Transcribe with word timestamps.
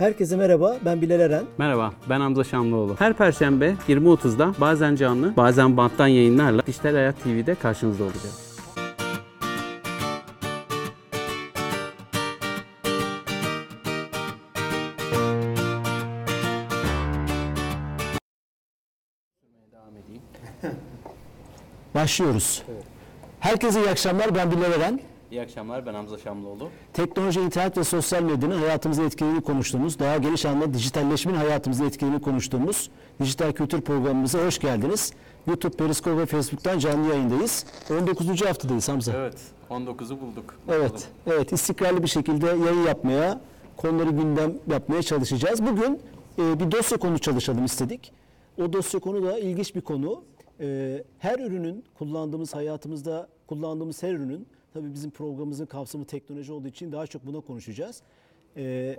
Herkese 0.00 0.36
merhaba, 0.36 0.76
ben 0.84 1.02
Bilal 1.02 1.20
Eren. 1.20 1.44
Merhaba, 1.58 1.92
ben 2.08 2.20
Hamza 2.20 2.44
Şamlıoğlu. 2.44 2.96
Her 2.98 3.12
perşembe 3.12 3.74
20.30'da 3.88 4.54
bazen 4.60 4.94
canlı, 4.94 5.36
bazen 5.36 5.76
banttan 5.76 6.06
yayınlarla 6.06 6.66
Dijital 6.66 6.94
Hayat 6.94 7.22
TV'de 7.22 7.54
karşınızda 7.54 8.04
olacağız. 8.04 8.60
Devam 19.72 19.96
edeyim. 19.96 20.22
Başlıyoruz. 21.94 22.62
Herkese 23.40 23.80
iyi 23.80 23.90
akşamlar, 23.90 24.34
ben 24.34 24.50
Bilal 24.50 24.72
Eren. 24.72 25.00
İyi 25.30 25.42
akşamlar, 25.42 25.86
ben 25.86 25.94
Hamza 25.94 26.18
Şamlıoğlu. 26.18 26.68
Teknoloji, 26.92 27.40
internet 27.40 27.78
ve 27.78 27.84
sosyal 27.84 28.22
medyanın 28.22 28.58
hayatımıza 28.60 29.02
etkilediğini 29.02 29.42
konuştuğumuz, 29.42 29.98
daha 29.98 30.16
geniş 30.16 30.46
anlamda 30.46 30.74
dijitalleşmenin 30.74 31.36
hayatımıza 31.36 31.84
etkilediğini 31.84 32.22
konuştuğumuz 32.22 32.90
dijital 33.20 33.52
kültür 33.52 33.80
programımıza 33.80 34.46
hoş 34.46 34.58
geldiniz. 34.58 35.12
YouTube, 35.46 35.76
Periscope 35.76 36.18
ve 36.18 36.26
Facebook'tan 36.26 36.78
canlı 36.78 37.08
yayındayız. 37.08 37.66
19. 37.90 38.42
haftadayız 38.42 38.88
Hamza. 38.88 39.12
Evet, 39.12 39.38
19'u 39.70 40.20
bulduk. 40.20 40.54
Evet, 40.68 41.08
evet 41.26 41.52
istikrarlı 41.52 42.02
bir 42.02 42.08
şekilde 42.08 42.46
yayın 42.46 42.86
yapmaya, 42.86 43.40
konuları 43.76 44.10
gündem 44.10 44.54
yapmaya 44.70 45.02
çalışacağız. 45.02 45.66
Bugün 45.66 46.00
e, 46.38 46.60
bir 46.60 46.70
dosya 46.70 46.98
konu 46.98 47.18
çalışalım 47.18 47.64
istedik. 47.64 48.12
O 48.62 48.72
dosya 48.72 49.00
konu 49.00 49.22
da 49.22 49.38
ilginç 49.38 49.74
bir 49.74 49.80
konu. 49.80 50.22
E, 50.60 51.02
her 51.18 51.38
ürünün 51.38 51.84
kullandığımız 51.98 52.54
hayatımızda 52.54 53.28
kullandığımız 53.46 54.02
her 54.02 54.14
ürünün 54.14 54.46
tabii 54.74 54.94
bizim 54.94 55.10
programımızın 55.10 55.66
kapsamı 55.66 56.04
teknoloji 56.04 56.52
olduğu 56.52 56.68
için 56.68 56.92
daha 56.92 57.06
çok 57.06 57.26
buna 57.26 57.40
konuşacağız. 57.40 58.02
E, 58.56 58.96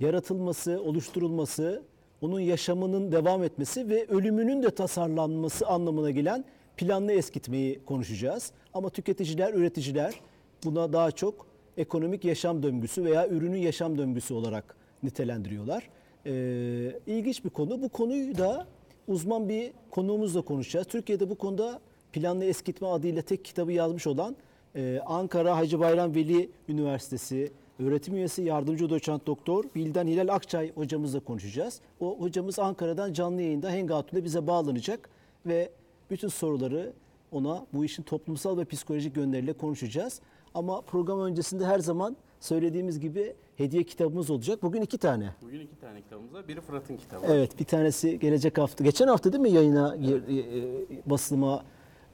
yaratılması, 0.00 0.82
oluşturulması, 0.82 1.82
onun 2.20 2.40
yaşamının 2.40 3.12
devam 3.12 3.42
etmesi 3.42 3.88
ve 3.88 4.06
ölümünün 4.06 4.62
de 4.62 4.70
tasarlanması 4.70 5.66
anlamına 5.66 6.10
gelen 6.10 6.44
planlı 6.76 7.12
eskitmeyi 7.12 7.84
konuşacağız. 7.84 8.52
Ama 8.74 8.90
tüketiciler, 8.90 9.54
üreticiler 9.54 10.20
buna 10.64 10.92
daha 10.92 11.10
çok 11.10 11.46
ekonomik 11.76 12.24
yaşam 12.24 12.62
döngüsü 12.62 13.04
veya 13.04 13.28
ürünün 13.28 13.58
yaşam 13.58 13.98
döngüsü 13.98 14.34
olarak 14.34 14.76
nitelendiriyorlar. 15.02 15.88
Ee, 16.26 16.32
ilginç 17.06 17.44
bir 17.44 17.50
konu. 17.50 17.82
Bu 17.82 17.88
konuyu 17.88 18.38
da 18.38 18.66
uzman 19.08 19.48
bir 19.48 19.72
konuğumuzla 19.90 20.42
konuşacağız. 20.42 20.86
Türkiye'de 20.86 21.30
bu 21.30 21.34
konuda 21.34 21.80
planlı 22.12 22.44
eskitme 22.44 22.88
adıyla 22.88 23.22
tek 23.22 23.44
kitabı 23.44 23.72
yazmış 23.72 24.06
olan 24.06 24.36
e, 24.76 25.00
Ankara 25.06 25.56
Hacı 25.56 25.80
Bayram 25.80 26.14
Veli 26.14 26.50
Üniversitesi 26.68 27.52
öğretim 27.78 28.14
üyesi 28.14 28.42
yardımcı 28.42 28.90
doçent 28.90 29.26
doktor 29.26 29.64
Bildan 29.74 30.06
Hilal 30.06 30.34
Akçay 30.34 30.72
hocamızla 30.74 31.20
konuşacağız. 31.20 31.80
O 32.00 32.20
hocamız 32.20 32.58
Ankara'dan 32.58 33.12
canlı 33.12 33.42
yayında 33.42 33.70
Hengatun'da 33.70 34.24
bize 34.24 34.46
bağlanacak 34.46 35.10
ve 35.46 35.70
bütün 36.10 36.28
soruları 36.28 36.92
ona 37.32 37.66
bu 37.72 37.84
işin 37.84 38.02
toplumsal 38.02 38.58
ve 38.58 38.64
psikolojik 38.64 39.16
yönleriyle 39.16 39.52
konuşacağız. 39.52 40.20
Ama 40.54 40.80
program 40.80 41.20
öncesinde 41.20 41.66
her 41.66 41.78
zaman 41.78 42.16
söylediğimiz 42.40 43.00
gibi 43.00 43.34
hediye 43.56 43.82
kitabımız 43.82 44.30
olacak. 44.30 44.62
Bugün 44.62 44.82
iki 44.82 44.98
tane. 44.98 45.34
Bugün 45.42 45.60
iki 45.60 45.76
tane 45.80 46.02
kitabımız 46.02 46.34
var. 46.34 46.48
Biri 46.48 46.60
Fırat'ın 46.60 46.96
kitabı. 46.96 47.26
Evet 47.28 47.58
bir 47.58 47.64
tanesi 47.64 48.18
gelecek 48.18 48.58
hafta. 48.58 48.84
Geçen 48.84 49.08
hafta 49.08 49.32
değil 49.32 49.42
mi 49.42 49.50
yayına 49.50 49.96
e, 49.96 50.10
e, 50.10 51.10
basıma 51.10 51.64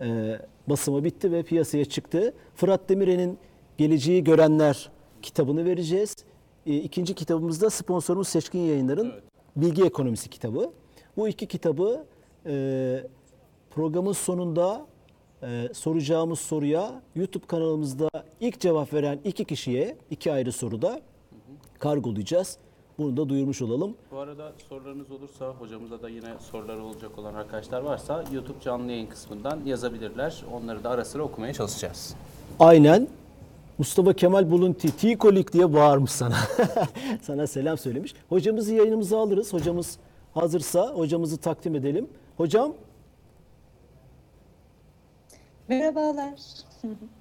e, 0.01 0.39
basıma 0.67 1.05
bitti 1.05 1.33
ve 1.33 1.43
piyasaya 1.43 1.85
çıktı. 1.85 2.35
Fırat 2.55 2.89
Demirel'in 2.89 3.39
Geleceği 3.79 4.25
Görenler 4.25 4.91
kitabını 5.23 5.65
vereceğiz. 5.65 6.17
E, 6.67 6.77
İkinci 6.77 7.15
kitabımızda 7.15 7.71
sponsorumuz 7.71 8.29
Seçkin 8.29 8.59
Yayınlar'ın 8.59 9.11
Evet. 9.11 9.23
Bilgi 9.57 9.85
Ekonomisi 9.85 10.29
kitabı. 10.31 10.73
Bu 11.17 11.29
iki 11.29 11.47
kitabı 11.47 12.07
e, 12.47 13.07
programın 13.71 14.13
sonunda 14.13 14.87
e, 15.43 15.69
soracağımız 15.75 16.39
soruya 16.39 17.03
YouTube 17.15 17.47
kanalımızda 17.47 18.09
ilk 18.41 18.61
cevap 18.61 18.93
veren 18.93 19.21
iki 19.25 19.45
kişiye 19.45 19.97
iki 20.11 20.33
ayrı 20.33 20.53
soruda 20.53 21.01
kargolayacağız. 21.79 22.59
Bunu 23.01 23.17
da 23.17 23.29
duyurmuş 23.29 23.63
olalım. 23.63 23.95
Bu 24.11 24.19
arada 24.19 24.53
sorularınız 24.69 25.11
olursa 25.11 25.49
hocamıza 25.49 26.03
da 26.03 26.09
yine 26.09 26.29
soruları 26.51 26.85
olacak 26.85 27.19
olan 27.19 27.35
arkadaşlar 27.35 27.81
varsa 27.81 28.25
YouTube 28.33 28.61
canlı 28.61 28.93
yayın 28.93 29.07
kısmından 29.07 29.61
yazabilirler. 29.65 30.45
Onları 30.53 30.85
da 30.85 30.91
ara 30.91 31.05
sıra 31.05 31.23
okumaya 31.23 31.53
çalışacağız. 31.53 32.15
Aynen 32.59 33.09
Mustafa 33.79 34.13
Kemal 34.13 34.51
Bulunti, 34.51 34.97
Tikolik 34.97 35.53
diye 35.53 35.73
bağırmış 35.73 36.11
sana. 36.11 36.37
sana 37.23 37.47
selam 37.47 37.79
söylemiş. 37.79 38.15
Hocamızı 38.29 38.75
yayınımıza 38.75 39.19
alırız. 39.19 39.53
Hocamız 39.53 39.99
hazırsa 40.35 40.95
hocamızı 40.95 41.37
takdim 41.37 41.75
edelim. 41.75 42.07
Hocam 42.37 42.73
Merhabalar. 45.69 46.41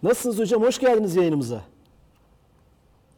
nasılsınız 0.04 0.40
hocam? 0.40 0.62
Hoş 0.62 0.80
geldiniz 0.80 1.16
yayınımıza. 1.16 1.62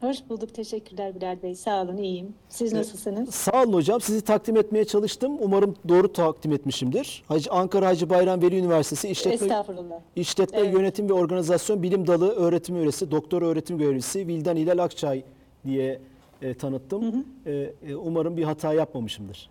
Hoş 0.02 0.18
bulduk. 0.30 0.54
Teşekkürler 0.54 1.16
Bilal 1.16 1.42
Bey. 1.44 1.56
Sağ 1.56 1.82
olun. 1.82 1.98
iyiyim. 1.98 2.34
Siz 2.50 2.74
nasılsınız? 2.74 3.36
Sağ 3.36 3.64
olun 3.64 3.74
hocam. 3.74 4.02
Sizi 4.02 4.22
takdim 4.22 4.58
etmeye 4.58 4.86
çalıştım. 4.86 5.38
Umarım 5.40 5.76
doğru 5.88 6.14
takdim 6.14 6.52
etmişimdir. 6.52 7.24
Hacı, 7.28 7.52
Ankara 7.52 7.88
Hacı 7.88 8.10
Bayram 8.10 8.42
Veli 8.42 8.58
Üniversitesi 8.58 9.10
İşletme, 9.10 9.34
Estağfurullah. 9.34 10.00
İşletme 10.16 10.60
Evet. 10.60 10.74
Yönetim 10.74 11.10
ve 11.10 11.14
Organizasyon 11.14 11.84
Bilim 11.84 12.08
Dalı 12.08 12.30
öğretim 12.36 12.76
üyesi, 12.76 13.12
doktor 13.12 13.42
öğretim 13.42 13.78
görevlisi 13.78 14.28
Vildan 14.28 14.56
Hilal 14.56 14.78
Akçay 14.78 15.24
diye 15.66 16.00
e, 16.42 16.54
tanıttım. 16.54 17.26
E, 17.46 17.52
e, 17.88 17.96
umarım 17.96 18.38
bir 18.38 18.44
hata 18.44 18.74
yapmamışımdır. 18.74 19.50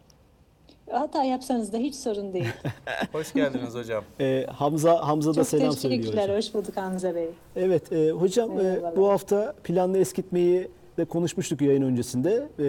Hata 0.92 1.24
yapsanız 1.24 1.72
da 1.72 1.76
hiç 1.78 1.94
sorun 1.94 2.32
değil. 2.32 2.48
Hoş 3.12 3.32
geldiniz 3.32 3.74
hocam. 3.74 4.04
E, 4.20 4.46
Hamza 4.52 5.08
Hamza 5.08 5.30
da 5.30 5.34
Çok 5.34 5.46
selam 5.46 5.72
söylüyor 5.72 6.02
teşekkürler. 6.02 6.22
hocam. 6.22 6.36
Hoş 6.36 6.54
bulduk 6.54 6.76
Hamza 6.76 7.14
Bey. 7.14 7.28
Evet 7.56 7.92
e, 7.92 8.10
hocam 8.10 8.60
e, 8.60 8.80
bu 8.96 9.08
hafta 9.08 9.54
planlı 9.64 9.98
eskitmeyi 9.98 10.68
de 10.98 11.04
konuşmuştuk 11.04 11.60
yayın 11.60 11.82
öncesinde. 11.82 12.48
E, 12.58 12.64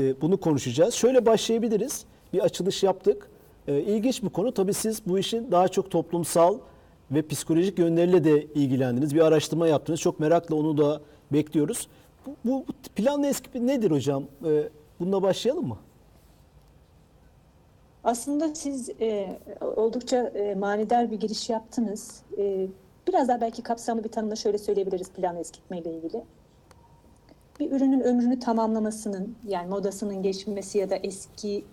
e, 0.00 0.20
bunu 0.20 0.36
konuşacağız. 0.40 0.94
Şöyle 0.94 1.26
başlayabiliriz. 1.26 2.04
Bir 2.32 2.38
açılış 2.40 2.82
yaptık. 2.82 3.28
E, 3.68 3.80
ilginç 3.80 4.22
bir 4.22 4.28
konu. 4.28 4.52
Tabii 4.54 4.74
siz 4.74 5.02
bu 5.06 5.18
işin 5.18 5.50
daha 5.50 5.68
çok 5.68 5.90
toplumsal 5.90 6.58
ve 7.10 7.26
psikolojik 7.26 7.78
yönleriyle 7.78 8.24
de 8.24 8.42
ilgilendiniz. 8.42 9.14
Bir 9.14 9.20
araştırma 9.20 9.68
yaptınız. 9.68 10.00
Çok 10.00 10.20
merakla 10.20 10.56
onu 10.56 10.78
da 10.78 11.00
bekliyoruz. 11.32 11.88
Bu, 12.26 12.36
bu 12.44 12.64
planlı 12.96 13.26
eskitme 13.26 13.66
nedir 13.66 13.90
hocam? 13.90 14.24
E, 14.44 14.68
bununla 15.00 15.22
başlayalım 15.22 15.68
mı? 15.68 15.76
Aslında 18.04 18.54
siz 18.54 18.90
e, 19.00 19.38
oldukça 19.60 20.16
e, 20.16 20.54
manidar 20.54 21.10
bir 21.10 21.20
giriş 21.20 21.50
yaptınız. 21.50 22.22
E, 22.38 22.66
biraz 23.08 23.28
daha 23.28 23.40
belki 23.40 23.62
kapsamlı 23.62 24.04
bir 24.04 24.08
tanımla 24.08 24.36
şöyle 24.36 24.58
söyleyebiliriz 24.58 25.10
plan 25.10 25.36
eskitme 25.36 25.78
ile 25.78 25.92
ilgili. 25.92 26.24
Bir 27.60 27.72
ürünün 27.72 28.00
ömrünü 28.00 28.38
tamamlamasının 28.38 29.36
yani 29.48 29.68
modasının 29.68 30.22
geçmesi 30.22 30.78
ya 30.78 30.90
da 30.90 30.96
eskiyip 30.96 31.64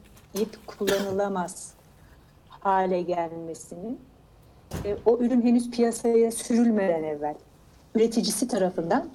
kullanılamaz 0.68 1.74
hale 2.50 3.02
gelmesinin 3.02 4.00
e, 4.86 4.98
o 5.06 5.18
ürün 5.18 5.42
henüz 5.42 5.72
piyasaya 5.72 6.32
sürülmeden 6.32 7.04
evvel 7.04 7.36
üreticisi 7.96 8.48
tarafından 8.48 9.10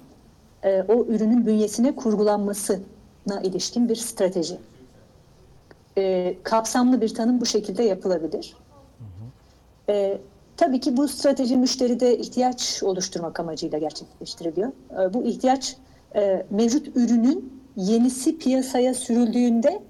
e, 0.63 0.81
o 0.81 1.05
ürünün 1.05 1.45
bünyesine 1.45 1.95
kurgulanmasına 1.95 3.41
ilişkin 3.43 3.89
bir 3.89 3.95
strateji. 3.95 4.57
E, 5.97 6.35
kapsamlı 6.43 7.01
bir 7.01 7.13
tanım 7.13 7.41
bu 7.41 7.45
şekilde 7.45 7.83
yapılabilir. 7.83 8.55
E, 9.89 10.17
tabii 10.57 10.79
ki 10.79 10.97
bu 10.97 11.07
strateji 11.07 11.57
müşteride 11.57 12.17
ihtiyaç 12.17 12.83
oluşturmak 12.83 13.39
amacıyla 13.39 13.77
gerçekleştiriliyor. 13.79 14.71
E, 14.99 15.13
bu 15.13 15.23
ihtiyaç 15.23 15.75
e, 16.15 16.45
mevcut 16.49 16.87
ürünün 16.97 17.63
yenisi 17.75 18.37
piyasaya 18.37 18.93
sürüldüğünde 18.93 19.81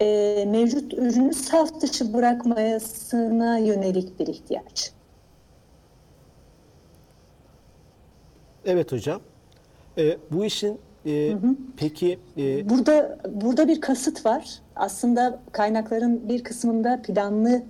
e, 0.00 0.44
mevcut 0.48 0.94
ürünü 0.94 1.34
saf 1.34 1.80
dışı 1.80 2.14
bırakmasına 2.14 3.58
yönelik 3.58 4.20
bir 4.20 4.26
ihtiyaç. 4.26 4.92
Evet 8.64 8.92
hocam. 8.92 9.20
E, 9.98 10.16
bu 10.30 10.44
işin 10.44 10.80
e, 11.06 11.36
peki 11.76 12.18
e, 12.38 12.68
Burada 12.68 13.18
burada 13.30 13.68
bir 13.68 13.80
kasıt 13.80 14.26
var. 14.26 14.58
Aslında 14.76 15.40
kaynakların 15.52 16.28
bir 16.28 16.44
kısmında 16.44 17.02
planlı 17.02 17.62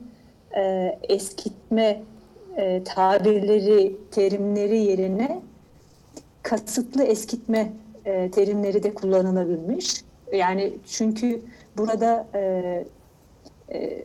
e, 0.57 0.99
eskitme 1.09 2.03
e, 2.57 2.85
tabirleri, 2.85 3.97
terimleri 4.11 4.79
yerine 4.79 5.43
kasıtlı 6.43 7.03
eskitme 7.03 7.73
e, 8.05 8.31
terimleri 8.31 8.83
de 8.83 8.95
kullanılabilmiş. 8.95 10.05
Yani 10.33 10.73
çünkü 10.87 11.43
burada 11.77 12.27
e, 12.35 12.85
e, 13.73 14.05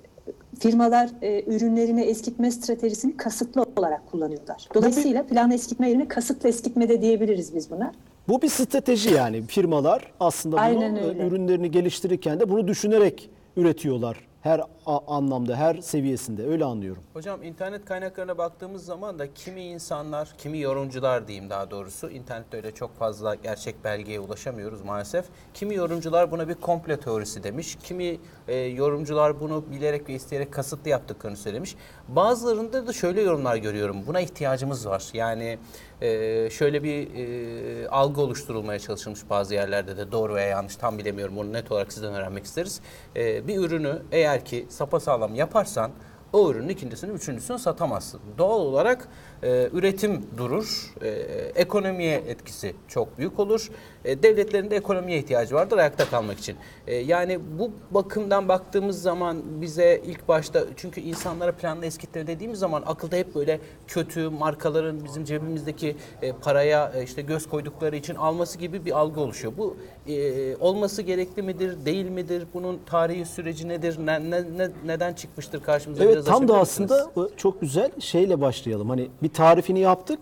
firmalar 0.59 1.09
e, 1.21 1.43
ürünlerine 1.55 2.03
eskitme 2.03 2.51
stratejisini 2.51 3.17
kasıtlı 3.17 3.65
olarak 3.75 4.11
kullanıyorlar. 4.11 4.69
Dolayısıyla 4.73 5.23
planlı 5.23 5.53
eskitme 5.53 5.89
yerine 5.89 6.07
kasıtlı 6.07 6.49
eskitme 6.49 6.89
de 6.89 7.01
diyebiliriz 7.01 7.55
biz 7.55 7.71
buna. 7.71 7.91
Bu 8.27 8.41
bir 8.41 8.49
strateji 8.49 9.09
yani. 9.13 9.47
Firmalar 9.47 10.11
aslında 10.19 10.55
bunu 10.55 10.61
Aynen 10.63 10.95
e, 10.95 11.03
öyle. 11.03 11.27
ürünlerini 11.27 11.71
geliştirirken 11.71 12.39
de 12.39 12.49
bunu 12.49 12.67
düşünerek 12.67 13.29
üretiyorlar. 13.57 14.17
Her 14.41 14.61
anlamda, 15.07 15.55
her 15.55 15.75
seviyesinde. 15.75 16.47
Öyle 16.47 16.65
anlıyorum. 16.65 17.03
Hocam 17.13 17.43
internet 17.43 17.85
kaynaklarına 17.85 18.37
baktığımız 18.37 18.85
zaman 18.85 19.19
da 19.19 19.33
kimi 19.33 19.61
insanlar, 19.63 20.29
kimi 20.37 20.59
yorumcular 20.59 21.27
diyeyim 21.27 21.49
daha 21.49 21.71
doğrusu. 21.71 22.09
internette 22.09 22.57
öyle 22.57 22.71
çok 22.71 22.95
fazla 22.97 23.35
gerçek 23.35 23.83
belgeye 23.83 24.19
ulaşamıyoruz 24.19 24.81
maalesef. 24.81 25.25
Kimi 25.53 25.75
yorumcular 25.75 26.31
buna 26.31 26.47
bir 26.49 26.53
komple 26.53 26.99
teorisi 26.99 27.43
demiş. 27.43 27.77
Kimi 27.83 28.17
e, 28.47 28.55
yorumcular 28.55 29.39
bunu 29.39 29.63
bilerek 29.71 30.09
ve 30.09 30.13
isteyerek 30.13 30.51
kasıtlı 30.53 30.89
yaptıklarını 30.89 31.37
söylemiş. 31.37 31.75
Bazılarında 32.07 32.87
da 32.87 32.93
şöyle 32.93 33.21
yorumlar 33.21 33.55
görüyorum. 33.55 33.97
Buna 34.07 34.19
ihtiyacımız 34.19 34.87
var. 34.87 35.03
Yani 35.13 35.57
e, 36.01 36.49
şöyle 36.49 36.83
bir 36.83 37.15
e, 37.15 37.87
algı 37.89 38.21
oluşturulmaya 38.21 38.79
çalışılmış 38.79 39.29
bazı 39.29 39.53
yerlerde 39.53 39.97
de 39.97 40.11
doğru 40.11 40.35
veya 40.35 40.47
yanlış 40.47 40.75
tam 40.75 40.97
bilemiyorum. 40.97 41.37
Onu 41.37 41.53
net 41.53 41.71
olarak 41.71 41.93
sizden 41.93 42.13
öğrenmek 42.13 42.45
isteriz. 42.45 42.81
E, 43.15 43.47
bir 43.47 43.57
ürünü 43.57 44.01
eğer 44.11 44.45
ki 44.45 44.65
sapasağlam 44.69 45.35
yaparsan 45.35 45.91
o 46.33 46.51
ürünün 46.51 46.69
ikincisini, 46.69 47.11
üçüncüsünü 47.11 47.59
satamazsın. 47.59 48.21
Doğal 48.37 48.59
olarak 48.59 49.07
e, 49.43 49.69
üretim 49.73 50.25
durur, 50.37 50.93
e, 51.01 51.09
ekonomiye 51.55 52.15
etkisi 52.27 52.75
çok 52.87 53.17
büyük 53.17 53.39
olur. 53.39 53.69
E, 54.05 54.23
devletlerin 54.23 54.71
de 54.71 54.75
ekonomiye 54.75 55.17
ihtiyacı 55.19 55.55
vardır 55.55 55.77
ayakta 55.77 56.05
kalmak 56.05 56.39
için. 56.39 56.55
E, 56.87 56.95
yani 56.95 57.39
bu 57.59 57.71
bakımdan 57.91 58.47
baktığımız 58.47 59.01
zaman 59.01 59.37
bize 59.61 60.01
ilk 60.05 60.27
başta 60.27 60.63
çünkü 60.75 61.01
insanlara 61.01 61.51
planlı 61.51 61.85
eskitme 61.85 62.27
dediğimiz 62.27 62.59
zaman 62.59 62.83
akılda 62.85 63.15
hep 63.15 63.35
böyle 63.35 63.59
kötü 63.87 64.29
markaların 64.29 65.03
bizim 65.03 65.25
cebimizdeki 65.25 65.95
e, 66.21 66.31
paraya 66.31 66.91
e, 66.95 67.03
işte 67.03 67.21
göz 67.21 67.49
koydukları 67.49 67.95
için 67.95 68.15
alması 68.15 68.57
gibi 68.57 68.85
bir 68.85 68.91
algı 68.99 69.21
oluşuyor. 69.21 69.53
Bu 69.57 69.77
e, 70.07 70.55
olması 70.55 71.01
gerekli 71.01 71.41
midir, 71.41 71.85
değil 71.85 72.09
midir? 72.09 72.43
Bunun 72.53 72.79
tarihi 72.85 73.25
süreci 73.25 73.67
nedir? 73.67 73.97
Ne, 74.05 74.29
ne- 74.29 74.57
ne- 74.57 74.71
neden 74.85 75.13
çıkmıştır 75.13 75.63
karşımıza? 75.63 76.03
Evet 76.03 76.25
tam 76.25 76.47
da 76.47 76.57
aslında 76.59 77.09
çok 77.37 77.61
güzel 77.61 77.91
şeyle 77.99 78.41
başlayalım. 78.41 78.89
Hani 78.89 79.09
bir 79.23 79.26
tarifini 79.29 79.79
yaptık. 79.79 80.19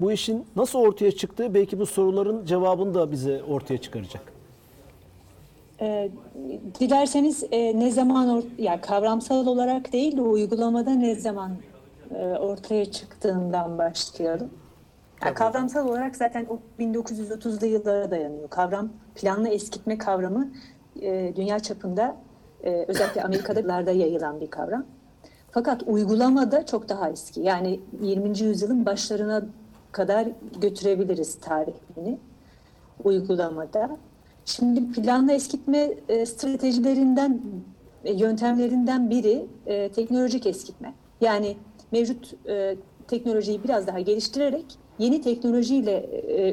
Bu 0.00 0.12
işin 0.12 0.46
nasıl 0.56 0.78
ortaya 0.78 1.12
çıktığı 1.12 1.54
belki 1.54 1.78
bu 1.78 1.86
soruların 1.86 2.46
cevabını 2.46 2.94
da 2.94 3.10
bize 3.12 3.42
ortaya 3.42 3.78
çıkaracak. 3.78 4.22
E, 5.80 6.10
dilerseniz 6.80 7.44
e, 7.52 7.78
ne 7.80 7.90
zaman 7.90 8.28
or- 8.28 8.44
yani 8.58 8.80
kavramsal 8.80 9.46
olarak 9.46 9.92
değil 9.92 10.16
de 10.16 10.20
uygulamada 10.22 10.90
ne 10.90 11.14
zaman 11.14 11.50
e, 12.14 12.24
ortaya 12.24 12.84
çıktığından 12.92 13.78
başlayalım. 13.78 14.50
Yani 15.24 15.34
kavramsal 15.34 15.88
olarak 15.88 16.16
zaten 16.16 16.46
o 16.50 16.58
1930'lu 16.80 17.66
yıllara 17.66 18.10
dayanıyor. 18.10 18.50
Kavram 18.50 18.88
planlı 19.14 19.48
eskitme 19.48 19.98
kavramı 19.98 20.48
e, 21.02 21.32
dünya 21.36 21.58
çapında 21.58 22.16
e, 22.64 22.84
özellikle 22.88 23.22
Amerika'da 23.22 23.90
yayılan 23.90 24.40
bir 24.40 24.50
kavram. 24.50 24.84
Fakat 25.54 25.82
uygulamada 25.86 26.66
çok 26.66 26.88
daha 26.88 27.10
eski. 27.10 27.40
Yani 27.40 27.80
20. 28.02 28.38
yüzyılın 28.38 28.86
başlarına 28.86 29.46
kadar 29.92 30.28
götürebiliriz 30.60 31.34
tarihini 31.34 32.18
uygulamada. 33.04 33.96
Şimdi 34.44 34.92
planlı 34.92 35.32
eskitme 35.32 35.94
e, 36.08 36.26
stratejilerinden, 36.26 37.42
e, 38.04 38.12
yöntemlerinden 38.12 39.10
biri 39.10 39.46
e, 39.66 39.88
teknolojik 39.88 40.46
eskitme. 40.46 40.94
Yani 41.20 41.56
mevcut 41.92 42.34
teknolojiyi 43.08 43.64
biraz 43.64 43.86
daha 43.86 44.00
geliştirerek 44.00 44.64
yeni 44.98 45.22
teknolojiyle 45.22 46.06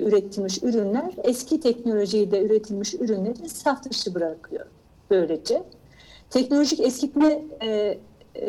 üretilmiş 0.05 0.63
ürünler 0.63 1.11
eski 1.23 1.59
teknolojiyle 1.59 2.43
üretilmiş 2.43 2.93
ürünleri 2.93 3.49
saf 3.49 3.83
dışı 3.89 4.15
bırakıyor 4.15 4.65
böylece. 5.09 5.63
Teknolojik 6.29 6.79
eskitme 6.79 7.41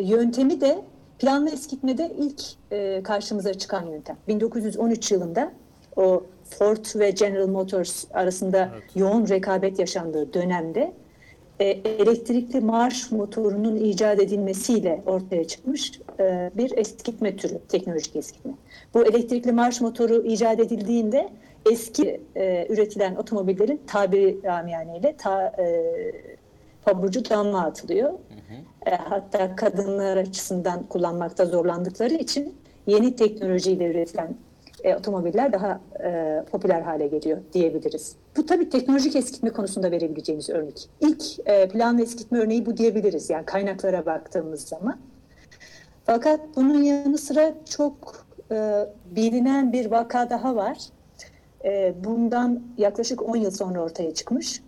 yöntemi 0.01 0.61
de 0.61 0.83
planlı 1.19 1.51
eskitmede 1.51 2.13
ilk 2.19 2.43
e, 2.71 3.03
karşımıza 3.03 3.55
çıkan 3.55 3.87
yöntem. 3.87 4.17
1913 4.29 5.13
yılında 5.13 5.53
o 5.97 6.25
Ford 6.45 6.85
ve 6.95 7.11
General 7.11 7.47
Motors 7.47 8.05
arasında 8.15 8.71
yoğun 8.95 9.29
rekabet 9.29 9.79
yaşandığı 9.79 10.35
dönemde 10.35 10.93
e, 11.61 11.65
elektrikli 11.85 12.61
marş 12.61 13.11
motorunun 13.11 13.77
icat 13.77 14.21
edilmesiyle 14.21 15.03
ortaya 15.07 15.45
çıkmış 15.45 15.93
e, 16.21 16.51
bir 16.55 16.79
eskitme 16.79 17.37
türü, 17.37 17.59
teknolojik 17.69 18.17
eskitme. 18.17 18.53
Bu 18.95 19.05
elektrikli 19.05 19.53
marş 19.53 19.81
motoru 19.81 20.23
icat 20.27 20.61
edildiğinde 20.61 21.29
eski 21.71 22.21
e, 22.37 22.67
üretilen 22.71 23.15
otomobillerin 23.15 23.81
tabiri 23.87 24.39
ramiyaneyle 24.45 25.15
ta, 25.19 25.47
e, 25.47 25.83
pabucu 26.85 27.31
damla 27.31 27.65
atılıyor. 27.65 28.13
E, 28.87 28.91
hatta 28.91 29.57
kadınlar 29.57 30.17
açısından 30.17 30.87
kullanmakta 30.87 31.47
zorlandıkları 31.47 32.15
için 32.15 32.55
yeni 32.87 33.17
teknolojiyle 33.17 33.91
üretilen 33.91 34.37
e, 34.85 34.97
otomobiller 34.97 35.53
daha 35.53 35.81
e, 36.05 36.43
popüler 36.51 36.83
hale 36.83 37.07
geliyor 37.07 37.39
diyebiliriz. 37.53 38.17
Bu 38.37 38.47
tabii 38.47 38.69
teknolojik 38.69 39.17
eskitme 39.17 39.51
konusunda 39.51 39.91
verebileceğimiz 39.91 40.51
örnek. 40.51 40.89
İlk 41.01 41.49
e, 41.49 41.69
planlı 41.69 42.03
eskitme 42.03 42.39
örneği 42.39 42.67
bu 42.67 42.77
diyebiliriz 42.77 43.31
yani 43.31 43.45
kaynaklara 43.45 44.07
baktığımız 44.07 44.63
zaman. 44.63 44.99
Fakat 46.05 46.41
bunun 46.57 46.83
yanı 46.83 47.19
sıra 47.19 47.55
çok 47.71 48.27
e, 48.53 48.87
bilinen 49.07 49.73
bir 49.73 49.91
vaka 49.91 50.31
daha 50.31 50.57
var. 50.57 50.79
E, 51.65 51.95
bundan 52.05 52.63
yaklaşık 52.79 53.23
10 53.23 53.37
yıl 53.37 53.51
sonra 53.51 53.81
ortaya 53.81 54.15
çıkmış 54.15 54.63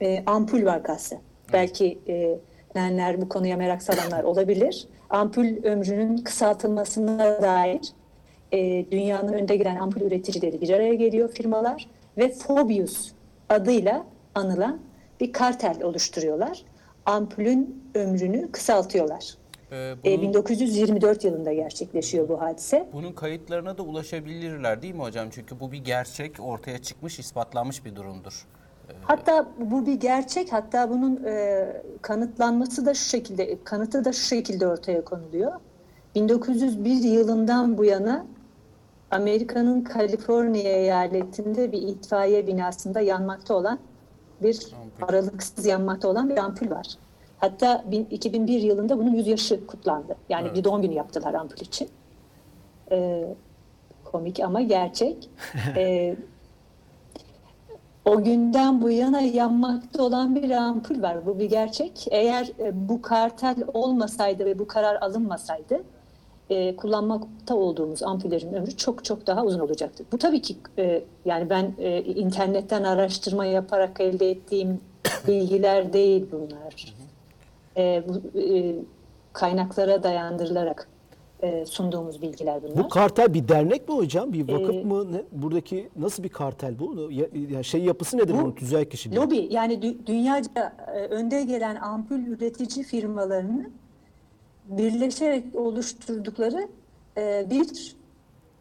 e, 0.00 0.22
ampul 0.26 0.64
vakası. 0.64 1.16
Belki 1.52 1.98
e, 2.08 2.38
bilenler 2.78 3.20
bu 3.20 3.28
konuya 3.28 3.56
merak 3.56 3.82
salanlar 3.82 4.24
olabilir. 4.24 4.88
Ampul 5.10 5.46
ömrünün 5.64 6.16
kısaltılmasına 6.16 7.42
dair 7.42 7.80
e, 8.52 8.90
dünyanın 8.90 9.32
önde 9.32 9.56
gelen 9.56 9.76
ampul 9.76 10.00
üreticileri 10.00 10.60
bir 10.60 10.70
araya 10.70 10.94
geliyor 10.94 11.28
firmalar 11.32 11.86
ve 12.18 12.28
Fobius 12.32 13.12
adıyla 13.48 14.06
anılan 14.34 14.80
bir 15.20 15.32
kartel 15.32 15.82
oluşturuyorlar. 15.82 16.62
Ampulün 17.06 17.84
ömrünü 17.94 18.52
kısaltıyorlar. 18.52 19.34
Ee, 19.72 19.76
E, 20.04 20.18
bunun, 20.18 20.22
1924 20.22 21.24
yılında 21.24 21.52
gerçekleşiyor 21.52 22.28
bu 22.28 22.40
hadise. 22.40 22.88
bunun 22.92 23.12
kayıtlarına 23.12 23.78
da 23.78 23.82
ulaşabilirler 23.82 24.82
değil 24.82 24.94
mi 24.94 25.02
hocam? 25.02 25.28
Çünkü 25.30 25.60
bu 25.60 25.72
bir 25.72 25.84
gerçek, 25.84 26.40
ortaya 26.40 26.78
çıkmış, 26.78 27.18
ispatlanmış 27.18 27.84
bir 27.84 27.96
durumdur. 27.96 28.46
Hatta 29.02 29.46
bu 29.58 29.86
bir 29.86 29.94
gerçek. 29.94 30.52
Hatta 30.52 30.90
bunun 30.90 31.24
e, 31.24 31.66
kanıtlanması 32.02 32.86
da 32.86 32.94
şu 32.94 33.04
şekilde, 33.04 33.58
kanıtı 33.64 34.04
da 34.04 34.12
şu 34.12 34.22
şekilde 34.26 34.66
ortaya 34.66 35.04
konuluyor. 35.04 35.52
1901 36.14 37.02
yılından 37.02 37.78
bu 37.78 37.84
yana 37.84 38.26
Amerika'nın 39.10 39.80
Kaliforniya 39.80 40.72
eyaletinde 40.72 41.72
bir 41.72 41.82
itfaiye 41.82 42.46
binasında 42.46 43.00
yanmakta 43.00 43.54
olan 43.54 43.78
bir 44.42 44.66
aralıksız 45.02 45.66
yanmakta 45.66 46.08
olan 46.08 46.30
bir 46.30 46.36
ampul 46.36 46.70
var. 46.70 46.86
Hatta 47.38 47.84
bin- 47.90 48.08
2001 48.10 48.60
yılında 48.60 48.98
bunun 48.98 49.14
100 49.14 49.26
yaşı 49.26 49.66
kutlandı. 49.66 50.16
Yani 50.28 50.54
bir 50.54 50.64
doğum 50.64 50.82
günü 50.82 50.94
yaptılar 50.94 51.34
ampul 51.34 51.56
için. 51.60 51.88
E, 52.90 53.26
komik 54.04 54.40
ama 54.40 54.60
gerçek. 54.62 55.30
E, 55.76 56.16
o 58.04 58.24
günden 58.24 58.82
bu 58.82 58.90
yana 58.90 59.20
yanmakta 59.20 60.02
olan 60.02 60.36
bir 60.36 60.50
ampul 60.50 61.02
var. 61.02 61.26
Bu 61.26 61.38
bir 61.38 61.50
gerçek. 61.50 62.06
Eğer 62.10 62.50
e, 62.58 62.88
bu 62.88 63.02
kartel 63.02 63.56
olmasaydı 63.74 64.44
ve 64.44 64.58
bu 64.58 64.66
karar 64.66 65.02
alınmasaydı 65.02 65.82
e, 66.50 66.76
kullanmakta 66.76 67.56
olduğumuz 67.56 68.02
ampullerin 68.02 68.52
ömrü 68.52 68.76
çok 68.76 69.04
çok 69.04 69.26
daha 69.26 69.44
uzun 69.44 69.60
olacaktı. 69.60 70.04
Bu 70.12 70.18
tabii 70.18 70.42
ki 70.42 70.56
e, 70.78 71.04
yani 71.24 71.50
ben 71.50 71.74
e, 71.78 72.02
internetten 72.02 72.84
araştırma 72.84 73.46
yaparak 73.46 74.00
elde 74.00 74.30
ettiğim 74.30 74.80
bilgiler 75.28 75.92
değil 75.92 76.26
bunlar. 76.32 76.94
E, 77.76 78.04
bu, 78.08 78.38
e, 78.38 78.74
kaynaklara 79.32 80.02
dayandırılarak 80.02 80.88
e, 81.44 81.66
sunduğumuz 81.66 82.22
bilgiler 82.22 82.62
bunlar. 82.62 82.76
Bu 82.76 82.88
kartel 82.88 83.34
bir 83.34 83.48
dernek 83.48 83.88
mi 83.88 83.94
hocam? 83.94 84.32
Bir 84.32 84.52
vakıf 84.52 84.74
Ee, 84.74 84.84
mı? 84.84 85.12
Ne? 85.12 85.22
Buradaki 85.32 85.88
nasıl 85.96 86.22
bir 86.22 86.28
kartel 86.28 86.78
bu? 86.78 87.10
Ya, 87.12 87.26
ya 87.50 87.62
şey 87.62 87.84
yapısı 87.84 88.16
nedir 88.16 88.34
Bu 88.34 88.38
bunun 88.38 88.52
tüzel 88.52 88.84
kişiliği? 88.84 89.20
Lobi 89.20 89.48
yani 89.50 89.74
dü- 89.74 90.06
dünyaca 90.06 90.76
e, 90.94 90.98
önde 90.98 91.42
gelen 91.44 91.76
ampul 91.76 92.18
üretici 92.18 92.84
firmalarının 92.84 93.72
birleşerek 94.64 95.44
oluşturdukları 95.54 96.68
e, 97.18 97.46
bir 97.50 97.96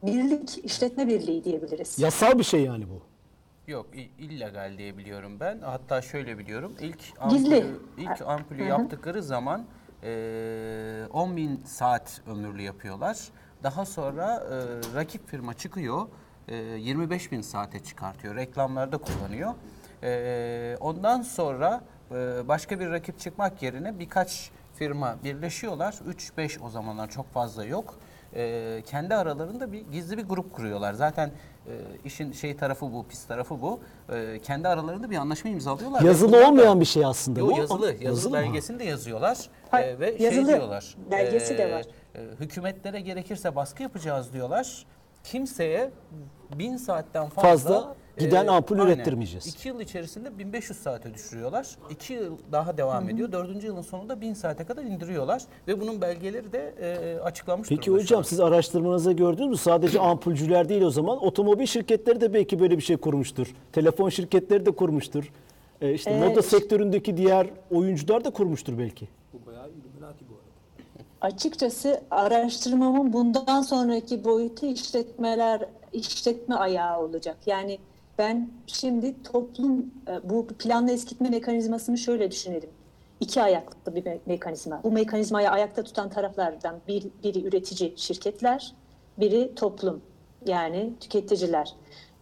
birlik, 0.03 0.65
işletme 0.65 1.07
birliği 1.07 1.43
diyebiliriz. 1.43 1.99
Yasal 1.99 2.39
bir 2.39 2.43
şey 2.43 2.63
yani 2.63 2.85
bu. 2.89 3.01
Yok, 3.71 3.87
illegal 4.19 4.77
diye 4.77 4.97
biliyorum 4.97 5.37
ben. 5.39 5.59
Hatta 5.61 6.01
şöyle 6.01 6.37
biliyorum. 6.37 6.73
İlk 6.81 6.99
Gizli. 7.29 7.55
ampulü, 7.55 7.79
ilk 7.97 8.21
ampulü 8.21 8.63
yaptıkları 8.63 9.23
zaman 9.23 9.65
e, 10.03 11.07
10 11.13 11.37
bin 11.37 11.61
saat 11.65 12.21
ömürlü 12.27 12.61
yapıyorlar. 12.61 13.17
Daha 13.63 13.85
sonra 13.85 14.43
e, 14.51 14.55
rakip 14.95 15.27
firma 15.27 15.53
çıkıyor. 15.53 16.07
e, 16.47 16.55
25 16.55 17.31
bin 17.31 17.41
saate 17.41 17.83
çıkartıyor. 17.83 18.35
Reklamlarda 18.35 18.97
kullanıyor. 18.97 19.53
E, 20.03 20.77
ondan 20.79 21.21
sonra 21.21 21.81
e, 22.11 22.47
başka 22.47 22.79
bir 22.79 22.89
rakip 22.91 23.19
çıkmak 23.19 23.63
yerine 23.63 23.99
birkaç 23.99 24.51
firma 24.75 25.15
birleşiyorlar. 25.23 25.93
3-5 25.93 26.59
o 26.59 26.69
zamanlar 26.69 27.09
çok 27.09 27.33
fazla 27.33 27.65
yok. 27.65 27.95
E, 28.35 28.81
kendi 28.85 29.15
aralarında 29.15 29.71
bir 29.71 29.81
gizli 29.91 30.17
bir 30.17 30.23
grup 30.23 30.53
kuruyorlar. 30.53 30.93
Zaten 30.93 31.31
e, 31.67 31.71
işin 32.05 32.31
şey 32.31 32.55
tarafı 32.57 32.93
bu, 32.93 33.05
pis 33.07 33.25
tarafı 33.25 33.61
bu. 33.61 33.79
E, 34.13 34.39
kendi 34.39 34.67
aralarında 34.67 35.09
bir 35.09 35.15
anlaşma 35.17 35.49
imzalıyorlar. 35.49 36.03
Ve 36.03 36.07
Yazılı 36.07 36.47
olmayan 36.47 36.79
bir 36.79 36.85
şey 36.85 37.05
aslında. 37.05 37.39
Yo, 37.39 37.47
bu. 37.47 37.57
yazılı, 37.57 37.85
yazılı, 37.87 38.03
Yazılı 38.03 38.33
belgesini 38.33 38.79
de 38.79 38.83
yazıyorlar 38.83 39.37
Hayır, 39.71 39.87
Ee, 39.95 39.99
ve 39.99 40.17
şey 40.17 40.25
yazılı 40.27 40.47
diyorlar. 40.47 40.95
belgesi 41.11 41.57
de 41.57 41.71
var. 41.73 41.85
e, 42.15 42.19
hükümetlere 42.39 42.99
gerekirse 42.99 43.55
baskı 43.55 43.83
yapacağız 43.83 44.33
diyorlar. 44.33 44.85
Kimseye 45.23 45.91
bin 46.59 46.77
saatten 46.77 47.29
fazla, 47.29 47.49
Fazla 47.49 47.95
giden 48.17 48.47
ampul 48.47 48.79
aynen. 48.79 48.93
ürettirmeyeceğiz. 48.95 49.47
İki 49.47 49.67
yıl 49.67 49.79
içerisinde 49.79 50.37
1500 50.37 50.79
saate 50.79 51.13
düşürüyorlar. 51.13 51.67
İki 51.89 52.13
yıl 52.13 52.37
daha 52.51 52.77
devam 52.77 53.09
ediyor. 53.09 53.31
Dördüncü 53.31 53.67
yılın 53.67 53.81
sonunda 53.81 54.21
1000 54.21 54.33
saate 54.33 54.65
kadar 54.65 54.83
indiriyorlar. 54.83 55.43
Ve 55.67 55.81
bunun 55.81 56.01
belgeleri 56.01 56.51
de 56.53 56.73
e, 56.81 57.19
açıklanmış 57.19 57.69
Peki 57.69 57.85
durumda 57.85 58.03
hocam 58.03 58.23
siz 58.23 58.39
araştırmanızda 58.39 59.11
gördünüz 59.11 59.49
mü? 59.49 59.57
Sadece 59.57 59.99
ampulcüler 59.99 60.69
değil 60.69 60.81
o 60.81 60.89
zaman. 60.89 61.25
Otomobil 61.25 61.65
şirketleri 61.65 62.21
de 62.21 62.33
belki 62.33 62.59
böyle 62.59 62.77
bir 62.77 62.83
şey 62.83 62.97
kurmuştur. 62.97 63.53
Telefon 63.71 64.09
şirketleri 64.09 64.65
de 64.65 64.71
kurmuştur. 64.71 65.31
Ee, 65.81 65.93
işte 65.93 66.11
Evet. 66.11 66.29
moda 66.29 66.41
sektöründeki 66.41 67.17
diğer 67.17 67.47
oyuncular 67.71 68.23
da 68.25 68.29
kurmuştur 68.29 68.77
belki. 68.77 69.07
Bu 69.33 69.45
bayağı 69.45 69.69
Illuminati 69.69 70.25
bu 70.29 70.33
arada. 70.33 71.33
Açıkçası 71.35 72.01
araştırmamın 72.11 73.13
bundan 73.13 73.61
sonraki 73.61 74.23
boyutu 74.23 74.65
işletmeler, 74.65 75.61
işletme 75.93 76.55
ayağı 76.55 76.99
olacak. 77.01 77.37
Yani 77.45 77.79
ben 78.17 78.49
şimdi 78.67 79.23
toplum, 79.23 79.91
e, 80.07 80.29
bu 80.29 80.47
planlı 80.47 80.91
eskitme 80.91 81.29
mekanizmasını 81.29 81.97
şöyle 81.97 82.31
düşünelim. 82.31 82.69
İki 83.19 83.41
ayaklı 83.41 83.95
bir 83.95 84.03
me- 84.03 84.19
mekanizma. 84.25 84.83
Bu 84.83 84.91
mekanizmayı 84.91 85.49
ayakta 85.49 85.83
tutan 85.83 86.09
taraflardan 86.09 86.75
bir, 86.87 87.03
biri 87.23 87.47
üretici 87.47 87.93
şirketler, 87.97 88.73
biri 89.19 89.55
toplum 89.55 90.01
yani 90.45 90.93
tüketiciler. 90.99 91.75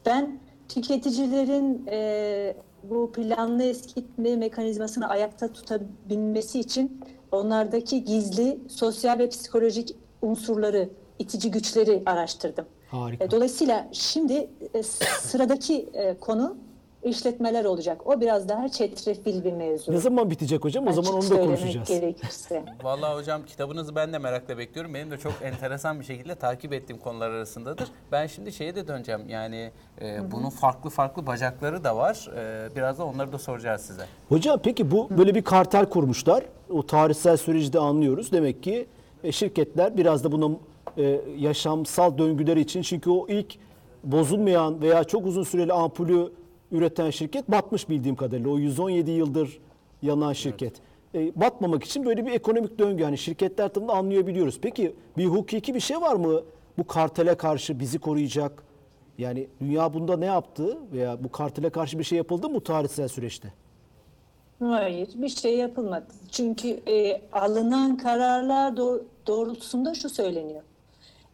Ben 0.05 0.39
tüketicilerin 0.69 1.87
e, 1.91 2.55
bu 2.83 3.11
planlı 3.11 3.63
eskitme 3.63 4.35
mekanizmasını 4.35 5.09
ayakta 5.09 5.53
tutabilmesi 5.53 6.59
için 6.59 7.01
onlardaki 7.31 8.03
gizli 8.03 8.59
sosyal 8.69 9.19
ve 9.19 9.29
psikolojik 9.29 9.95
unsurları, 10.21 10.89
itici 11.19 11.51
güçleri 11.51 12.03
araştırdım. 12.05 12.65
Harika. 12.91 13.25
E, 13.25 13.31
Dolayısıyla 13.31 13.87
şimdi 13.91 14.47
e, 14.73 14.83
sıradaki 14.83 15.89
e, 15.93 16.17
konu 16.19 16.55
işletmeler 17.03 17.65
olacak. 17.65 18.07
O 18.07 18.21
biraz 18.21 18.49
daha 18.49 18.69
çetrefil 18.69 19.43
bir 19.43 19.53
mevzu. 19.53 19.91
Ne 19.91 19.97
zaman 19.97 20.29
bitecek 20.29 20.63
hocam? 20.63 20.87
O 20.87 20.89
Açık 20.89 21.05
zaman 21.05 21.21
onu 21.21 21.29
da 21.29 21.41
konuşacağız. 21.45 21.87
gerekirse. 21.87 22.63
Vallahi 22.83 23.15
hocam 23.15 23.45
kitabınızı 23.45 23.95
ben 23.95 24.13
de 24.13 24.17
merakla 24.17 24.57
bekliyorum. 24.57 24.93
Benim 24.93 25.11
de 25.11 25.17
çok 25.17 25.33
enteresan 25.43 25.99
bir 25.99 26.05
şekilde 26.05 26.35
takip 26.35 26.73
ettiğim 26.73 26.99
konular 26.99 27.29
arasındadır. 27.29 27.87
Ben 28.11 28.27
şimdi 28.27 28.51
şeye 28.53 28.75
de 28.75 28.87
döneceğim. 28.87 29.29
Yani 29.29 29.71
e, 30.01 30.31
bunun 30.31 30.49
farklı 30.49 30.89
farklı 30.89 31.27
bacakları 31.27 31.83
da 31.83 31.97
var. 31.97 32.29
E, 32.37 32.75
biraz 32.75 32.99
da 32.99 33.05
onları 33.05 33.31
da 33.31 33.37
soracağız 33.37 33.81
size. 33.81 34.05
Hocam 34.29 34.59
peki 34.63 34.91
bu 34.91 35.09
böyle 35.17 35.35
bir 35.35 35.41
kartel 35.43 35.85
kurmuşlar. 35.85 36.43
O 36.69 36.85
tarihsel 36.85 37.37
süreci 37.37 37.73
de 37.73 37.79
anlıyoruz. 37.79 38.31
Demek 38.31 38.63
ki 38.63 38.87
şirketler 39.31 39.97
biraz 39.97 40.23
da 40.23 40.31
buna 40.31 40.55
e, 40.97 41.21
yaşamsal 41.37 42.17
döngüleri 42.17 42.59
için 42.61 42.81
çünkü 42.81 43.09
o 43.09 43.27
ilk 43.27 43.55
bozulmayan 44.03 44.81
veya 44.81 45.03
çok 45.03 45.25
uzun 45.25 45.43
süreli 45.43 45.73
ampulü 45.73 46.31
üreten 46.71 47.09
şirket 47.09 47.51
batmış 47.51 47.89
bildiğim 47.89 48.15
kadarıyla. 48.15 48.49
O 48.49 48.57
117 48.57 49.11
yıldır 49.11 49.59
yanan 50.01 50.33
şirket. 50.33 50.73
E, 51.15 51.39
batmamak 51.41 51.83
için 51.83 52.05
böyle 52.05 52.25
bir 52.25 52.31
ekonomik 52.31 52.79
döngü 52.79 53.03
yani 53.03 53.17
şirketler 53.17 53.67
tarafından 53.67 53.95
anlayabiliyoruz. 53.97 54.59
Peki 54.61 54.95
bir 55.17 55.25
hukuki 55.25 55.75
bir 55.75 55.79
şey 55.79 56.01
var 56.01 56.15
mı 56.15 56.41
bu 56.77 56.87
kartele 56.87 57.35
karşı 57.35 57.79
bizi 57.79 57.99
koruyacak? 57.99 58.63
Yani 59.17 59.47
dünya 59.61 59.93
bunda 59.93 60.17
ne 60.17 60.25
yaptı 60.25 60.77
veya 60.93 61.23
bu 61.23 61.31
kartele 61.31 61.69
karşı 61.69 61.99
bir 61.99 62.03
şey 62.03 62.17
yapıldı 62.17 62.49
mı 62.49 62.55
bu 62.55 62.63
tarihsel 62.63 63.07
süreçte? 63.07 63.53
Hayır, 64.59 65.09
bir 65.15 65.29
şey 65.29 65.57
yapılmadı. 65.57 66.05
Çünkü 66.31 66.67
e, 66.67 67.21
alınan 67.31 67.97
kararlar 67.97 68.71
doğ- 68.77 69.01
doğrultusunda 69.27 69.93
şu 69.93 70.09
söyleniyor. 70.09 70.61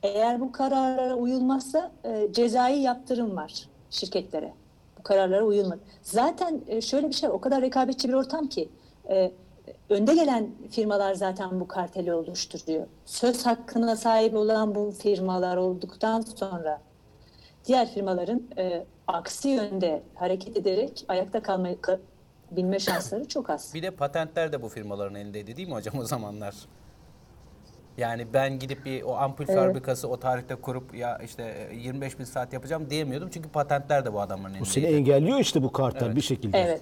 Eğer 0.07 0.39
bu 0.41 0.51
kararlara 0.51 1.15
uyulmazsa 1.15 1.91
e, 2.03 2.27
cezai 2.33 2.79
yaptırım 2.79 3.35
var 3.35 3.53
şirketlere. 3.89 4.53
Bu 4.99 5.03
kararlara 5.03 5.43
uyulmadı. 5.43 5.79
Zaten 6.01 6.61
e, 6.67 6.81
şöyle 6.81 7.09
bir 7.09 7.13
şey, 7.13 7.29
o 7.29 7.41
kadar 7.41 7.61
rekabetçi 7.61 8.07
bir 8.09 8.13
ortam 8.13 8.47
ki 8.47 8.69
e, 9.09 9.31
önde 9.89 10.13
gelen 10.15 10.49
firmalar 10.71 11.13
zaten 11.13 11.59
bu 11.59 11.67
karteli 11.67 12.13
oluşturuyor. 12.13 12.87
Söz 13.05 13.45
hakkına 13.45 13.95
sahip 13.95 14.35
olan 14.35 14.75
bu 14.75 14.91
firmalar 14.91 15.57
olduktan 15.57 16.21
sonra 16.21 16.81
diğer 17.65 17.91
firmaların 17.93 18.41
e, 18.57 18.85
aksi 19.07 19.49
yönde 19.49 20.03
hareket 20.15 20.57
ederek 20.57 21.05
ayakta 21.07 21.41
kalmayı 21.41 21.75
ka- 21.75 21.99
bilme 22.51 22.79
şansları 22.79 23.27
çok 23.27 23.49
az. 23.49 23.71
Bir 23.73 23.83
de 23.83 23.91
patentler 23.91 24.51
de 24.51 24.61
bu 24.61 24.69
firmaların 24.69 25.15
elindeydi 25.15 25.55
değil 25.57 25.67
mi 25.67 25.73
hocam 25.73 25.99
o 25.99 26.03
zamanlar? 26.03 26.55
Yani 27.97 28.27
ben 28.33 28.59
gidip 28.59 28.85
bir 28.85 29.03
o 29.03 29.15
ampul 29.17 29.45
fabrikası 29.45 30.07
o 30.07 30.17
tarihte 30.19 30.55
kurup 30.55 30.95
ya 30.95 31.17
işte 31.17 31.67
e, 31.71 31.75
25 31.75 32.19
bin 32.19 32.23
saat 32.23 32.53
yapacağım 32.53 32.89
diyemiyordum. 32.89 33.29
Çünkü 33.33 33.49
patentler 33.49 34.05
de 34.05 34.13
bu 34.13 34.21
adamların 34.21 34.59
Bu 34.59 34.65
seni 34.65 34.85
elindeydi. 34.85 35.09
engelliyor 35.11 35.39
işte 35.39 35.63
bu 35.63 35.71
kartel 35.71 36.15
bir 36.15 36.21
şekilde. 36.21 36.57
Evet. 36.57 36.81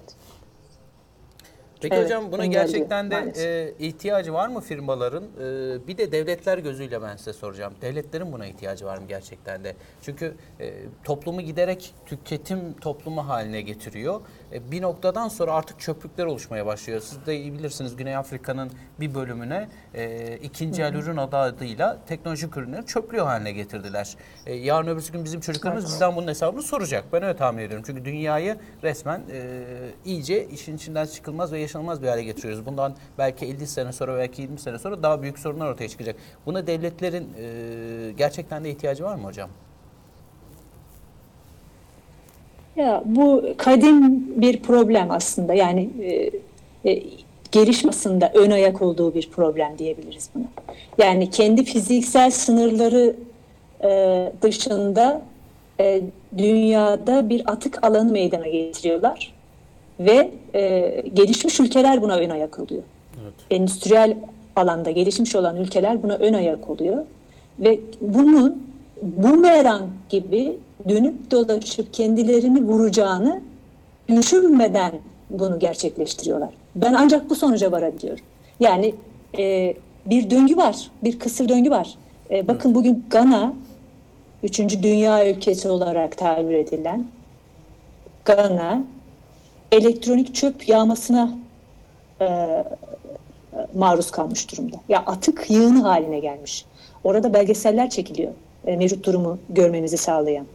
Peki 1.80 1.94
Evet, 1.94 2.04
hocam 2.04 2.32
buna 2.32 2.44
engelliyor 2.44 2.64
gerçekten 2.66 3.10
de 3.10 3.14
maalesef. 3.20 3.44
e, 3.46 3.74
ihtiyacı 3.78 4.32
var 4.32 4.48
mı 4.48 4.60
firmaların? 4.60 5.24
E, 5.24 5.86
bir 5.86 5.98
de 5.98 6.12
devletler 6.12 6.58
gözüyle 6.58 7.02
ben 7.02 7.16
size 7.16 7.32
soracağım. 7.32 7.74
Devletlerin 7.82 8.32
buna 8.32 8.46
ihtiyacı 8.46 8.86
var 8.86 8.98
mı 8.98 9.04
gerçekten 9.08 9.64
de? 9.64 9.74
Çünkü 10.02 10.34
e, 10.60 10.72
toplumu 11.04 11.40
giderek 11.40 11.94
tüketim 12.06 12.72
toplumu 12.80 13.28
haline 13.28 13.60
getiriyor. 13.62 14.20
E, 14.52 14.70
bir 14.70 14.82
noktadan 14.82 15.28
sonra 15.28 15.52
artık 15.52 15.80
çöplükler 15.80 16.26
oluşmaya 16.26 16.66
başlıyor. 16.66 17.00
Siz 17.00 17.26
de 17.26 17.36
iyi 17.36 17.52
bilirsiniz 17.52 17.96
Güney 17.96 18.16
Afrika'nın 18.16 18.70
bir 19.00 19.14
bölümüne 19.14 19.68
e, 19.94 20.36
ikinci 20.36 20.82
el 20.82 20.94
ürün 20.94 21.16
adı 21.16 21.36
adıyla 21.36 21.98
teknolojik 22.06 22.56
ürünleri 22.56 22.86
çöplüğü 22.86 23.20
haline 23.20 23.52
getirdiler. 23.52 24.16
E, 24.46 24.54
yarın 24.54 24.86
öbürsü 24.86 25.12
gün 25.12 25.24
bizim 25.24 25.40
çocuklarımız 25.40 25.84
bizden 25.84 26.16
bunun 26.16 26.28
hesabını 26.28 26.62
soracak. 26.62 27.04
Ben 27.12 27.22
öyle 27.22 27.36
tahmin 27.36 27.62
ediyorum. 27.62 27.84
Çünkü 27.86 28.04
dünyayı 28.04 28.56
resmen 28.82 29.22
e, 29.32 29.64
iyice 30.04 30.46
işin 30.48 30.76
içinden 30.76 31.06
çıkılmaz 31.06 31.52
ve 31.52 31.58
yaşanılmaz 31.60 32.02
bir 32.02 32.08
hale 32.08 32.22
getiriyoruz. 32.22 32.66
Bundan 32.66 32.94
belki 33.18 33.46
50 33.46 33.66
sene 33.66 33.92
sonra 33.92 34.18
belki 34.18 34.42
20 34.42 34.58
sene 34.58 34.78
sonra 34.78 35.02
daha 35.02 35.22
büyük 35.22 35.38
sorunlar 35.38 35.70
ortaya 35.70 35.88
çıkacak. 35.88 36.16
Buna 36.46 36.66
devletlerin 36.66 37.32
e, 37.38 38.12
gerçekten 38.12 38.64
de 38.64 38.70
ihtiyacı 38.70 39.04
var 39.04 39.14
mı 39.14 39.24
hocam? 39.24 39.50
Ya 42.76 43.02
bu 43.04 43.44
kadim 43.56 44.26
bir 44.42 44.60
problem 44.60 45.10
aslında. 45.10 45.54
Yani 45.54 45.90
e, 46.02 46.30
e, 46.90 47.02
gelişmesinde 47.52 48.30
ön 48.34 48.50
ayak 48.50 48.82
olduğu 48.82 49.14
bir 49.14 49.30
problem 49.30 49.78
diyebiliriz 49.78 50.30
buna. 50.34 50.44
Yani 50.98 51.30
kendi 51.30 51.64
fiziksel 51.64 52.30
sınırları 52.30 53.16
e, 53.84 54.32
dışında 54.42 55.22
e, 55.80 56.02
dünyada 56.38 57.28
bir 57.28 57.42
atık 57.46 57.84
alanı 57.84 58.12
meydana 58.12 58.48
getiriyorlar 58.48 59.34
ve 60.00 60.30
e, 60.54 61.02
gelişmiş 61.14 61.60
ülkeler 61.60 62.02
buna 62.02 62.16
ön 62.16 62.30
ayak 62.30 62.58
oluyor. 62.58 62.82
Endüstriyel 63.50 64.16
alanda 64.56 64.90
gelişmiş 64.90 65.36
olan 65.36 65.56
ülkeler 65.56 66.02
buna 66.02 66.14
ön 66.14 66.32
ayak 66.32 66.70
oluyor 66.70 67.04
ve 67.58 67.80
bunun 68.00 68.62
bumerang 69.02 69.88
gibi 70.08 70.58
dönüp 70.88 71.30
dolaşıp 71.30 71.94
kendilerini 71.94 72.62
vuracağını 72.62 73.40
düşünmeden 74.08 74.92
bunu 75.30 75.58
gerçekleştiriyorlar. 75.58 76.50
Ben 76.76 76.94
ancak 76.94 77.30
bu 77.30 77.34
sonuca 77.34 77.72
varabiliyorum. 77.72 78.24
Yani 78.60 78.94
e, 79.38 79.74
bir 80.06 80.30
döngü 80.30 80.56
var, 80.56 80.90
bir 81.04 81.18
kısır 81.18 81.48
döngü 81.48 81.70
var. 81.70 81.94
E, 82.30 82.48
bakın 82.48 82.74
bugün 82.74 83.04
Gana, 83.10 83.52
üçüncü 84.42 84.82
dünya 84.82 85.30
ülkesi 85.30 85.68
olarak 85.68 86.18
tabir 86.18 86.54
edilen 86.54 87.06
Gana, 88.24 88.82
elektronik 89.72 90.34
çöp 90.34 90.68
yağmasına 90.68 91.30
e, 92.20 92.64
maruz 93.74 94.10
kalmış 94.10 94.52
durumda. 94.52 94.76
Ya 94.88 94.98
atık 94.98 95.50
yığını 95.50 95.82
haline 95.82 96.18
gelmiş. 96.18 96.64
Orada 97.04 97.34
belgeseller 97.34 97.90
çekiliyor. 97.90 98.32
E, 98.66 98.76
mevcut 98.76 99.06
durumu 99.06 99.38
görmenizi 99.48 99.96
sağlayan. 99.96 100.46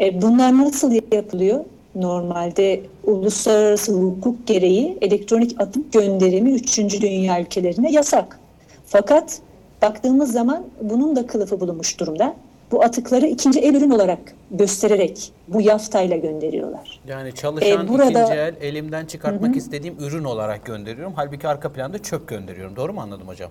E, 0.00 0.22
bunlar 0.22 0.58
nasıl 0.58 0.92
yapılıyor? 1.12 1.64
Normalde 1.94 2.80
uluslararası 3.04 3.92
hukuk 3.92 4.46
gereği 4.46 4.98
elektronik 5.00 5.60
atık 5.60 5.92
gönderimi 5.92 6.52
3. 6.52 6.78
dünya 7.00 7.40
ülkelerine 7.40 7.92
yasak. 7.92 8.38
Fakat 8.86 9.38
baktığımız 9.82 10.32
zaman 10.32 10.64
bunun 10.80 11.16
da 11.16 11.26
kılıfı 11.26 11.60
bulunmuş 11.60 12.00
durumda. 12.00 12.34
bu 12.72 12.82
atıkları 12.84 13.26
ikinci 13.26 13.60
el 13.60 13.74
ürün 13.74 13.90
olarak 13.90 14.18
göstererek 14.50 15.32
bu 15.48 15.60
yaftayla 15.60 16.16
gönderiyorlar. 16.16 17.00
Yani 17.08 17.34
çalışan 17.34 17.86
Ee, 17.86 17.88
burada- 17.88 18.04
ikinci 18.10 18.32
el 18.38 18.54
elimden 18.60 19.06
çıkartmak 19.06 19.56
istediğim 19.56 19.96
ürün 20.00 20.24
olarak 20.24 20.64
gönderiyorum. 20.64 21.12
Halbuki 21.16 21.48
arka 21.48 21.72
planda 21.72 21.98
çöp 21.98 22.28
gönderiyorum. 22.28 22.76
Doğru 22.76 22.92
mu 22.92 23.00
anladım 23.00 23.28
hocam? 23.28 23.50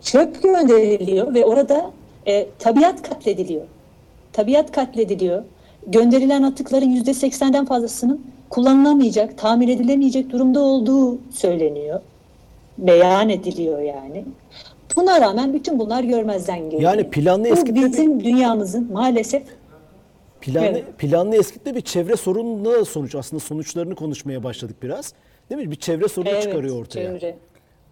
çöp 0.00 0.42
gönderiliyor 0.42 1.34
ve 1.34 1.44
orada 1.44 1.90
e, 2.26 2.46
tabiat 2.58 3.02
katlediliyor. 3.08 3.62
Tabiat 4.32 4.72
katlediliyor. 4.72 5.42
Gönderilen 5.86 6.42
atıkların 6.42 6.90
yüzde 6.90 7.14
seksenden 7.14 7.64
fazlasının 7.66 8.26
kullanılamayacak, 8.50 9.38
tamir 9.38 9.68
edilemeyecek 9.68 10.30
durumda 10.30 10.60
olduğu 10.60 11.18
söyleniyor. 11.32 12.00
Beyan 12.78 13.28
ediliyor 13.28 13.80
yani. 13.80 14.24
Buna 14.96 15.20
rağmen 15.20 15.54
bütün 15.54 15.78
bunlar 15.78 16.04
görmezden 16.04 16.58
geliniyor. 16.58 16.80
Yani 16.92 17.10
planlı 17.10 17.44
Bu 17.44 17.48
eskitme 17.48 17.80
bir- 17.82 17.86
bizim 17.86 18.24
dünyamızın 18.24 18.92
maalesef 18.92 19.42
Planlı, 20.40 20.66
Evet. 20.66 20.84
planlı 20.98 21.36
eskitme 21.36 21.74
bir 21.74 21.80
çevre 21.80 22.16
sorununa 22.16 22.70
da 22.72 22.84
sonuç. 22.84 23.14
Aslında 23.14 23.40
sonuçlarını 23.40 23.94
konuşmaya 23.94 24.42
başladık 24.44 24.76
biraz. 24.82 25.12
Değil 25.50 25.60
mi? 25.60 25.70
Bir 25.70 25.76
çevre 25.76 26.08
sorunu 26.08 26.30
evet, 26.30 26.42
çıkarıyor 26.42 26.80
ortaya. 26.80 27.18
çevre, 27.18 27.34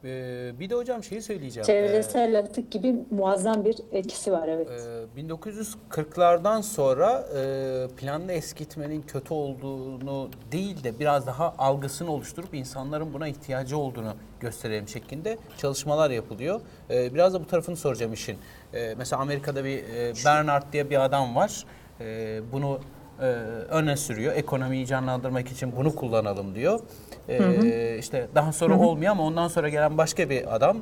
Ee, 0.04 0.52
bir 0.60 0.70
de 0.70 0.74
hocam 0.74 1.04
şeyi 1.04 1.22
söyleyeceğim. 1.22 1.66
çevresel 1.66 2.38
atık 2.38 2.70
gibi 2.70 2.94
muazzam 3.10 3.64
bir 3.64 3.76
etkisi 3.92 4.32
var 4.32 4.48
evet. 4.48 4.68
Ee, 5.16 5.20
1940'lardan 5.20 6.62
sonra 6.62 7.24
e, 7.36 7.86
planlı 7.96 8.32
eskitmenin 8.32 9.02
kötü 9.02 9.34
olduğunu 9.34 10.30
değil 10.52 10.84
de 10.84 10.98
biraz 10.98 11.26
daha 11.26 11.54
algısını 11.58 12.12
oluşturup 12.12 12.54
insanların 12.54 13.12
buna 13.14 13.28
ihtiyacı 13.28 13.78
olduğunu 13.78 14.14
gösterelim 14.40 14.88
şeklinde 14.88 15.38
çalışmalar 15.58 16.10
yapılıyor. 16.10 16.60
Ee, 16.90 17.14
biraz 17.14 17.34
da 17.34 17.40
bu 17.40 17.46
tarafını 17.46 17.76
soracağım 17.76 18.12
işin. 18.12 18.38
Ee, 18.74 18.94
mesela 18.98 19.22
Amerika'da 19.22 19.64
bir 19.64 19.78
e, 19.78 20.12
Bernard 20.24 20.72
diye 20.72 20.90
bir 20.90 21.04
adam 21.04 21.36
var. 21.36 21.64
Ee, 22.00 22.40
bunu 22.52 22.80
e, 23.20 23.24
öne 23.68 23.96
sürüyor. 23.96 24.34
Ekonomiyi 24.34 24.86
canlandırmak 24.86 25.48
için 25.48 25.72
bunu 25.76 25.94
kullanalım 25.94 26.54
diyor. 26.54 26.80
Ee, 27.28 27.98
işte 27.98 28.28
daha 28.34 28.52
sonra 28.52 28.78
olmuyor 28.78 29.12
ama 29.12 29.22
ondan 29.22 29.48
sonra 29.48 29.68
gelen 29.68 29.98
başka 29.98 30.30
bir 30.30 30.54
adam 30.54 30.78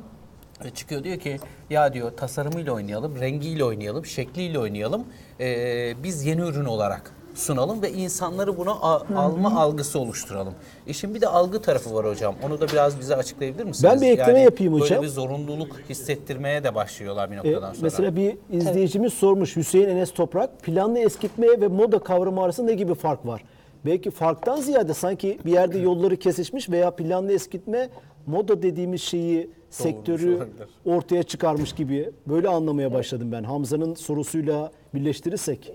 e, 0.65 0.69
çıkıyor 0.69 1.03
diyor 1.03 1.19
ki 1.19 1.39
ya 1.69 1.93
diyor 1.93 2.11
tasarımıyla 2.11 2.73
oynayalım, 2.73 3.19
rengiyle 3.19 3.63
oynayalım, 3.63 4.05
şekliyle 4.05 4.59
oynayalım. 4.59 5.05
Ee, 5.39 5.93
biz 6.03 6.25
yeni 6.25 6.41
ürün 6.41 6.65
olarak 6.65 7.11
sunalım 7.35 7.81
ve 7.81 7.91
insanları 7.91 8.57
buna 8.57 8.71
a- 8.71 9.15
alma 9.15 9.61
algısı 9.61 9.99
oluşturalım. 9.99 10.53
İşin 10.87 11.15
bir 11.15 11.21
de 11.21 11.27
algı 11.27 11.61
tarafı 11.61 11.93
var 11.93 12.05
hocam. 12.05 12.35
Onu 12.45 12.61
da 12.61 12.67
biraz 12.67 12.99
bize 12.99 13.15
açıklayabilir 13.15 13.63
misiniz? 13.63 13.91
Ben 13.93 14.01
bir 14.01 14.07
ekleme 14.11 14.39
yapayım 14.41 14.73
hocam. 14.73 14.89
Böyle 14.89 15.01
bir 15.01 15.07
zorunluluk 15.07 15.79
hissettirmeye 15.89 16.63
de 16.63 16.75
başlıyorlar 16.75 17.31
bir 17.31 17.35
E, 17.35 17.37
noktadan 17.37 17.73
sonra. 17.73 17.77
mesela 17.83 18.15
bir 18.15 18.37
izleyicimiz 18.51 19.13
sormuş 19.13 19.55
Hüseyin 19.55 19.87
Enes 19.89 20.13
Toprak 20.13 20.59
planlı 20.63 20.99
eskitme 20.99 21.47
ve 21.61 21.67
moda 21.67 21.99
kavramı 21.99 22.43
arasında 22.43 22.65
ne 22.67 22.73
gibi 22.73 22.93
fark 22.95 23.25
var? 23.25 23.43
Belki 23.85 24.11
farktan 24.11 24.57
ziyade 24.61 24.93
sanki 24.93 25.39
bir 25.45 25.51
yerde 25.51 25.77
yolları 25.79 26.17
kesişmiş 26.17 26.69
veya 26.69 26.91
planlı 26.91 27.33
eskitme 27.33 27.89
moda 28.27 28.61
dediğimiz 28.61 29.01
şeyi 29.01 29.49
sektörü 29.69 30.35
olabilir. 30.35 30.67
ortaya 30.85 31.23
çıkarmış 31.23 31.73
gibi 31.73 32.11
böyle 32.27 32.49
anlamaya 32.49 32.93
başladım 32.93 33.31
ben. 33.31 33.43
Hamza'nın 33.43 33.93
sorusuyla 33.95 34.71
birleştirirsek. 34.93 35.73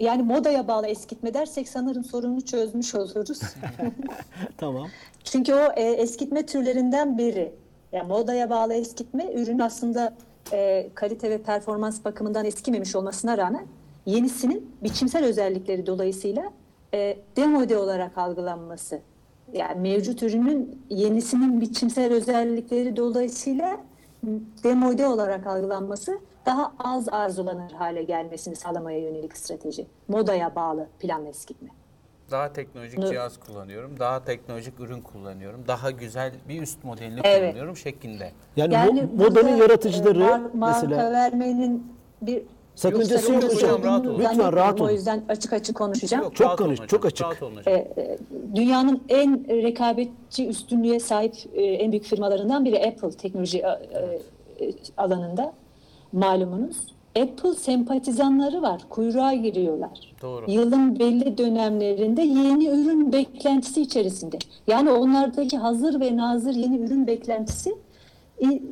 Yani 0.00 0.22
modaya 0.22 0.68
bağlı 0.68 0.86
eskitme 0.86 1.34
dersek 1.34 1.68
sanırım 1.68 2.04
sorunu 2.04 2.40
çözmüş 2.40 2.94
oluruz. 2.94 3.40
Tamam. 4.56 4.88
Çünkü 5.24 5.54
o 5.54 5.72
e, 5.76 5.82
eskitme 5.82 6.46
türlerinden 6.46 7.18
biri. 7.18 7.52
Yani 7.92 8.08
modaya 8.08 8.50
bağlı 8.50 8.74
eskitme 8.74 9.32
ürün 9.32 9.58
aslında 9.58 10.14
e, 10.52 10.90
kalite 10.94 11.30
ve 11.30 11.42
performans 11.42 12.04
bakımından 12.04 12.44
eskimemiş 12.44 12.96
olmasına 12.96 13.38
rağmen 13.38 13.66
yenisinin 14.06 14.70
biçimsel 14.82 15.24
özellikleri 15.24 15.86
dolayısıyla 15.86 16.52
e, 16.94 17.18
demode 17.36 17.76
olarak 17.76 18.18
algılanması. 18.18 19.00
Yani 19.52 19.80
mevcut 19.80 20.22
ürünün 20.22 20.82
yenisinin 20.90 21.60
biçimsel 21.60 22.12
özellikleri 22.12 22.96
dolayısıyla 22.96 23.80
demode 24.64 25.06
olarak 25.06 25.46
algılanması 25.46 26.18
daha 26.48 26.72
az 26.78 27.08
arzulanır 27.08 27.72
hale 27.72 28.02
gelmesini 28.02 28.56
sağlamaya 28.56 28.98
yönelik 28.98 29.36
strateji. 29.36 29.86
Modaya 30.08 30.54
bağlı 30.54 30.86
plan 31.00 31.26
eskitme. 31.26 31.68
Daha 32.30 32.52
teknolojik 32.52 32.98
Evet. 32.98 33.08
cihaz 33.10 33.40
kullanıyorum, 33.40 33.98
daha 34.00 34.24
teknolojik 34.24 34.80
ürün 34.80 35.00
kullanıyorum, 35.00 35.64
daha 35.68 35.90
güzel 35.90 36.32
bir 36.48 36.62
üst 36.62 36.84
modelini 36.84 37.20
Evet. 37.24 37.40
kullanıyorum 37.40 37.76
şeklinde. 37.76 38.32
Yani, 38.56 38.74
Yani 38.74 39.00
mo- 39.00 39.12
modanın 39.16 39.34
burada, 39.34 39.62
yaratıcıları 39.62 40.18
e, 40.18 40.22
mar- 40.22 40.56
marka 40.56 40.80
mesela 40.86 41.12
vermenin 41.12 41.92
bir 42.22 42.42
sakıncası 42.74 43.32
Yok, 43.32 43.44
hocam. 43.44 43.82
rahat 43.84 44.06
olun. 44.06 44.18
Lütfen 44.18 44.52
rahat 44.52 44.80
O 44.80 44.84
olun. 44.84 44.92
yüzden 44.92 45.22
açık 45.28 45.52
açık 45.52 45.76
konuşacağım. 45.76 46.22
Yok, 46.24 46.36
Çok 46.36 46.58
konuş, 46.58 46.78
çok 46.86 47.06
açık. 47.06 47.26
hocam. 47.26 47.52
E, 47.66 47.88
Dünyanın 48.54 49.02
en 49.08 49.48
rekabetçi 49.48 50.48
üstünlüğe 50.48 51.00
sahip 51.00 51.34
e, 51.54 51.62
en 51.62 51.92
büyük 51.92 52.04
firmalarından 52.04 52.64
biri 52.64 52.86
Apple 52.86 53.10
teknoloji 53.10 53.58
e, 53.58 53.68
e, 54.64 54.72
alanında 54.96 55.52
malumunuz. 56.12 56.76
Apple 57.22 57.54
sempatizanları 57.54 58.62
var, 58.62 58.82
kuyruğa 58.90 59.34
giriyorlar. 59.34 60.14
Doğru. 60.22 60.50
Yılın 60.50 60.98
belli 60.98 61.38
dönemlerinde 61.38 62.22
yeni 62.22 62.66
ürün 62.66 63.12
beklentisi 63.12 63.82
içerisinde. 63.82 64.38
Yani 64.66 64.90
onlardaki 64.90 65.58
hazır 65.58 66.00
ve 66.00 66.16
nazır 66.16 66.54
yeni 66.54 66.78
ürün 66.78 67.06
beklentisi 67.06 67.74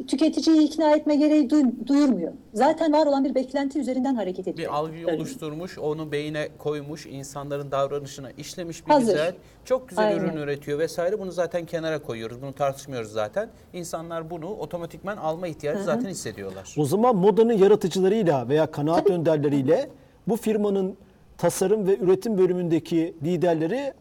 tüketiciyi 0.08 0.60
ikna 0.62 0.90
etme 0.96 1.16
gereği 1.16 1.50
duy- 1.50 1.86
duyurmuyor. 1.86 2.32
Zaten 2.54 2.92
var 2.92 3.06
olan 3.06 3.24
bir 3.24 3.34
beklenti 3.34 3.78
üzerinden 3.78 4.14
hareket 4.14 4.48
ediyor. 4.48 4.68
Bir 4.70 4.74
algıyı 4.76 5.06
oluşturmuş, 5.06 5.78
onu 5.78 6.12
beyine 6.12 6.48
koymuş, 6.58 7.06
insanların 7.06 7.70
davranışına 7.70 8.30
işlemiş 8.30 8.86
bir 8.86 8.90
Hazır. 8.92 9.12
güzel, 9.12 9.34
çok 9.64 9.88
güzel 9.88 10.06
Aynen. 10.06 10.20
ürün 10.24 10.36
üretiyor 10.36 10.78
vesaire. 10.78 11.18
Bunu 11.20 11.32
zaten 11.32 11.66
kenara 11.66 12.02
koyuyoruz, 12.02 12.42
bunu 12.42 12.52
tartışmıyoruz 12.52 13.12
zaten. 13.12 13.48
İnsanlar 13.72 14.30
bunu 14.30 14.46
otomatikman 14.48 15.16
alma 15.16 15.46
ihtiyacı 15.48 15.82
zaten 15.84 16.08
hissediyorlar. 16.08 16.74
O 16.78 16.84
zaman 16.84 17.16
modanın 17.16 17.52
yaratıcılarıyla 17.52 18.48
veya 18.48 18.66
kanaat 18.70 19.10
önderleriyle 19.10 19.90
bu 20.28 20.36
firmanın 20.36 20.96
tasarım 21.38 21.86
ve 21.86 21.98
üretim 21.98 22.38
bölümündeki 22.38 23.14
liderleri 23.24 23.92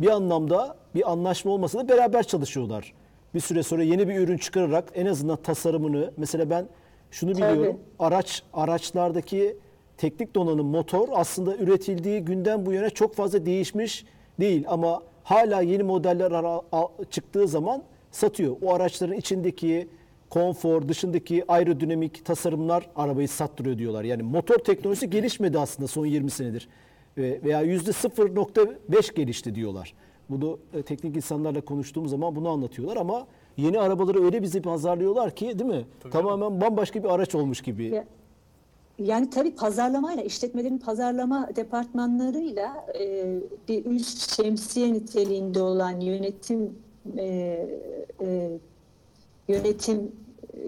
bir 0.00 0.08
anlamda 0.08 0.76
bir 0.94 1.10
anlaşma 1.12 1.52
olmasa 1.52 1.78
da 1.78 1.88
beraber 1.88 2.22
çalışıyorlar. 2.22 2.92
Bir 3.34 3.40
süre 3.40 3.62
sonra 3.62 3.82
yeni 3.82 4.08
bir 4.08 4.14
ürün 4.18 4.38
çıkararak 4.38 4.92
en 4.94 5.06
azından 5.06 5.36
tasarımını 5.36 6.12
mesela 6.16 6.50
ben 6.50 6.68
şunu 7.10 7.30
biliyorum. 7.52 7.80
Araç 7.98 8.42
araçlardaki 8.52 9.56
teknik 9.96 10.34
donanım 10.34 10.66
motor 10.66 11.08
aslında 11.12 11.56
üretildiği 11.56 12.20
günden 12.20 12.66
bu 12.66 12.72
yana 12.72 12.90
çok 12.90 13.14
fazla 13.14 13.46
değişmiş 13.46 14.04
değil 14.40 14.64
ama 14.68 15.02
hala 15.24 15.60
yeni 15.62 15.82
modeller 15.82 16.30
ara- 16.30 16.60
a- 16.72 16.88
çıktığı 17.10 17.48
zaman 17.48 17.82
satıyor. 18.10 18.56
O 18.62 18.74
araçların 18.74 19.16
içindeki 19.16 19.88
konfor, 20.30 20.88
dışındaki 20.88 21.44
aerodinamik 21.52 22.24
tasarımlar 22.24 22.88
arabayı 22.96 23.28
sattırıyor 23.28 23.78
diyorlar. 23.78 24.04
Yani 24.04 24.22
motor 24.22 24.58
teknolojisi 24.58 25.10
gelişmedi 25.10 25.58
aslında 25.58 25.88
son 25.88 26.06
20 26.06 26.30
senedir. 26.30 26.68
Ve- 27.18 27.40
Veya 27.44 27.62
yüzde 27.62 27.90
0.5 27.92 29.14
gelişti 29.14 29.54
diyorlar. 29.54 29.94
Bunu 30.30 30.58
e, 30.74 30.82
teknik 30.82 31.16
insanlarla 31.16 31.60
konuştuğum 31.60 32.08
zaman 32.08 32.36
bunu 32.36 32.48
anlatıyorlar 32.48 32.96
ama 32.96 33.26
yeni 33.56 33.80
arabaları 33.80 34.24
öyle 34.24 34.42
bizi 34.42 34.62
pazarlıyorlar 34.62 35.30
ki 35.36 35.58
değil 35.58 35.70
mi? 35.70 35.84
Tamamen 36.10 36.60
bambaşka 36.60 37.02
bir 37.04 37.08
araç 37.08 37.34
olmuş 37.34 37.60
gibi. 37.62 37.84
Ya- 37.84 38.04
Yani 38.98 39.30
tabii 39.30 39.54
pazarlamayla, 39.54 40.22
işletmelerin 40.22 40.78
pazarlama 40.78 41.48
departmanlarıyla 41.56 42.86
e, 43.00 43.36
bir 43.68 43.84
üst 43.84 44.36
şemsiye 44.42 44.92
niteliğinde 44.92 45.62
olan 45.62 46.00
yönetim 46.00 46.78
e, 47.16 47.24
e, 48.20 48.50
yönetim 49.48 50.12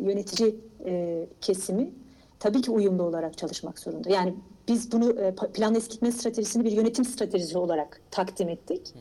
yönetici 0.02 0.56
e, 0.86 1.26
kesimi 1.40 1.90
tabii 2.38 2.62
ki 2.62 2.70
uyumlu 2.70 3.02
olarak 3.02 3.38
çalışmak 3.38 3.78
zorunda. 3.78 4.10
Yani 4.10 4.34
biz 4.68 4.92
bunu 4.92 5.10
e, 5.20 5.34
plan 5.34 5.74
eskitme 5.74 6.12
stratejisini 6.12 6.64
bir 6.64 6.72
yönetim 6.72 7.04
stratejisi 7.04 7.58
olarak 7.58 8.00
takdim 8.10 8.48
ettik. 8.48 8.94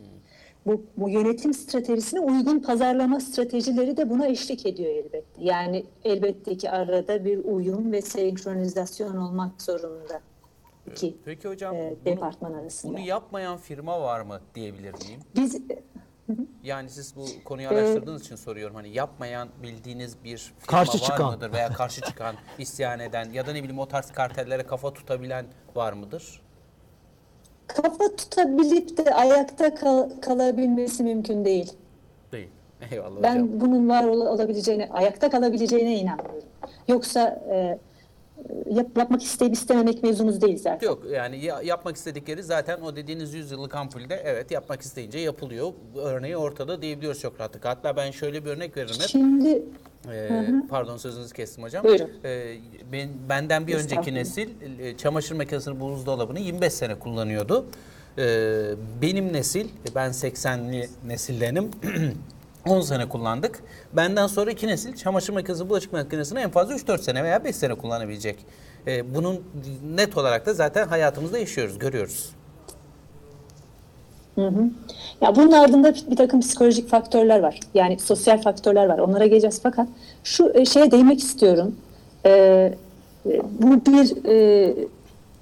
Bu, 0.66 0.86
bu 0.98 1.10
yönetim 1.10 1.54
stratejisine 1.54 2.20
uygun 2.20 2.60
pazarlama 2.60 3.20
stratejileri 3.20 3.98
de 3.98 4.10
buna 4.10 4.28
eşlik 4.28 4.66
ediyor 4.66 4.90
elbette. 4.90 5.24
Yani 5.40 5.86
elbette 6.04 6.58
ki 6.58 6.72
arada 6.72 7.26
bir 7.26 7.38
uyum 7.38 7.92
ve 7.92 8.02
senkronizasyon 8.02 9.18
olmak 9.18 9.62
zorunda 9.62 10.22
iki 10.92 11.18
Peki 11.26 11.48
hocam, 11.48 11.76
e, 11.76 11.90
bunu, 11.92 12.06
departman 12.06 12.54
arasında. 12.54 12.94
bunu 12.94 13.00
yapmayan 13.00 13.58
firma 13.58 14.02
var 14.02 14.22
mı 14.22 14.40
diyebilir 14.56 14.94
miyim? 14.94 15.20
Biz 15.36 15.62
Yani 16.64 16.90
siz 16.90 17.16
bu 17.16 17.26
konuyu 17.46 17.68
Ee, 17.68 17.72
araştırdığınız 17.72 18.22
için 18.22 18.36
soruyorum. 18.36 18.76
Hani 18.76 18.90
yapmayan 18.90 19.50
bildiğiniz 19.64 20.24
bir 20.24 20.38
firma 20.38 20.68
Karşı 20.68 20.98
var 20.98 21.04
çıkan. 21.06 21.32
mıdır 21.34 21.54
veya 21.54 21.70
karşı 21.70 22.02
çıkan, 22.02 22.36
isyan 22.60 23.00
eden 23.00 23.32
ya 23.32 23.48
da 23.48 23.52
ne 23.54 23.60
bileyim 23.64 23.80
o 23.80 23.88
tarz 23.88 24.12
kartellere 24.12 24.64
kafa 24.64 24.94
tutabilen 24.94 25.46
var 25.76 25.94
mıdır? 25.94 26.42
Kafa 27.68 28.16
tutabilip 28.16 28.98
de 29.06 29.14
ayakta 29.14 29.76
kal- 29.76 30.10
kalabilmesi 30.22 31.04
mümkün 31.04 31.46
değil. 31.46 31.74
Değil. 32.32 32.48
Eyvallah 32.92 33.24
Ben 33.24 33.32
hocam. 33.34 33.50
bunun 33.62 33.90
var 33.90 34.04
ol- 34.04 34.22
olabileceğine, 34.28 34.90
ayakta 34.94 35.30
kalabileceğine 35.30 35.96
inanmıyorum. 36.00 36.44
Yoksa 36.88 37.44
e, 37.52 37.78
yap- 38.72 38.98
yapmak 38.98 39.24
isteyip 39.24 39.54
istememek 39.54 40.04
mevzumuz 40.04 40.42
değil 40.42 40.58
zaten. 40.58 40.88
Yok 40.88 41.04
yani 41.12 41.46
ya- 41.46 41.62
yapmak 41.62 41.96
istedikleri 41.96 42.44
zaten 42.44 42.82
o 42.82 42.96
dediğiniz 42.96 43.34
100 43.34 43.52
yıllık 43.52 43.76
ampulde 43.76 44.22
evet 44.26 44.52
yapmak 44.52 44.82
isteyince 44.82 45.20
yapılıyor. 45.20 45.72
Örneği 45.96 46.38
ortada 46.38 46.82
diyebiliyoruz 46.82 47.20
çok 47.22 47.40
rahatlıkla. 47.40 47.70
Hatta 47.70 47.96
ben 47.96 48.12
şöyle 48.12 48.46
bir 48.46 48.50
örnek 48.50 48.78
veririm 48.78 48.96
hep. 49.00 49.10
Şimdi 49.10 49.62
Ee, 50.12 50.46
pardon 50.70 50.98
sözünüzü 50.98 51.34
kestim 51.34 51.64
hocam. 51.64 51.84
Buyurun. 51.84 52.10
Ee, 52.26 52.56
ben, 52.92 53.10
benden 53.30 53.68
bir 53.68 53.76
önceki 53.76 54.14
nesil 54.14 54.50
e, 54.80 54.98
çamaşır 54.98 55.36
makinesini 55.36 55.80
buzdolabını 55.80 56.40
25 56.40 56.74
sene 56.74 57.00
kullanıyordu. 57.00 57.66
Ee, 58.18 58.62
benim 59.02 59.34
nesil, 59.34 59.68
ben 59.96 60.10
80'li 60.12 60.90
nesildenim. 61.08 61.72
10 62.68 62.82
sene 62.82 63.10
kullandık. 63.10 63.64
Benden 63.94 64.28
sonra 64.28 64.52
iki 64.52 64.68
nesil 64.68 64.96
çamaşır 64.96 65.34
makinesi, 65.34 65.70
bulaşık 65.70 65.94
makinesini 65.94 66.40
en 66.40 66.52
fazla 66.52 66.76
3-4 66.76 66.98
sene 66.98 67.24
veya 67.24 67.44
5 67.44 67.56
sene 67.56 67.76
kullanabilecek. 67.76 68.46
Ee, 68.88 69.16
bunun 69.16 69.42
net 69.96 70.18
olarak 70.18 70.46
da 70.46 70.54
zaten 70.54 70.88
hayatımızda 70.88 71.40
yaşıyoruz, 71.40 71.80
görüyoruz. 71.80 72.30
Ya 75.22 75.36
bunun 75.36 75.52
ardında 75.52 75.94
bir, 76.12 76.16
takım 76.16 76.40
psikolojik 76.40 76.90
faktörler 76.90 77.40
var. 77.40 77.60
Yani 77.74 78.00
sosyal 78.00 78.42
faktörler 78.42 78.86
var. 78.86 79.00
Onlara 79.00 79.26
geleceğiz 79.26 79.60
fakat 79.64 79.88
şu 80.24 80.52
e, 80.54 80.66
şeye 80.66 80.92
değinmek 80.92 81.20
istiyorum. 81.20 81.76
Ee, 82.26 82.74
e, 83.26 83.42
bu 83.60 83.86
bir 83.92 84.26
e, 84.26 84.76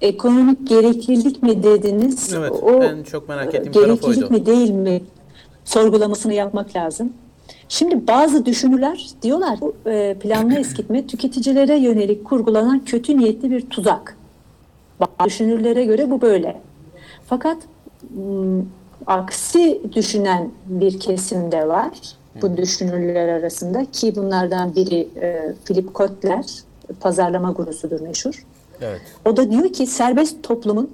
ekonomik 0.00 0.68
gereklilik 0.68 1.42
mi 1.42 1.62
dediniz? 1.62 2.32
Evet, 2.32 2.52
o 2.52 2.80
ben 2.80 3.02
çok 3.02 3.28
merak 3.28 3.54
e, 3.54 3.58
ettiğim 3.58 3.72
taraf 3.72 3.86
gereklilik 3.86 4.22
oydu. 4.22 4.34
mi 4.34 4.46
değil 4.46 4.70
mi 4.70 5.02
sorgulamasını 5.64 6.34
yapmak 6.34 6.76
lazım. 6.76 7.12
Şimdi 7.68 8.06
bazı 8.06 8.46
düşünürler 8.46 9.06
diyorlar 9.22 9.60
bu 9.60 9.74
e, 9.86 10.14
planlı 10.20 10.54
eskitme 10.54 11.06
tüketicilere 11.06 11.76
yönelik 11.76 12.24
kurgulanan 12.24 12.84
kötü 12.84 13.18
niyetli 13.18 13.50
bir 13.50 13.60
tuzak. 13.60 14.16
Bazı 15.00 15.30
düşünürlere 15.30 15.84
göre 15.84 16.10
bu 16.10 16.20
böyle. 16.20 16.60
Fakat 17.26 17.56
aksi 19.06 19.82
düşünen 19.92 20.50
bir 20.66 21.00
kesim 21.00 21.52
de 21.52 21.68
var 21.68 21.90
bu 22.42 22.56
düşünürler 22.56 23.28
arasında 23.28 23.84
ki 23.92 24.16
bunlardan 24.16 24.74
biri 24.74 25.08
e, 25.20 25.54
Philip 25.64 25.94
Kotler 25.94 26.44
pazarlama 27.00 27.52
gurusudur 27.52 28.00
meşhur. 28.00 28.44
Evet. 28.80 29.00
O 29.24 29.36
da 29.36 29.50
diyor 29.50 29.72
ki 29.72 29.86
serbest 29.86 30.42
toplumun 30.42 30.90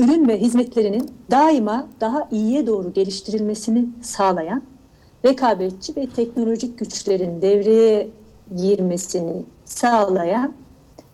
ürün 0.00 0.28
ve 0.28 0.40
hizmetlerinin 0.40 1.10
daima 1.30 1.88
daha 2.00 2.28
iyiye 2.30 2.66
doğru 2.66 2.92
geliştirilmesini 2.92 3.86
sağlayan 4.02 4.62
rekabetçi 5.24 5.96
ve 5.96 6.06
teknolojik 6.06 6.78
güçlerin 6.78 7.42
devreye 7.42 8.08
girmesini 8.56 9.42
sağlayan 9.64 10.52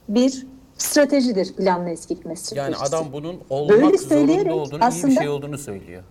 bir 0.09 0.47
stratejidir 0.79 1.53
planlı 1.55 1.91
eskitme 1.91 2.37
stratejisi. 2.37 2.73
Yani 2.73 2.89
adam 2.89 3.07
bunun 3.13 3.33
Böyle 3.35 3.45
olmak 3.51 3.81
zorunda 3.81 3.99
söyleyerek 3.99 4.53
olduğunu, 4.55 4.77
iyi 4.77 4.81
bir 4.81 4.87
aslında- 4.87 5.21
şey 5.21 5.29
olduğunu 5.29 5.59
söylüyor. 5.59 6.03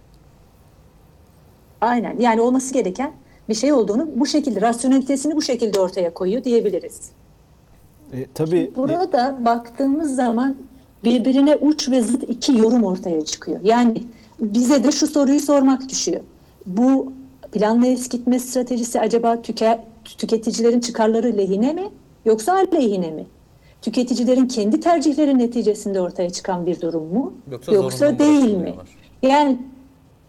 Aynen 1.82 2.20
yani 2.20 2.42
olması 2.42 2.74
gereken 2.74 3.12
bir 3.50 3.54
şey 3.54 3.74
olduğunu 3.74 4.10
bu 4.16 4.26
şekilde 4.26 4.62
rasyonelitesini 4.62 5.36
bu 5.36 5.42
şekilde 5.42 5.80
ortaya 5.80 6.14
koyuyor 6.14 6.44
diyebiliriz. 6.44 7.10
E, 8.14 8.26
tabii 8.34 8.72
Burada 8.76 9.38
baktığımız 9.46 10.16
zaman 10.16 10.56
birbirine 11.06 11.56
uç 11.56 11.90
ve 11.90 12.02
zıt 12.02 12.24
iki 12.30 12.58
yorum 12.58 12.84
ortaya 12.84 13.26
çıkıyor. 13.26 13.60
Yani 13.64 14.04
bize 14.40 14.84
de 14.84 14.92
şu 14.92 15.08
soruyu 15.08 15.40
sormak 15.40 15.90
düşüyor. 15.90 16.22
Bu 16.66 17.14
planlı 17.52 17.88
eskitme 17.88 18.40
stratejisi 18.40 19.00
acaba 19.00 19.42
tüke, 19.42 19.84
tüketicilerin 20.04 20.80
çıkarları 20.80 21.38
lehine 21.38 21.74
mi 21.74 21.90
yoksa 22.26 22.54
aleyhine 22.54 23.12
mi? 23.12 23.26
Tüketicilerin 23.82 24.48
kendi 24.48 24.80
tercihleri 24.80 25.38
neticesinde 25.38 26.02
ortaya 26.02 26.30
çıkan 26.30 26.66
bir 26.66 26.82
durum 26.82 27.04
mu 27.14 27.34
Yoksa 27.52 27.72
yoksa, 27.72 28.20
değil 28.20 28.58
mi? 28.58 28.74
Yani 29.22 29.58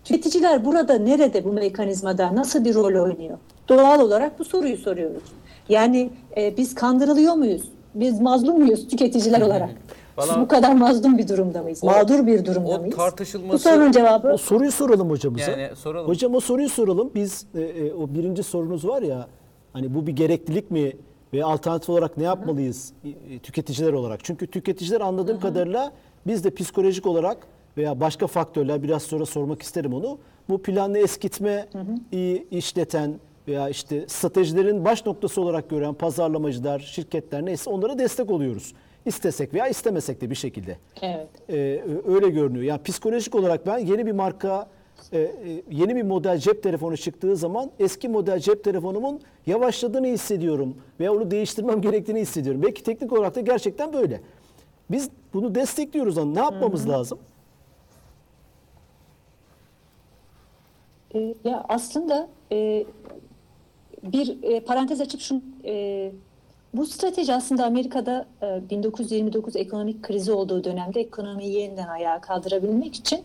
tüketiciler 0.05 0.65
burada 0.65 0.99
nerede 0.99 1.45
bu 1.45 1.53
mekanizmada 1.53 2.37
nasıl 2.37 2.65
bir 2.65 2.75
rol 2.75 3.05
oynuyor? 3.05 3.39
Doğal 3.69 4.01
olarak 4.01 4.39
bu 4.39 4.45
soruyu 4.45 4.77
soruyoruz. 4.77 5.23
Yani 5.69 6.11
e, 6.37 6.57
biz 6.57 6.75
kandırılıyor 6.75 7.35
muyuz? 7.35 7.63
Biz 7.95 8.21
mazlum 8.21 8.59
muyuz 8.59 8.89
tüketiciler 8.89 9.41
olarak? 9.47 9.71
Valla- 10.17 10.41
bu 10.41 10.49
kadar 10.49 10.73
mazlum 10.73 11.19
bir 11.19 11.29
durumda 11.29 11.63
mıyız? 11.63 11.79
O- 11.83 11.87
Mağdur 11.87 12.27
bir 12.27 12.45
durumda 12.45 12.69
o 12.69 12.79
mıyız? 12.81 12.97
tartışılması- 12.97 13.53
Bu 13.53 13.59
sorunun 13.59 13.93
cevabı 13.93 14.29
O 14.33 14.37
soruyu 14.37 14.73
soralım 14.73 15.11
hocamıza. 15.11 15.51
Yani 15.51 15.77
soralım. 15.77 16.09
Hocam 16.09 16.35
o 16.35 16.41
soruyu 16.41 16.69
soralım. 16.69 17.11
Biz 17.15 17.47
e, 17.55 17.61
e, 17.61 17.93
o 17.95 18.15
birinci 18.15 18.43
sorunuz 18.43 18.87
var 18.89 19.03
ya 19.03 19.27
hani 19.73 19.95
bu 19.95 20.07
bir 20.07 20.13
gereklilik 20.13 20.71
mi 20.71 20.93
ve 21.35 21.45
alternatif 21.45 21.91
olarak 21.91 22.17
ne 22.17 22.25
yapmalıyız 22.25 22.93
e, 23.05 23.09
e, 23.35 23.39
tüketiciler 23.39 23.93
olarak? 23.93 24.25
Çünkü 24.25 24.47
tüketiciler 24.47 25.01
anladığım 25.01 25.41
kadarıyla 25.41 25.93
biz 26.27 26.45
de 26.45 26.51
psikolojik 26.51 27.07
olarak 27.07 27.47
veya 27.77 28.01
başka 28.01 28.27
faktörler 28.27 28.83
biraz 28.83 29.03
sonra 29.03 29.27
sormak 29.27 29.63
isterim 29.63 29.95
onu. 29.95 30.19
Bu 30.49 30.63
planlı 30.63 30.99
eskitme 30.99 31.67
iyi 32.13 32.47
işleten 32.51 33.15
veya 33.49 33.69
işte 33.69 34.05
stratejilerin 34.09 34.85
baş 34.85 35.07
noktası 35.07 35.41
olarak 35.41 35.71
gören 35.71 35.95
pazarlamacılar, 35.95 36.79
şirketler 36.81 37.45
neyse 37.47 37.71
onlara 37.71 37.99
destek 37.99 38.31
oluyoruz. 38.31 38.73
İstesek 39.07 39.55
veya 39.55 39.69
istemesek 39.69 40.21
de 40.21 40.31
bir 40.31 40.35
şekilde. 40.35 40.79
evet. 41.03 41.29
Ee, 41.49 41.83
öyle 42.07 42.29
görünüyor. 42.29 42.65
Yani 42.65 42.83
psikolojik 42.83 43.35
olarak 43.35 43.67
ben 43.67 43.79
yeni 43.79 44.07
bir 44.07 44.13
marka, 44.13 44.69
e, 45.13 45.19
e, 45.21 45.31
yeni 45.71 45.97
bir 45.97 46.03
model 46.03 46.39
cep 46.39 46.63
telefonu 46.63 46.97
çıktığı 46.97 47.37
zaman 47.37 47.71
eski 47.79 48.09
model 48.09 48.39
cep 48.39 48.65
telefonumun 48.65 49.21
yavaşladığını 49.47 50.07
hissediyorum 50.07 50.77
veya 51.01 51.13
onu 51.13 51.31
değiştirmem 51.31 51.81
gerektiğini 51.87 52.21
hissediyorum. 52.21 52.63
Belki 52.63 52.83
teknik 52.83 53.13
olarak 53.13 53.35
da 53.35 53.41
gerçekten 53.41 53.93
böyle. 53.93 54.21
Biz 54.91 55.11
bunu 55.35 55.55
destekliyoruz 55.55 56.19
ama 56.19 56.33
ne 56.33 56.41
yapmamız 56.41 56.89
lazım? 56.89 57.19
E, 61.15 61.35
ya 61.45 61.65
aslında 61.69 62.29
e, 62.53 62.85
bir 64.03 64.43
e, 64.43 64.61
parantez 64.61 65.01
açıp 65.01 65.21
şunu 65.21 65.43
e, 65.65 66.13
bu 66.77 66.87
strateji 66.87 67.35
aslında 67.35 67.67
Amerika'da 67.67 68.27
e, 68.43 68.71
1929 68.71 69.57
ekonomik 69.57 70.03
krizi 70.03 70.33
olduğu 70.33 70.65
dönemde 70.65 71.01
ekonomiyi 71.01 71.53
yeniden 71.53 71.89
ayağa 71.89 72.21
kaldırabilmek 72.21 72.95
için 72.95 73.21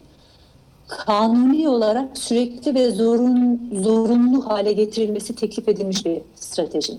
kanuni 0.87 1.69
olarak 1.69 2.17
sürekli 2.17 2.75
ve 2.75 2.91
zorun, 2.91 3.69
zorunlu 3.81 4.49
hale 4.49 4.73
getirilmesi 4.73 5.35
teklif 5.35 5.69
edilmiş 5.69 6.05
bir 6.05 6.21
strateji. 6.35 6.93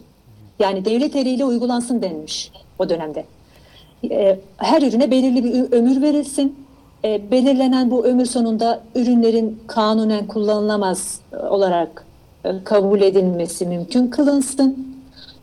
Yani 0.58 0.84
devlet 0.84 1.16
eliyle 1.16 1.44
uygulansın 1.44 2.02
denmiş 2.02 2.52
o 2.78 2.88
dönemde. 2.88 3.24
E, 4.10 4.38
her 4.56 4.82
ürüne 4.82 5.10
belirli 5.10 5.44
bir 5.44 5.72
ömür 5.72 6.02
verilsin. 6.02 6.56
E, 7.04 7.30
belirlenen 7.30 7.90
bu 7.90 8.04
ömür 8.04 8.26
sonunda 8.26 8.82
ürünlerin 8.94 9.60
kanunen 9.66 10.26
kullanılamaz 10.26 11.20
e, 11.32 11.36
olarak 11.36 12.06
e, 12.44 12.64
kabul 12.64 13.00
edilmesi 13.00 13.66
mümkün 13.66 14.06
kılınsın. 14.06 14.91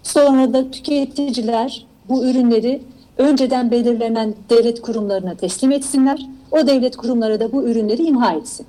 Sonra 0.04 0.54
da 0.54 0.72
tüketiciler 0.72 1.86
bu 2.10 2.26
ürünleri 2.26 2.82
önceden 3.18 3.72
belirlenen 3.72 4.34
devlet 4.50 4.82
kurumlarına 4.82 5.36
teslim 5.36 5.72
etsinler. 5.72 6.26
O 6.52 6.68
devlet 6.68 6.98
kurumları 6.98 7.40
da 7.40 7.52
bu 7.52 7.64
ürünleri 7.64 8.04
imha 8.04 8.34
etsin. 8.34 8.66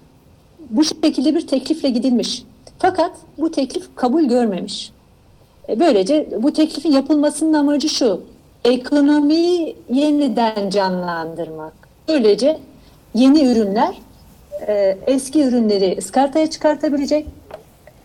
Bu 0.71 0.85
şekilde 0.85 1.35
bir 1.35 1.47
teklifle 1.47 1.91
gidilmiş. 1.91 2.43
Fakat 2.79 3.13
bu 3.39 3.51
teklif 3.51 3.97
kabul 3.97 4.23
görmemiş. 4.23 4.93
E, 5.69 5.81
Böylece 5.81 6.29
bu 6.43 6.53
teklifin 6.53 6.93
yapılmasının 6.93 7.53
amacı 7.53 7.89
şu. 7.89 8.21
Ekonomiyi 8.65 9.77
yeniden 9.93 10.71
canlandırmak. 10.71 11.73
Böylece 12.09 12.59
yeni 13.15 13.45
ürünler 13.45 13.95
e, 14.69 14.99
eski 15.07 15.43
ürünleri 15.43 15.97
ıskartaya 15.99 16.51
çıkartabilecek. 16.51 17.27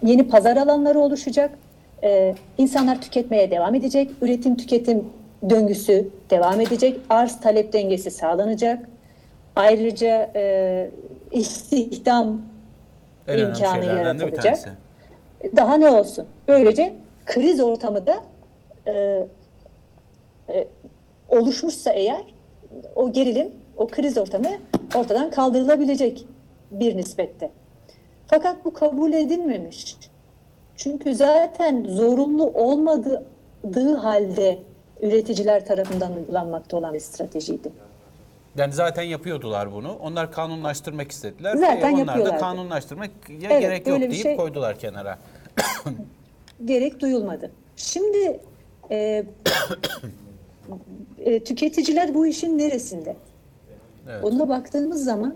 Yeni 0.03 0.27
pazar 0.27 0.57
alanları 0.57 0.99
oluşacak. 0.99 1.57
E, 2.05 2.35
insanlar 2.57 3.01
tüketmeye 3.01 3.51
devam 3.51 3.75
edecek. 3.75 4.11
Üretim 4.21 4.57
tüketim 4.57 5.05
döngüsü 5.49 6.09
devam 6.29 6.61
edecek. 6.61 6.99
Arz 7.09 7.39
talep 7.39 7.73
dengesi 7.73 8.11
sağlanacak. 8.11 8.89
Ayrıca 9.55 10.31
e, 10.35 10.89
istihdam 11.31 12.41
En 13.27 13.37
imkanı 13.37 13.85
yaratılacak. 13.85 14.77
daha 15.55 15.77
ne 15.77 15.89
olsun? 15.89 16.25
Böylece 16.47 16.93
kriz 17.25 17.59
ortamı 17.59 18.07
da 18.07 18.15
e, 18.87 18.91
e, 20.49 20.67
oluşmuşsa 21.29 21.91
eğer 21.91 22.21
o 22.95 23.11
gerilim, 23.11 23.51
o 23.77 23.87
kriz 23.87 24.17
ortamı 24.17 24.49
ortadan 24.95 25.29
kaldırılabilecek 25.31 26.25
bir 26.71 26.97
nispette. 26.97 27.51
Fakat 28.27 28.65
bu 28.65 28.73
kabul 28.73 29.13
edilmemiş. 29.13 29.97
Çünkü 30.77 31.15
zaten 31.15 31.85
zorunlu 31.89 32.45
olmadığı 32.45 33.95
halde 33.95 34.59
üreticiler 35.01 35.65
tarafından 35.65 36.15
uygulanmakta 36.15 36.77
olan 36.77 36.93
bir 36.93 36.99
stratejiydi. 36.99 37.71
Yani 38.57 38.73
zaten 38.73 39.03
yapıyordular 39.03 39.73
bunu. 39.73 39.93
Onlar 39.93 40.31
kanunlaştırmak 40.31 41.11
istediler. 41.11 41.55
Zaten 41.55 41.97
E, 41.97 42.01
onlar 42.01 42.25
da 42.25 42.37
kanunlaştırmak 42.37 43.09
ya 43.29 43.49
Evet, 43.51 43.61
gerek 43.61 43.87
yok 43.87 43.99
deyip 43.99 44.13
şey- 44.13 44.35
koydular 44.35 44.79
kenara. 44.79 45.17
gerek 46.65 46.99
duyulmadı. 46.99 47.51
Şimdi 47.75 48.39
e, 48.91 48.95
e, 51.19 51.43
tüketiciler 51.43 52.13
bu 52.13 52.27
işin 52.27 52.57
neresinde? 52.57 53.15
Evet. 54.09 54.23
Ona 54.23 54.49
baktığımız 54.49 55.03
zaman 55.03 55.35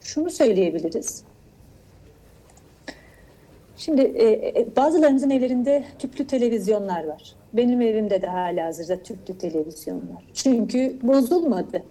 şunu 0.00 0.30
söyleyebiliriz. 0.30 1.24
Şimdi 3.76 4.02
e, 4.02 4.30
e, 4.60 4.76
bazılarımızın 4.76 5.30
evlerinde 5.30 5.84
tüplü 5.98 6.26
televizyonlar 6.26 7.04
var. 7.04 7.34
Benim 7.52 7.80
evimde 7.80 8.22
de 8.22 8.26
hala 8.26 8.66
hazırda 8.66 9.02
tüplü 9.02 9.38
televizyon 9.38 9.96
var. 9.96 10.24
Çünkü 10.34 10.98
bozulmadı. 11.02 11.82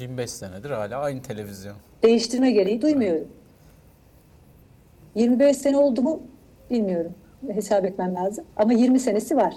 25 0.00 0.30
senedir 0.30 0.70
hala 0.70 0.98
aynı 0.98 1.22
televizyon. 1.22 1.76
Değiştirme 2.02 2.50
gereği 2.52 2.82
duymuyorum. 2.82 3.28
25 5.14 5.56
sene 5.56 5.76
oldu 5.76 6.02
mu 6.02 6.22
bilmiyorum. 6.70 7.14
Hesap 7.52 7.84
etmem 7.84 8.14
lazım. 8.14 8.44
Ama 8.56 8.72
20 8.72 9.00
senesi 9.00 9.36
var. 9.36 9.54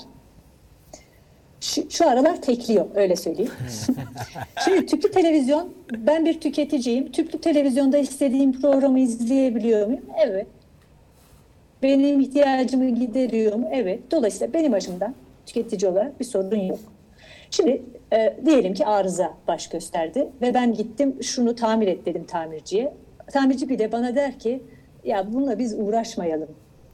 Şu, 1.60 1.92
şu 1.92 2.10
aralar 2.10 2.42
tekliyor 2.42 2.86
öyle 2.96 3.16
söyleyeyim. 3.16 3.52
Şimdi 4.66 4.86
tüplü 4.86 5.12
televizyon, 5.12 5.74
ben 5.98 6.26
bir 6.26 6.42
tüketiciyim. 6.42 7.12
Tüplü 7.12 7.42
televizyonda 7.42 7.98
istediğim 7.98 8.62
programı 8.62 9.00
izleyebiliyor 9.00 9.88
muyum? 9.88 10.06
Evet. 10.26 10.48
Benim 11.84 12.20
ihtiyacımı 12.20 12.90
gideriyor 12.90 13.54
mu? 13.56 13.70
Evet. 13.72 14.12
Dolayısıyla 14.12 14.54
benim 14.54 14.74
açımdan 14.74 15.16
tüketici 15.46 15.92
olarak 15.92 16.20
bir 16.20 16.26
sorun 16.26 16.60
yok. 16.60 16.80
Şimdi 17.52 17.82
e, 18.14 18.38
diyelim 18.46 18.74
ki 18.74 18.86
arıza 18.86 19.34
baş 19.48 19.70
gösterdi 19.70 20.28
ve 20.42 20.54
ben 20.54 20.74
gittim 20.74 21.24
şunu 21.24 21.56
tamir 21.56 21.88
et 21.88 22.06
dedim 22.06 22.26
tamirciye. 22.26 22.94
Tamirci 23.32 23.70
bir 23.70 23.80
de 23.80 23.92
bana 23.92 24.16
der 24.16 24.40
ki 24.40 24.64
ya 25.04 25.34
bununla 25.34 25.60
biz 25.60 25.74
uğraşmayalım. 25.80 26.50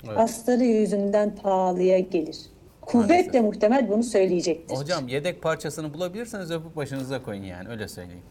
Evet. 0.07 0.17
Hastalığı 0.17 0.63
yüzünden 0.63 1.35
pahalıya 1.35 1.99
gelir. 1.99 2.37
Kuvvetle 2.81 3.41
muhtemel 3.41 3.89
bunu 3.89 4.03
söyleyecektir. 4.03 4.75
Hocam 4.75 5.07
yedek 5.07 5.41
parçasını 5.41 5.93
bulabilirseniz 5.93 6.51
öpüp 6.51 6.75
başınıza 6.75 7.23
koyun 7.23 7.43
yani 7.43 7.69
öyle 7.69 7.87
söyleyeyim. 7.87 8.23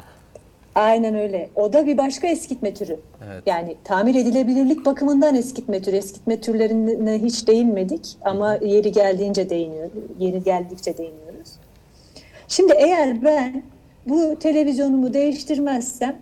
Aynen 0.75 1.15
öyle. 1.15 1.49
O 1.57 1.73
da 1.73 1.87
bir 1.87 1.99
başka 1.99 2.27
eskitme 2.27 2.75
türü. 2.75 3.01
Evet. 3.27 3.43
Yani 3.47 3.77
tamir 3.85 4.15
edilebilirlik 4.15 4.87
bakımından 4.87 5.35
eskitme 5.35 5.83
türü. 5.83 5.97
Eskitme 5.97 6.41
türlerine 6.41 7.19
hiç 7.19 7.47
değinmedik 7.49 8.17
ama 8.23 8.55
yeri 8.55 8.93
geldiğince 8.93 9.51
değiniyor. 9.51 9.91
Yeri 10.19 10.43
geldikçe 10.43 10.99
değiniyoruz. 10.99 11.51
Şimdi 12.49 12.73
eğer 12.73 13.23
ben 13.25 13.63
bu 14.07 14.39
televizyonumu 14.39 15.15
değiştirmezsem 15.15 16.17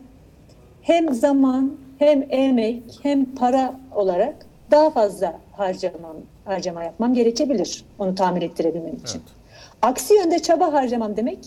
hem 0.83 1.15
zaman 1.15 1.77
hem 1.99 2.27
emek 2.31 2.83
hem 3.03 3.25
para 3.25 3.75
olarak 3.95 4.35
daha 4.71 4.91
fazla 4.91 5.39
harcamam, 5.53 6.17
harcama 6.45 6.85
yapmam 6.85 7.15
gerekebilir 7.15 7.85
onu 7.99 8.15
tamir 8.15 8.43
ettirebilmem 8.43 8.95
için. 8.95 9.19
Evet. 9.19 9.39
Aksi 9.83 10.15
yönde 10.15 10.39
çaba 10.39 10.73
harcamam 10.73 11.17
demek 11.17 11.39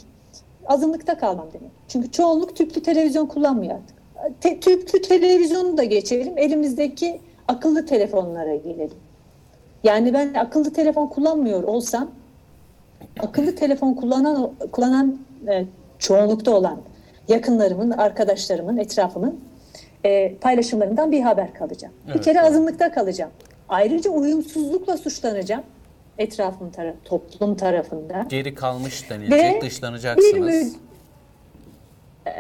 azınlıkta 0.72 1.18
kalmam 1.18 1.48
demek. 1.54 1.72
Çünkü 1.88 2.12
çoğunluk 2.12 2.56
tüplü 2.56 2.84
televizyon 2.84 3.26
kullanmıyor 3.26 3.76
artık. 3.76 3.98
Te- 4.42 4.60
tüplü 4.60 5.02
televizyonu 5.02 5.78
da 5.78 5.84
geçelim. 5.84 6.38
Elimizdeki 6.38 7.22
akıllı 7.48 7.86
telefonlara 7.86 8.56
gelelim. 8.56 8.98
Yani 9.84 10.14
ben 10.14 10.34
akıllı 10.34 10.74
telefon 10.74 11.08
kullanmıyor 11.08 11.64
olsam 11.64 12.12
akıllı 13.20 13.56
telefon 13.56 13.94
kullanan 13.94 14.52
kullanan 14.72 15.18
e, 15.48 15.66
çoğunlukta 16.00 16.52
olan 16.52 16.78
yakınlarımın, 17.28 17.92
arkadaşlarımın, 17.92 18.78
etrafımın 18.78 19.40
e, 20.06 20.36
paylaşımlarından 20.36 21.12
bir 21.12 21.22
haber 21.22 21.54
kalacağım. 21.54 21.94
bir 22.08 22.12
Evet, 22.12 22.26
kere 22.26 22.40
evet. 22.40 22.50
azınlıkta 22.50 22.92
kalacağım. 22.92 23.32
Ayrıca 23.70 24.12
uyumsuzlukla 24.12 24.98
suçlanacağım 24.98 25.64
etrafım 26.22 26.72
taraf, 26.72 26.96
toplum 27.06 27.56
tarafından. 27.56 28.28
Geri 28.30 28.56
kalmış 28.56 29.10
denilecek, 29.10 29.56
Ve 29.56 29.62
dışlanacaksınız. 29.62 30.74
bir 30.76 30.80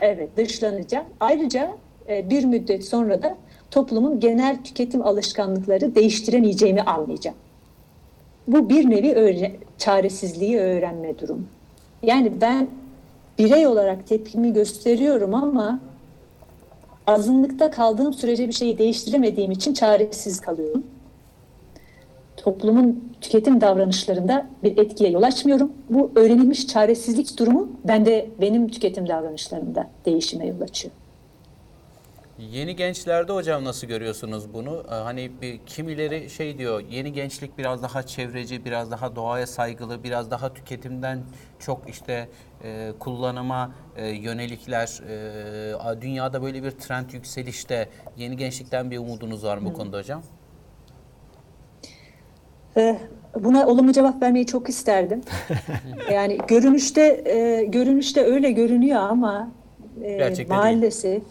Evet 0.01 0.29
dışlanacağım. 0.37 1.05
Ayrıca 1.19 1.71
e, 2.09 2.29
bir 2.29 2.43
müddet 2.45 2.85
sonra 2.85 3.23
da 3.23 3.37
toplumun 3.71 4.19
genel 4.19 4.63
tüketim 4.63 5.01
alışkanlıkları 5.07 5.95
değiştiremeyeceğimi 5.95 6.81
anlayacağım. 6.81 7.37
Bu 8.47 8.69
bir 8.69 8.89
nevi 8.89 9.07
öğre- 9.11 9.55
çaresizliği 9.77 10.59
öğrenme 10.59 11.19
durumu. 11.19 11.43
Yani 12.03 12.41
ben 12.41 12.67
birey 13.39 13.67
olarak 13.67 14.07
tepkimi 14.07 14.53
gösteriyorum 14.53 15.33
ama 15.35 15.79
azınlıkta 17.07 17.71
kaldığım 17.71 18.13
sürece 18.13 18.47
bir 18.47 18.53
şeyi 18.53 18.77
değiştiremediğim 18.77 19.51
için 19.51 19.73
çaresiz 19.73 20.39
kalıyorum. 20.41 20.83
Toplumun 22.43 23.13
tüketim 23.21 23.61
davranışlarında 23.61 24.47
bir 24.63 24.77
etkiye 24.77 25.09
yol 25.09 25.23
açmıyorum. 25.23 25.71
Bu 25.89 26.11
öğrenilmiş 26.15 26.67
çaresizlik 26.67 27.39
durumu 27.39 27.69
bende 27.87 28.29
benim 28.41 28.67
tüketim 28.67 29.07
davranışlarımda 29.07 29.89
değişime 30.05 30.47
yol 30.47 30.61
açıyor. 30.61 30.93
Yeni 32.39 32.75
gençlerde 32.75 33.33
hocam 33.33 33.63
nasıl 33.63 33.87
görüyorsunuz 33.87 34.53
bunu? 34.53 34.83
Ee, 34.87 34.93
Hani 34.93 35.31
bir 35.41 35.59
kimileri 35.65 36.29
şey 36.29 36.57
diyor, 36.57 36.83
yeni 36.91 37.13
gençlik 37.13 37.57
biraz 37.57 37.83
daha 37.83 38.03
çevreci, 38.03 38.65
biraz 38.65 38.91
daha 38.91 39.15
doğaya 39.15 39.47
saygılı, 39.47 40.03
biraz 40.03 40.31
daha 40.31 40.53
tüketimden 40.53 41.19
çok 41.59 41.89
işte 41.89 42.29
e, 42.63 42.91
kullanıma 42.99 43.71
e, 43.95 44.07
yönelikler. 44.07 45.01
E, 45.97 46.01
dünyada 46.01 46.43
böyle 46.43 46.63
bir 46.63 46.71
trend 46.71 47.09
yükselişte. 47.11 47.89
Yeni 48.17 48.37
gençlikten 48.37 48.91
bir 48.91 48.97
umudunuz 48.97 49.43
var 49.43 49.57
mı 49.57 49.69
bu 49.69 49.73
konuda 49.73 49.97
hocam? 49.97 50.23
Ee, 52.77 52.97
Buna 53.39 53.67
olumlu 53.67 53.93
cevap 53.93 54.21
vermeyi 54.21 54.45
çok 54.45 54.69
isterdim. 54.69 55.21
Yani 56.11 56.37
görünüşte 56.47 57.01
e, 57.25 57.63
görünüşte 57.65 58.23
öyle 58.23 58.51
görünüyor 58.51 58.99
ama 59.01 59.51
e, 60.03 60.17
Gerçekte 60.17 60.49
değil. 60.53 60.61
maalesef 60.61 61.23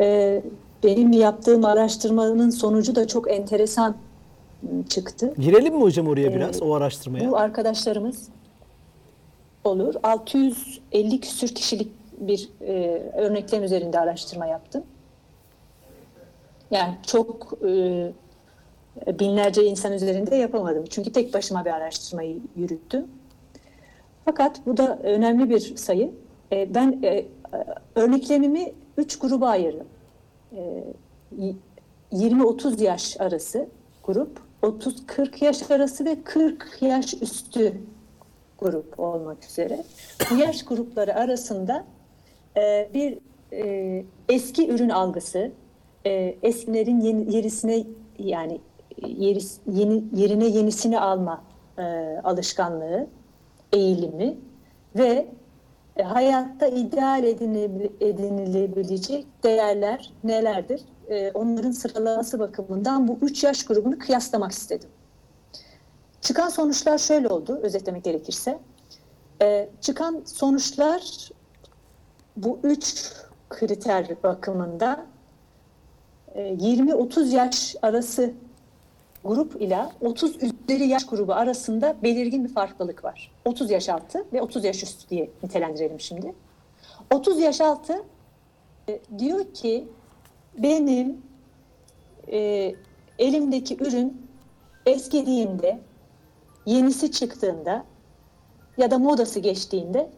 e, 0.00 0.42
benim 0.84 1.12
yaptığım 1.12 1.64
araştırmanın 1.64 2.50
sonucu 2.50 2.94
da 2.94 3.06
çok 3.06 3.30
enteresan 3.30 3.96
m, 4.62 4.68
çıktı. 4.88 5.34
Girelim 5.38 5.74
mi 5.74 5.80
hocam 5.82 6.08
oraya 6.08 6.34
biraz 6.34 6.62
o 6.62 6.74
araştırmaya? 6.74 7.30
Bu 7.30 7.36
arkadaşlarımız 7.36 8.28
olur. 9.64 9.94
650 10.02 11.20
küsür 11.20 11.48
kişilik 11.48 11.88
bir 12.20 12.48
e, 12.60 13.02
örneklem 13.16 13.62
üzerinde 13.62 14.00
araştırma 14.00 14.46
yaptım. 14.46 14.82
Yani 16.70 16.94
çok 17.06 17.52
e, 17.68 18.12
binlerce 19.18 19.64
insan 19.64 19.92
üzerinde 19.92 20.36
yapamadım. 20.36 20.84
Çünkü 20.90 21.12
tek 21.12 21.34
başıma 21.34 21.64
bir 21.64 21.70
araştırmayı 21.70 22.38
yürüttüm. 22.56 23.06
Fakat 24.24 24.66
bu 24.66 24.76
da 24.76 24.98
önemli 25.02 25.50
bir 25.50 25.76
sayı. 25.76 26.10
E, 26.52 26.74
ben 26.74 26.98
e, 27.02 27.08
e, 27.08 27.26
örneklemimi 27.94 28.72
üç 28.96 29.18
gruba 29.18 29.48
ayırdım. 29.48 29.86
E, 30.52 30.84
y- 31.38 31.54
20-30 32.12 32.82
yaş 32.82 33.20
arası 33.20 33.68
grup, 34.04 34.40
30-40 34.62 35.44
yaş 35.44 35.70
arası 35.70 36.04
ve 36.04 36.22
40 36.24 36.78
yaş 36.80 37.14
üstü 37.14 37.72
grup 38.58 39.00
olmak 39.00 39.44
üzere. 39.44 39.84
Bu 40.30 40.36
yaş 40.36 40.64
grupları 40.64 41.14
arasında 41.14 41.84
e, 42.56 42.88
bir 42.94 43.18
e, 43.52 44.04
eski 44.28 44.68
ürün 44.68 44.88
algısı, 44.88 45.52
e, 46.06 46.36
eskilerin 46.42 47.00
yeni, 47.00 47.86
yani 48.18 48.60
yeris, 49.06 49.58
yeni, 49.72 50.04
yerine 50.14 50.46
yenisini 50.46 51.00
alma 51.00 51.42
e, 51.78 51.82
alışkanlığı, 52.24 53.06
eğilimi 53.72 54.38
ve 54.96 55.26
e, 55.96 56.02
hayatta 56.02 56.66
ideal 56.66 57.24
edinile- 57.24 57.90
edinilebilecek 58.00 59.26
değerler 59.44 60.12
nelerdir? 60.24 60.82
E, 61.08 61.30
onların 61.30 61.70
sıralaması 61.70 62.38
bakımından 62.38 63.08
bu 63.08 63.18
üç 63.22 63.44
yaş 63.44 63.64
grubunu 63.64 63.98
kıyaslamak 63.98 64.52
istedim. 64.52 64.88
Çıkan 66.20 66.48
sonuçlar 66.48 66.98
şöyle 66.98 67.28
oldu, 67.28 67.58
özetlemek 67.62 68.04
gerekirse. 68.04 68.58
E, 69.42 69.68
çıkan 69.80 70.22
sonuçlar 70.24 71.30
bu 72.36 72.58
üç 72.62 73.12
kriter 73.50 74.22
bakımında 74.22 75.06
e, 76.34 76.54
20-30 76.54 77.34
yaş 77.34 77.76
arası 77.82 78.32
grup 79.26 79.62
ile 79.62 79.78
30 80.00 80.36
üzeri 80.42 80.88
yaş 80.88 81.06
grubu 81.06 81.32
arasında 81.32 81.96
belirgin 82.02 82.44
bir 82.44 82.54
farklılık 82.54 83.04
var. 83.04 83.32
30 83.44 83.70
yaş 83.70 83.88
altı 83.88 84.26
ve 84.32 84.42
30 84.42 84.64
yaş 84.64 84.82
üstü 84.82 85.08
diye 85.08 85.30
nitelendirelim 85.42 86.00
şimdi. 86.00 86.34
30 87.14 87.40
yaş 87.40 87.60
altı 87.60 88.02
e, 88.88 89.00
diyor 89.18 89.54
ki 89.54 89.88
benim 90.58 91.22
e, 92.32 92.74
elimdeki 93.18 93.76
ürün 93.80 94.26
eskidiğinde, 94.86 95.78
yenisi 96.66 97.10
çıktığında 97.10 97.84
ya 98.76 98.90
da 98.90 98.98
modası 98.98 99.40
geçtiğinde 99.40 100.10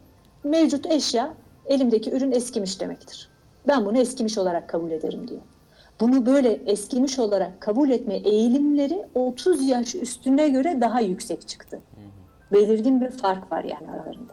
mevcut 0.45 0.87
eşya 0.87 1.35
elimdeki 1.67 2.11
ürün 2.11 2.33
eskimiş 2.33 2.81
demektir. 2.81 3.29
Ben 3.67 3.87
bunu 3.87 3.99
eskimiş 3.99 4.39
olarak 4.39 4.69
kabul 4.69 4.91
ederim 4.91 5.29
diyor. 5.29 5.41
Bunu 6.01 6.27
böyle 6.27 6.53
eskimiş 6.53 7.19
olarak 7.19 7.61
kabul 7.61 7.91
etme 7.91 8.15
eğilimleri 8.15 9.07
30 9.15 9.69
yaş 9.69 9.95
üstüne 9.95 10.49
göre 10.49 10.81
daha 10.81 11.01
yüksek 11.01 11.49
çıktı. 11.49 11.81
belirgin 12.53 13.01
bir 13.01 13.11
fark 13.11 13.53
var 13.53 13.65
yani 13.65 13.91
aralarında. 13.91 14.33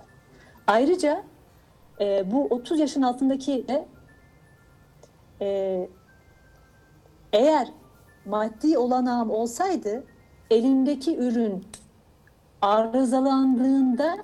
Ayrıca 0.67 1.23
e, 1.99 2.31
bu 2.31 2.45
30 2.45 2.79
yaşın 2.79 3.01
altındaki 3.01 3.67
de 3.67 3.85
e, 5.41 5.89
eğer 7.33 7.67
maddi 8.25 8.77
olanağım 8.77 9.31
olsaydı 9.31 10.03
elimdeki 10.51 11.17
ürün 11.17 11.65
arızalandığında 12.61 14.17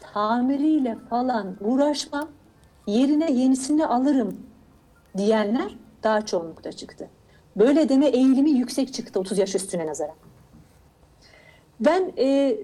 tamiriyle 0.00 0.96
falan 1.10 1.56
uğraşmam 1.60 2.28
yerine 2.86 3.32
yenisini 3.32 3.86
alırım 3.86 4.40
diyenler 5.16 5.76
daha 6.02 6.26
çoğunlukta 6.26 6.72
çıktı. 6.72 7.08
Böyle 7.56 7.88
deme 7.88 8.06
eğilimi 8.06 8.50
yüksek 8.50 8.94
çıktı 8.94 9.20
30 9.20 9.38
yaş 9.38 9.54
üstüne 9.54 9.86
nazaran. 9.86 10.14
Ben 11.80 12.12
e, 12.18 12.56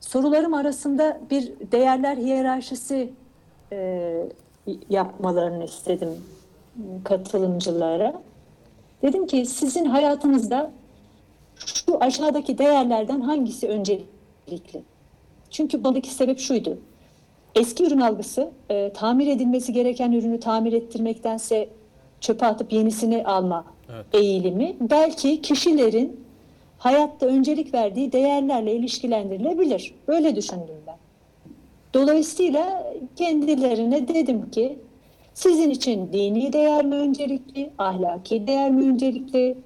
sorularım 0.00 0.54
arasında 0.54 1.20
bir 1.30 1.52
değerler 1.72 2.16
hiyerarşisi 2.16 3.12
e, 3.72 4.28
yapmalarını 4.90 5.64
istedim 5.64 6.08
katılımcılara. 7.04 8.22
Dedim 9.02 9.26
ki 9.26 9.46
sizin 9.46 9.84
hayatınızda 9.84 10.70
şu 11.56 11.98
aşağıdaki 12.00 12.58
değerlerden 12.58 13.20
hangisi 13.20 13.68
öncelikli? 13.68 14.82
Çünkü 15.50 15.84
buradaki 15.84 16.10
sebep 16.10 16.38
şuydu. 16.38 16.78
Eski 17.54 17.84
ürün 17.84 18.00
algısı 18.00 18.50
e, 18.70 18.92
tamir 18.92 19.26
edilmesi 19.26 19.72
gereken 19.72 20.12
ürünü 20.12 20.40
tamir 20.40 20.72
ettirmektense 20.72 21.68
çöpe 22.24 22.46
atıp 22.46 22.72
yenisini 22.72 23.24
alma 23.24 23.64
eğilimi 24.12 24.76
belki 24.80 25.42
kişilerin 25.42 26.24
hayatta 26.78 27.26
öncelik 27.26 27.74
verdiği 27.74 28.12
değerlerle 28.12 28.74
ilişkilendirilebilir. 28.76 29.94
Böyle 30.08 30.36
düşündüm 30.36 30.76
ben. 30.86 30.96
Dolayısıyla 31.94 32.92
kendilerine 33.16 34.08
dedim 34.08 34.50
ki 34.50 34.78
sizin 35.34 35.70
için 35.70 36.12
dini 36.12 36.52
değer 36.52 36.84
mi 36.84 36.94
öncelikli, 36.94 37.70
ahlaki 37.78 38.46
değer 38.46 38.70
mi 38.70 38.82
öncelikli, 38.82 39.58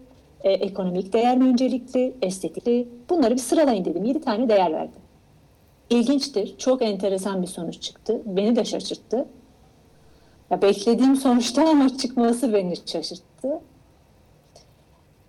e, 0.45 0.53
ekonomik 0.53 1.13
değer 1.13 1.39
mi 1.39 1.45
öncelikli, 1.45 2.15
estetikli 2.23 2.89
bunları 3.11 3.35
bir 3.35 3.41
sıralayın 3.41 3.85
dedim. 3.85 4.05
7 4.05 4.21
tane 4.21 4.49
değer 4.49 4.73
verdim. 4.73 5.01
İlginçtir. 5.91 6.59
Çok 6.59 6.83
enteresan 6.83 7.43
bir 7.43 7.47
sonuç 7.47 7.81
çıktı. 7.81 8.23
Beni 8.27 8.57
de 8.57 8.65
şaşırttı. 8.65 9.29
Ya 10.51 10.63
beklediğim 10.63 11.17
sonuçta 11.17 11.69
ama 11.69 11.97
çıkması 11.97 12.53
beni 12.55 12.75
şaşırttı. 12.87 13.49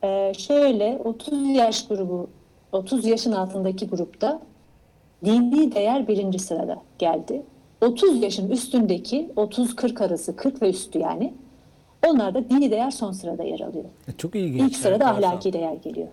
Ee, 0.03 0.34
şöyle 0.38 1.01
30 1.03 1.49
yaş 1.49 1.88
grubu, 1.88 2.29
30 2.71 3.05
yaşın 3.05 3.32
altındaki 3.32 3.88
grupta 3.88 4.41
dini 5.25 5.75
değer 5.75 6.08
birinci 6.08 6.39
sırada 6.39 6.82
geldi. 6.99 7.43
30 7.82 8.23
yaşın 8.23 8.49
üstündeki 8.49 9.29
30-40 9.36 10.05
arası 10.05 10.36
40 10.36 10.62
ve 10.62 10.69
üstü 10.69 10.99
yani 10.99 11.34
onlar 12.08 12.34
da 12.34 12.49
dini 12.49 12.71
değer 12.71 12.91
son 12.91 13.12
sırada 13.12 13.43
yer 13.43 13.60
alıyor. 13.60 13.86
E, 14.08 14.12
Çok 14.12 14.36
ilginç. 14.36 14.62
İlk 14.71 14.75
sırada 14.77 15.03
enteresan. 15.10 15.29
ahlaki 15.32 15.53
değer 15.53 15.73
geliyor. 15.73 16.08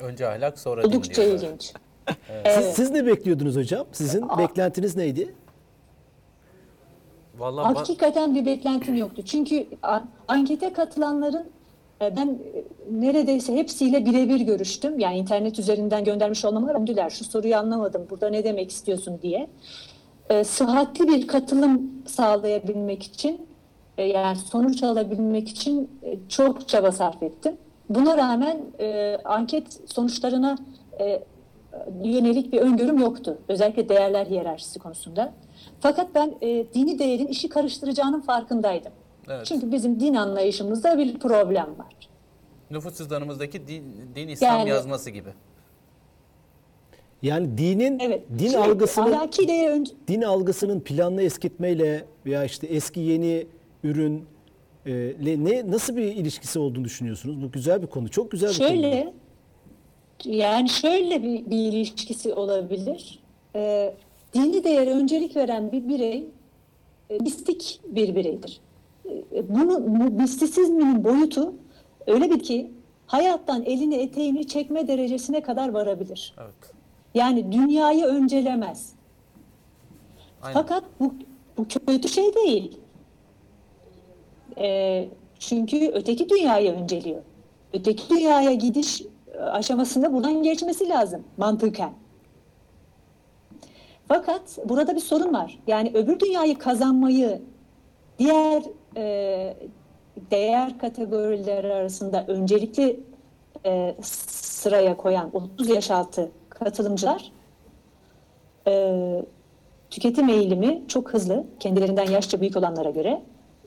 Önce 0.00 0.28
ahlak 0.28 0.58
sonra 0.58 0.82
din 0.82 0.88
Oldukça 0.88 1.22
diyorlar. 1.22 1.46
ilginç. 1.48 1.72
Siz, 2.54 2.64
siz 2.66 2.90
ne 2.90 3.06
bekliyordunuz 3.06 3.56
hocam? 3.56 3.86
Sizin 3.92 4.28
beklentiniz 4.38 4.96
neydi? 4.96 5.34
Vallahi 7.38 7.74
Hakikaten 7.74 8.34
bir 8.34 8.46
beklentim 8.46 8.94
yoktu. 8.94 9.22
Çünkü 9.24 9.66
ankete 10.28 10.72
katılanların 10.72 11.46
e, 12.02 12.16
ben 12.16 12.26
e, 12.26 12.64
neredeyse 13.00 13.56
hepsiyle 13.56 14.06
birebir 14.06 14.40
görüştüm. 14.40 14.98
Yani 14.98 15.18
internet 15.18 15.58
üzerinden 15.58 16.04
göndermiş 16.04 16.44
olmama 16.44 16.74
rağmen 16.74 17.08
şu 17.08 17.24
soruyu 17.24 17.56
anlamadım. 17.56 18.06
Burada 18.10 18.28
ne 18.28 18.44
demek 18.44 18.70
istiyorsun 18.70 19.18
diye. 19.22 19.48
E, 20.30 20.44
sıhhatli 20.44 21.08
bir 21.08 21.26
katılım 21.26 21.92
sağlayabilmek 22.06 23.02
için 23.02 23.46
e, 23.98 24.04
yani 24.04 24.36
sonuç 24.36 24.82
alabilmek 24.82 25.48
için 25.48 25.90
e, 26.02 26.18
çok 26.28 26.68
çaba 26.68 26.92
sarf 26.92 27.22
ettim. 27.22 27.56
Buna 27.88 28.16
rağmen 28.16 28.60
e, 28.80 29.18
anket 29.24 29.80
sonuçlarına 29.86 30.58
e, 31.00 31.22
yönelik 32.04 32.52
bir 32.52 32.60
öngörüm 32.60 32.98
yoktu. 32.98 33.38
Özellikle 33.48 33.88
değerler 33.88 34.26
hiyerarşisi 34.26 34.78
konusunda. 34.78 35.32
Fakat 35.84 36.14
ben 36.14 36.34
e, 36.42 36.64
dini 36.74 36.98
değerin 36.98 37.26
işi 37.26 37.48
karıştıracağının 37.48 38.20
farkındaydım. 38.20 38.92
Evet. 39.28 39.46
Çünkü 39.46 39.72
bizim 39.72 40.00
din 40.00 40.14
anlayışımızda 40.14 40.98
bir 40.98 41.18
problem 41.18 41.66
var. 41.78 41.94
nüfus 42.70 42.98
cüzdanımızdaki 42.98 43.66
din, 43.68 43.84
din 44.14 44.28
İslam 44.28 44.58
Yani- 44.58 44.70
yazması 44.70 45.10
gibi. 45.10 45.28
Yani 47.22 47.58
dinin 47.58 47.98
Evet. 47.98 48.22
din 48.38 48.38
Şimdi 48.48 48.58
algısının 48.58 49.28
önce 49.70 49.92
din 50.08 50.22
algısının 50.22 50.80
planlı 50.80 51.22
eskitmeyle 51.22 52.04
veya 52.26 52.44
işte 52.44 52.66
eski 52.66 53.00
yeni 53.00 53.46
ürün 53.82 54.24
e, 54.86 55.14
ne 55.44 55.70
nasıl 55.70 55.96
bir 55.96 56.02
ilişkisi 56.02 56.58
olduğunu 56.58 56.84
düşünüyorsunuz? 56.84 57.42
Bu 57.42 57.52
güzel 57.52 57.82
bir 57.82 57.86
konu. 57.86 58.08
Çok 58.08 58.30
güzel 58.30 58.50
bir 58.50 58.58
konu. 58.58 58.68
Şöyle, 58.68 59.12
yani 60.24 60.68
şöyle 60.68 61.22
bir, 61.22 61.50
bir 61.50 61.56
ilişkisi 61.72 62.34
olabilir. 62.34 63.18
Ee, 63.56 63.94
dini 64.34 64.64
değere 64.64 64.90
öncelik 64.90 65.36
veren 65.36 65.72
bir 65.72 65.88
birey 65.88 66.28
e, 67.10 67.18
mistik 67.18 67.80
bir 67.86 68.14
bireydir. 68.14 68.60
E, 69.32 69.54
bunu 69.54 69.86
bu 69.86 70.22
mistisizmin 70.22 71.04
boyutu 71.04 71.54
öyle 72.06 72.30
bir 72.30 72.38
ki 72.38 72.70
hayattan 73.06 73.62
elini 73.62 73.94
eteğini 73.94 74.46
çekme 74.46 74.88
derecesine 74.88 75.40
kadar 75.40 75.68
varabilir. 75.68 76.34
Evet. 76.38 76.74
Yani 77.14 77.52
dünyayı 77.52 78.04
öncelemez. 78.04 78.92
Aynen. 80.42 80.54
Fakat 80.54 80.84
bu, 81.00 81.14
bu 81.58 81.66
kötü 81.86 82.08
şey 82.08 82.34
değil. 82.34 82.78
Ee, 84.58 85.08
çünkü 85.38 85.90
öteki 85.94 86.28
dünyayı 86.28 86.72
önceliyor. 86.72 87.22
Öteki 87.72 88.10
dünyaya 88.10 88.54
gidiş 88.54 89.02
e, 89.34 89.38
aşamasında 89.38 90.12
buradan 90.12 90.42
geçmesi 90.42 90.88
lazım 90.88 91.24
mantıken. 91.36 91.92
Fakat 94.08 94.58
burada 94.64 94.94
bir 94.94 95.00
sorun 95.00 95.34
var. 95.34 95.58
Yani 95.66 95.90
öbür 95.94 96.20
dünyayı 96.20 96.58
kazanmayı 96.58 97.42
diğer 98.18 98.62
e, 98.96 99.56
değer 100.30 100.78
kategorileri 100.78 101.72
arasında 101.72 102.24
öncelikli 102.28 103.00
e, 103.66 103.94
sıraya 104.02 104.96
koyan 104.96 105.30
30 105.32 105.68
yaş 105.68 105.90
altı 105.90 106.30
katılımcılar 106.48 107.32
e, 108.66 109.24
tüketim 109.90 110.28
eğilimi 110.28 110.82
çok 110.88 111.12
hızlı 111.12 111.46
kendilerinden 111.60 112.10
yaşça 112.10 112.40
büyük 112.40 112.56
olanlara 112.56 112.90
göre 112.90 113.22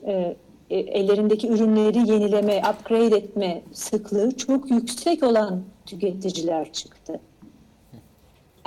e, 0.06 0.36
e, 0.70 0.78
ellerindeki 0.78 1.48
ürünleri 1.48 1.98
yenileme, 1.98 2.62
upgrade 2.70 3.16
etme 3.16 3.62
sıklığı 3.72 4.36
çok 4.36 4.70
yüksek 4.70 5.22
olan 5.22 5.62
tüketiciler 5.86 6.72
çıktı. 6.72 7.20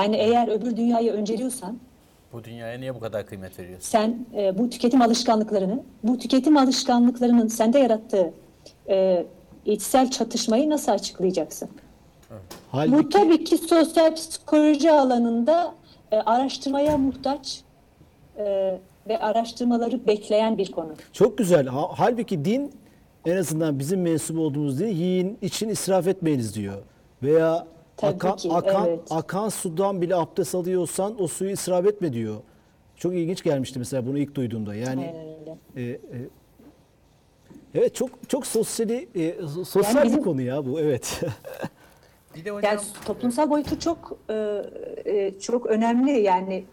Yani 0.04 0.16
eğer 0.16 0.48
öbür 0.48 0.78
dünyayı 0.78 1.12
önceliyorsan 1.12 1.78
Bu 2.34 2.44
dünyaya 2.44 2.80
niye 2.80 2.96
bu 2.96 3.00
kadar 3.00 3.26
kıymet 3.26 3.60
veriyorsun? 3.60 3.90
sen 3.90 4.26
e, 4.38 4.58
bu 4.58 4.70
tüketim 4.70 5.02
alışkanlıklarını, 5.02 5.84
bu 6.04 6.18
tüketim 6.18 6.58
alışkanlıklarının 6.58 7.48
sende 7.48 7.80
yarattığı 7.80 8.34
e, 8.90 9.26
içsel 9.66 10.12
çatışmayı 10.12 10.70
nasıl 10.70 10.92
açıklayacaksın? 10.92 11.70
Bu 12.30 12.36
Halbuki 12.72 13.10
tabii 13.10 13.44
ki 13.44 13.58
sosyal 13.58 14.16
psikoloji 14.16 14.92
alanında 14.92 15.74
e, 16.12 16.16
araştırmaya 16.18 16.98
muhtaç 16.98 17.62
e, 18.38 18.78
ve 19.08 19.20
araştırmaları 19.20 20.08
bekleyen 20.08 20.58
bir 20.58 20.72
konu. 20.72 20.92
çok 21.14 21.38
güzel. 21.38 21.68
Ha- 21.68 21.90
halbuki 21.96 22.46
din 22.46 22.72
en 23.26 23.38
azından 23.38 23.80
bizim 23.80 24.02
mensup 24.02 24.40
olduğumuz 24.40 24.80
din 24.80 24.88
yiyin 24.88 25.38
için 25.42 25.70
israf 25.70 26.08
etmeyiniz 26.08 26.56
diyor. 26.56 26.78
Veya 27.24 27.68
Tabii 28.02 28.16
akan, 28.16 28.36
ki, 28.36 28.50
akan, 28.52 28.88
evet. 28.88 29.00
akan 29.10 29.50
sudan 29.50 30.02
bile 30.02 30.16
abdest 30.16 30.56
alıyorsan 30.56 31.22
o 31.22 31.28
suyu 31.28 31.52
israf 31.52 31.86
etme 31.86 32.14
diyor. 32.14 32.36
Çok 32.96 33.14
ilginç 33.14 33.44
gelmişti 33.44 33.80
mesela 33.80 34.06
bunu 34.08 34.18
ilk 34.18 34.36
duyduğumda. 34.36 34.76
Yani 34.76 35.02
Aynen 35.02 35.16
öyle. 35.40 35.58
e, 35.76 35.82
e, 35.92 36.00
evet 37.76 37.96
çok 37.96 38.10
çok 38.30 38.48
sosyali 38.48 39.10
e, 39.16 39.36
sosyal 39.66 39.96
Yani 39.96 40.04
bir 40.04 40.10
bizim- 40.10 40.24
konu 40.24 40.42
ya 40.42 40.66
bu. 40.66 40.80
Evet. 40.80 41.22
Bir 42.36 42.46
de 42.46 42.52
hocam 42.52 42.72
Yani 42.74 42.82
toplumsal 43.06 43.50
boyutu 43.50 43.80
çok 43.80 44.18
e, 44.30 44.62
e, 45.06 45.40
çok 45.40 45.66
önemli 45.66 46.12
yani 46.20 46.66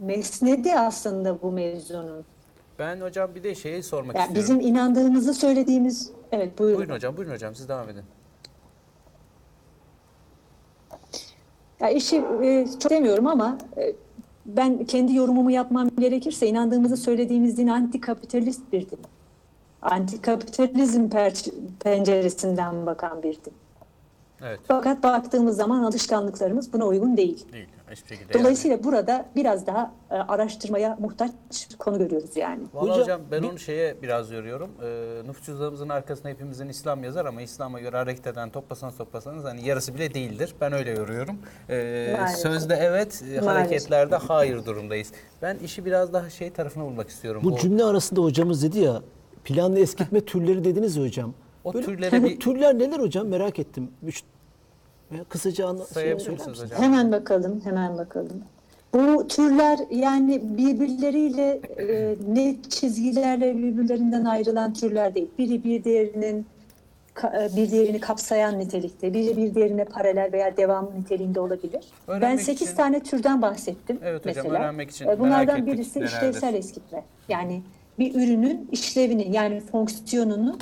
mesnedi 0.00 0.74
aslında 0.74 1.42
bu 1.42 1.52
mevzunun. 1.52 2.24
ben 2.78 3.00
hocam 3.00 3.34
bir 3.34 3.42
de 3.42 3.54
şeyi 3.54 3.82
sormak 3.82 4.16
Yani 4.16 4.26
istiyorum. 4.26 4.58
bizim 4.58 4.74
inandığımızı 4.74 5.34
söylediğimiz 5.34 6.10
evet 6.32 6.58
buyurun. 6.58 6.78
Buyurun 6.78 6.94
hocam, 6.94 7.16
buyurun 7.16 7.32
hocam 7.34 7.54
siz 7.54 7.68
devam 7.68 7.88
edin. 7.88 8.02
Ya 11.80 11.90
işi 11.90 12.16
e, 12.42 12.66
çok 12.82 12.90
demiyorum 12.90 13.26
ama 13.26 13.58
e, 13.76 13.92
ben 14.46 14.84
kendi 14.84 15.14
yorumumu 15.14 15.50
yapmam 15.50 15.90
gerekirse 15.98 16.46
inandığımızı 16.46 16.96
söylediğimiz 16.96 17.56
din 17.56 17.66
antikapitalist 17.66 18.72
bir 18.72 18.90
din. 18.90 18.98
Antikapitalizm 19.82 21.08
penceresinden 21.80 22.86
bakan 22.86 23.22
bir 23.22 23.34
din. 23.34 23.52
Evet. 24.42 24.60
Fakat 24.68 25.02
baktığımız 25.02 25.56
zaman 25.56 25.82
alışkanlıklarımız 25.82 26.72
buna 26.72 26.86
uygun 26.86 27.16
değil. 27.16 27.52
Değil. 27.52 27.68
Hiçbir 27.90 28.08
şekilde 28.16 28.32
Dolayısıyla 28.34 28.84
burada 28.84 29.26
biraz 29.36 29.66
daha 29.66 29.92
e, 30.10 30.14
araştırmaya 30.14 30.96
muhtaç 31.00 31.30
konu 31.78 31.98
görüyoruz 31.98 32.36
yani. 32.36 32.48
yani. 32.48 32.62
Vallahi 32.74 32.90
Hocam, 32.90 33.02
hocam, 33.02 33.20
ben 33.30 33.42
bir- 33.42 33.48
onu 33.48 33.58
şeye 33.58 34.02
biraz 34.02 34.30
yoruyorum. 34.30 34.70
Ee, 34.82 35.22
nüfus 35.28 35.46
cüzdanımızın 35.46 35.88
arkasında 35.88 36.28
hepimizin 36.28 36.68
İslam 36.68 37.04
yazar 37.04 37.26
ama 37.26 37.42
İslam'a 37.42 37.80
göre 37.80 37.96
hareket 37.96 38.26
eden 38.26 38.50
toplasanız 38.50 38.96
toplasanız 38.96 39.44
hani 39.44 39.66
yarısı 39.66 39.94
bile 39.94 40.14
değildir. 40.14 40.54
Ben 40.60 40.72
öyle 40.72 40.90
yoruyorum. 40.90 41.38
Maalesef. 41.68 42.38
sözde 42.40 42.74
evet, 42.74 43.22
e, 43.22 43.26
Maalesef. 43.26 43.46
hareketlerde 43.48 44.16
hayır 44.16 44.64
durumdayız. 44.66 45.12
Ben 45.42 45.58
işi 45.58 45.84
biraz 45.84 46.12
daha 46.12 46.30
şey 46.30 46.50
tarafına 46.50 46.84
vurmak 46.84 47.08
istiyorum. 47.08 47.42
Bu 47.44 47.52
O- 47.54 47.58
cümle 47.58 47.84
arasında 47.84 48.20
hocamız 48.22 48.62
dedi 48.62 48.78
ya 48.78 49.02
planlı 49.44 49.78
eskitme 49.80 50.20
türleri 50.20 50.64
dediniz 50.64 50.96
ya 50.96 51.04
hocam. 51.04 51.34
O 51.64 51.74
Böyle- 51.74 51.86
türlere 51.86 52.22
bu 52.22 52.26
bir- 52.26 52.40
türler 52.40 52.78
neler 52.78 52.98
hocam 53.00 53.26
merak 53.26 53.58
ettim. 53.58 53.90
Kısaca 55.28 55.66
anla, 55.68 55.84
şey 55.84 55.92
Sayabilir 55.94 56.30
misiniz 56.30 56.62
hocam? 56.62 56.82
Hemen 56.82 57.12
bakalım, 57.12 57.60
hemen 57.64 57.98
bakalım. 57.98 58.42
Bu 58.94 59.28
türler 59.28 59.78
yani 59.90 60.42
birbirleriyle 60.58 61.60
e, 61.78 62.16
net 62.34 62.70
çizgilerle 62.70 63.56
birbirlerinden 63.58 64.24
ayrılan 64.24 64.72
türler 64.74 65.14
değil. 65.14 65.28
Biri 65.38 65.64
bir 65.64 65.84
diğerinin 65.84 66.46
e, 67.24 67.56
bir 67.56 67.70
diğerini 67.70 68.00
kapsayan 68.00 68.58
nitelikte, 68.58 69.14
biri 69.14 69.36
bir 69.36 69.54
diğerine 69.54 69.84
paralel 69.84 70.32
veya 70.32 70.56
devam 70.56 70.90
niteliğinde 70.98 71.40
olabilir. 71.40 71.84
ben 72.08 72.14
Öğrenmek 72.16 72.40
8 72.42 72.66
için- 72.66 72.76
tane 72.76 73.00
türden 73.02 73.42
bahsettim 73.42 73.98
Evet 74.04 74.26
hocam, 74.26 74.44
mesela. 74.44 74.58
öğrenmek 74.60 74.90
için 74.90 75.04
E, 75.04 75.06
merak 75.08 75.20
Bunlardan 75.20 75.66
birisi 75.66 76.00
işlevsel 76.00 76.54
eskitme. 76.54 77.02
Yani 77.28 77.62
bir 77.98 78.14
ürünün 78.14 78.68
işlevini 78.72 79.36
yani 79.36 79.60
fonksiyonunu 79.60 80.58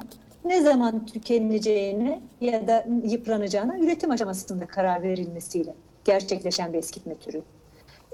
ne 0.49 0.61
zaman 0.63 1.07
tükeneceğine 1.07 2.21
ya 2.41 2.69
da 2.69 2.87
yıpranacağına 3.05 3.79
üretim 3.79 4.11
aşamasında 4.11 4.67
karar 4.67 5.03
verilmesiyle 5.03 5.75
gerçekleşen 6.05 6.73
bir 6.73 6.79
eskitme 6.79 7.15
türü. 7.15 7.43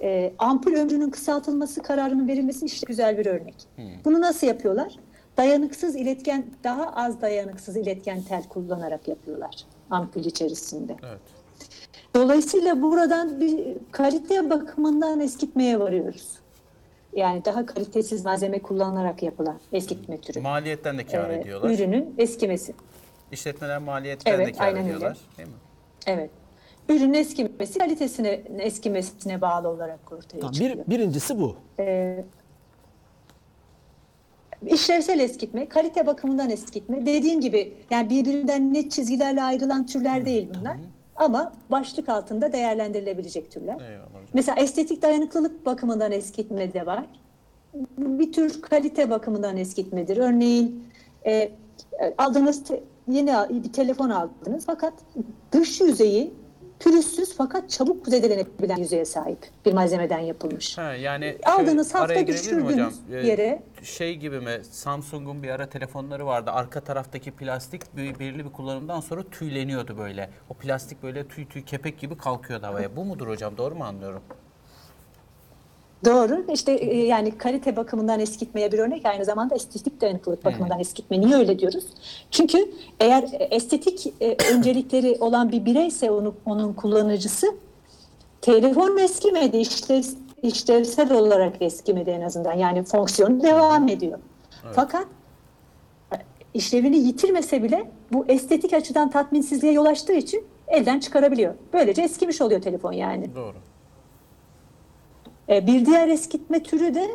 E, 0.03 0.33
ampul 0.39 0.73
ömrünün 0.73 1.11
kısaltılması 1.11 1.83
kararının 1.83 2.29
verilmesi 2.29 2.67
işte 2.67 2.85
güzel 2.87 3.19
bir 3.19 3.27
örnek. 3.27 3.55
Bunu 4.05 4.21
nasıl 4.21 4.47
yapıyorlar? 4.47 4.97
Dayanıksız 5.37 5.97
iletken, 5.97 6.47
daha 6.65 6.87
az 6.87 7.21
dayanıksız 7.21 7.77
iletken 7.77 8.23
tel 8.23 8.49
kullanarak 8.49 9.09
yapıyorlar 9.09 9.55
ampul 9.93 10.25
içerisinde. 10.25 10.97
Evet. 11.03 11.21
Dolayısıyla 12.15 12.83
buradan 12.83 13.41
bir 13.41 13.77
kalite 13.93 14.51
bakımından 14.51 15.21
eskitmeye 15.21 15.81
varıyoruz. 15.81 16.42
Yani 17.17 17.45
daha 17.45 17.67
kalitesiz 17.67 18.25
malzeme 18.25 18.59
kullanılarak 18.59 19.23
yapılan 19.23 19.61
eskitme 19.73 20.21
türü. 20.21 20.41
Maliyetten 20.41 20.99
de 20.99 21.07
kar 21.07 21.31
Ee, 21.31 21.35
ediyorlar. 21.37 21.71
Ürünün 21.71 22.15
eskimesi. 22.19 22.75
İşletmeler 23.33 23.79
maliyetten 23.79 24.33
Evet, 24.35 24.47
de 24.47 24.53
kar 24.53 24.67
aynen 24.67 24.79
öyle. 24.79 24.89
ediyorlar. 24.89 25.19
Değil 25.39 25.49
mi? 25.49 25.55
Evet. 26.07 26.31
Ürünün 26.89 27.15
eskimesi 27.15 27.79
kalitesine 27.79 28.29
eskimesine 28.59 29.41
bağlı 29.41 29.69
olarak 29.69 30.13
ortaya 30.13 30.39
Tamam, 30.41 30.53
çıkıyor. 30.53 30.77
bir, 30.87 30.91
birincisi 30.91 31.39
bu. 31.41 31.57
Ee, 31.79 32.25
işlevsel 34.67 35.21
eskitme, 35.21 35.69
kalite 35.69 36.07
bakımından 36.07 36.51
eskitme. 36.51 37.07
Dediğim 37.07 37.41
gibi 37.41 37.75
yani 37.91 38.11
birbirinden 38.11 38.75
net 38.75 38.93
çizgilerle 38.93 39.43
ayrılan 39.43 39.87
türler 39.87 40.25
değil 40.27 40.49
bunlar. 40.61 40.77
Ama 41.17 41.53
başlık 41.71 42.09
altında 42.09 42.53
değerlendirilebilecek 42.53 43.51
türler. 43.51 43.77
Mesela 44.35 44.61
estetik 44.61 45.03
dayanıklılık 45.03 45.67
bakımından 45.67 46.13
eskitme 46.13 46.73
de 46.73 46.87
var. 46.87 47.05
Bir 47.99 48.33
tür 48.33 48.63
kalite 48.63 49.11
bakımından 49.11 49.57
eskitmedir. 49.57 50.17
Örneğin 50.17 50.85
e, 51.27 51.53
aldığınız 52.19 52.65
te- 52.65 52.83
yeni 53.09 53.33
bir 53.65 53.73
telefon 53.73 54.11
aldınız 54.11 54.67
fakat 54.67 54.93
dış 55.53 55.81
yüzeyi 55.81 56.35
pürüzsüz 56.83 57.37
fakat 57.37 57.71
çabuk 57.71 58.07
zedelenebilen 58.09 58.77
yüzeye 58.77 59.05
sahip 59.05 59.39
bir 59.67 59.73
malzemeden 59.73 60.19
yapılmış. 60.19 60.79
Ha, 60.79 60.95
yani 60.95 61.37
Aldığınız 61.45 61.95
hafta 61.95 62.27
düşürdüğünüz 62.27 62.95
Ee, 63.13 63.17
yere- 63.27 63.63
Şey 63.83 64.17
gibi 64.17 64.41
mi 64.41 64.61
Samsung'un 64.71 65.43
bir 65.43 65.49
ara 65.51 65.69
telefonları 65.69 66.27
vardı. 66.27 66.51
Arka 66.51 66.81
taraftaki 66.81 67.31
plastik 67.31 67.97
bir- 67.97 68.19
belirli 68.19 68.45
bir 68.45 68.53
kullanımdan 68.53 69.01
sonra 69.01 69.23
tüyleniyordu 69.31 69.99
böyle. 69.99 70.31
O 70.51 70.55
plastik 70.55 71.03
böyle 71.03 71.29
tüy 71.29 71.49
tüy 71.49 71.65
kepek 71.65 71.99
gibi 71.99 72.17
kalkıyordu 72.17 72.67
havaya. 72.67 72.97
Bu 72.97 73.05
mudur 73.05 73.29
hocam? 73.29 73.57
Doğru 73.59 73.75
mu 73.75 73.85
anlıyorum? 73.85 74.23
Doğru. 76.05 76.45
İşte 76.53 76.73
e, 76.73 77.07
yani 77.07 77.39
kalite 77.39 77.77
bakımından 77.77 78.21
eskitmeye 78.21 78.73
bir 78.73 78.79
örnek 78.79 79.07
aynı 79.07 79.25
zamanda 79.25 79.55
estetik 79.55 80.01
dayanıklılık 80.01 80.45
bakımından 80.45 80.81
eskitme. 80.81 81.21
Niye 81.21 81.37
öyle 81.37 81.59
diyoruz? 81.59 81.85
Çünkü 82.31 82.71
eğer 83.01 83.23
e, 83.23 83.45
estetik 83.45 84.15
e, 84.21 84.37
öncelikleri 84.53 85.17
olan 85.21 85.53
bir 85.53 85.65
bireyse 85.65 86.11
onu, 86.11 86.35
onun 86.47 86.73
kullanıcısı 86.73 87.47
telefon 88.41 88.99
eskimedi, 88.99 89.57
işlev, 89.57 90.03
işlevsel 90.43 91.13
olarak 91.13 91.63
eskimedi 91.63 92.11
en 92.11 92.21
azından. 92.21 92.53
Yani 92.53 92.83
fonksiyonu 92.83 93.43
devam 93.43 93.89
ediyor. 93.89 94.19
Fakat 94.73 95.07
e, 96.13 96.17
işlevini 96.55 96.97
yitirmese 96.97 97.63
bile 97.63 97.91
bu 98.13 98.25
estetik 98.29 98.73
açıdan 98.73 99.11
tatminsizliğe 99.11 99.73
yol 99.73 99.85
açtığı 99.87 100.13
için 100.13 100.45
elden 100.69 101.01
çıkarabiliyor. 101.01 101.55
Böylece 101.73 102.03
eskimiş 102.03 102.41
oluyor 102.41 102.63
telefon 102.63 102.93
yani. 102.93 103.35
Doğru. 103.35 103.57
E, 105.49 105.67
Bir 105.67 105.87
diğer 105.87 106.09
eskitme 106.09 106.63
türü 106.63 106.95
de 106.95 107.09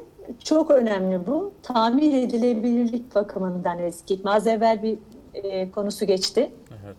çok 0.43 0.71
önemli 0.71 1.27
bu. 1.27 1.53
Tamir 1.63 2.13
edilebilirlik 2.23 3.15
bakımından 3.15 3.79
eskitme. 3.79 4.31
Az 4.31 4.47
evvel 4.47 4.83
bir 4.83 4.97
e, 5.33 5.71
konusu 5.71 6.05
geçti. 6.05 6.51
Evet. 6.85 6.95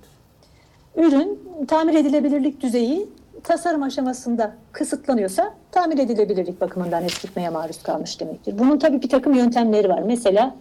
Ürün 0.96 1.40
tamir 1.68 1.94
edilebilirlik 1.94 2.60
düzeyi 2.60 3.08
tasarım 3.42 3.82
aşamasında 3.82 4.56
kısıtlanıyorsa 4.72 5.54
tamir 5.72 5.98
edilebilirlik 5.98 6.60
bakımından 6.60 7.04
eskitmeye 7.04 7.48
maruz 7.48 7.82
kalmış 7.82 8.20
demektir. 8.20 8.58
Bunun 8.58 8.78
tabii 8.78 9.02
bir 9.02 9.08
takım 9.08 9.34
yöntemleri 9.34 9.88
var. 9.88 10.02
Mesela 10.02 10.56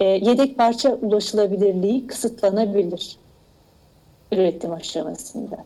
e, 0.00 0.04
yedek 0.04 0.58
parça 0.58 0.94
ulaşılabilirliği 0.94 2.06
kısıtlanabilir 2.06 3.16
üretim 4.32 4.72
aşamasında. 4.72 5.64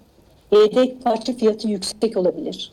Yedek 0.52 1.04
parça 1.04 1.32
fiyatı 1.32 1.68
yüksek 1.68 2.16
olabilir. 2.16 2.72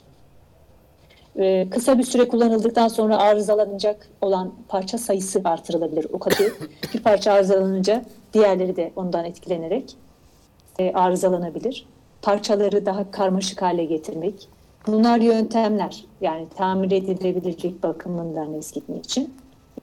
Ee, 1.40 1.68
kısa 1.72 1.98
bir 1.98 2.04
süre 2.04 2.28
kullanıldıktan 2.28 2.88
sonra 2.88 3.18
arızalanacak 3.18 4.08
olan 4.22 4.54
parça 4.68 4.98
sayısı 4.98 5.42
artırılabilir. 5.44 6.08
O 6.14 6.20
kadar 6.20 6.38
bir 6.94 7.04
parça 7.04 7.34
arızalanınca 7.34 8.06
diğerleri 8.34 8.76
de 8.76 8.92
ondan 8.96 9.26
etkilenerek 9.26 9.96
e, 10.80 10.94
arızalanabilir. 10.94 11.86
Parçaları 12.22 12.86
daha 12.86 13.12
karmaşık 13.12 13.62
hale 13.62 13.86
getirmek. 13.86 14.48
Bunlar 14.88 15.20
yöntemler. 15.20 16.06
Yani 16.22 16.48
tamir 16.58 16.92
edilebilirlik 16.92 17.84
bakımından 17.84 18.54
eskitme 18.54 18.98
için. 18.98 19.34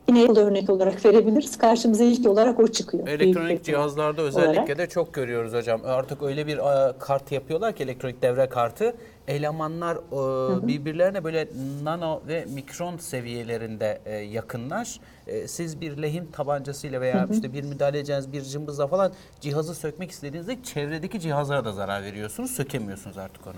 Yine 0.09 0.20
yıl 0.20 0.36
örnek 0.36 0.70
olarak 0.70 1.04
verebiliriz. 1.04 1.59
Karşımıza 1.59 2.04
ilk 2.04 2.28
olarak 2.28 2.61
o 2.61 2.68
çıkıyor. 2.68 3.09
Elektronik 3.09 3.64
cihazlarda 3.64 4.22
özellikle 4.22 4.61
olarak. 4.61 4.78
de 4.78 4.88
çok 4.88 5.14
görüyoruz 5.14 5.52
hocam. 5.52 5.80
Artık 5.84 6.22
öyle 6.22 6.46
bir 6.46 6.59
e, 6.59 6.92
kart 6.98 7.32
yapıyorlar 7.32 7.76
ki 7.76 7.82
elektronik 7.82 8.22
devre 8.22 8.48
kartı. 8.48 8.94
Elemanlar 9.28 9.96
e, 9.96 10.66
birbirlerine 10.66 11.24
böyle 11.24 11.48
nano 11.82 12.22
ve 12.28 12.44
mikron 12.54 12.96
seviyelerinde 12.96 14.00
e, 14.06 14.14
yakınlar. 14.16 15.00
Siz 15.46 15.80
bir 15.80 16.02
lehim 16.02 16.30
tabancasıyla 16.32 17.00
veya 17.00 17.28
işte 17.32 17.52
bir 17.52 17.64
müdahale 17.64 17.98
edeceğiniz 17.98 18.32
bir 18.32 18.42
cımbızla 18.42 18.86
falan 18.86 19.12
cihazı 19.40 19.74
sökmek 19.74 20.11
istediğinizde 20.11 20.62
çevredeki 20.62 21.20
cihazlara 21.20 21.64
da 21.64 21.72
zarar 21.72 22.02
veriyorsunuz. 22.02 22.50
Sökemiyorsunuz 22.50 23.18
artık 23.18 23.46
onu. 23.46 23.56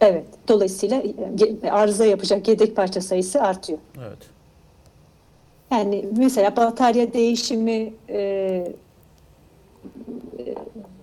Evet. 0.00 0.24
Dolayısıyla 0.48 1.02
arıza 1.70 2.04
yapacak 2.04 2.48
yedek 2.48 2.76
parça 2.76 3.00
sayısı 3.00 3.42
artıyor. 3.42 3.78
Evet. 3.98 4.18
Yani 5.72 6.04
mesela 6.16 6.56
batarya 6.56 7.12
değişimi 7.12 7.92
e, 8.08 8.18
e, 8.18 8.74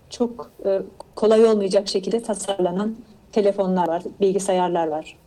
çok 0.10 0.52
e, 0.66 0.82
kolay 1.16 1.46
olmayacak 1.46 1.88
şekilde 1.88 2.24
tasarlanan 2.24 2.96
telefonlar 3.32 3.88
var, 3.88 4.04
bilgisayarlar 4.22 4.88
var. 4.88 5.18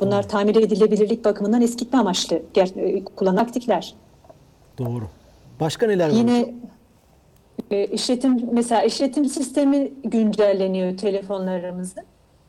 Bunlar 0.00 0.28
tamir 0.28 0.56
edilebilirlik 0.56 1.24
bakımından 1.24 1.62
eskitme 1.62 1.98
amaçlı 1.98 2.42
e, 2.56 3.04
kullanan 3.04 3.42
aktifler. 3.42 3.94
Doğru. 4.78 5.04
Başka 5.60 5.86
neler 5.86 6.08
var? 6.08 6.14
Yine 6.14 6.54
e, 7.70 7.86
işletim 7.86 8.48
mesela 8.52 8.82
işletim 8.82 9.24
sistemi 9.24 9.92
güncelleniyor 10.04 10.96
telefonlarımızda. 10.96 12.04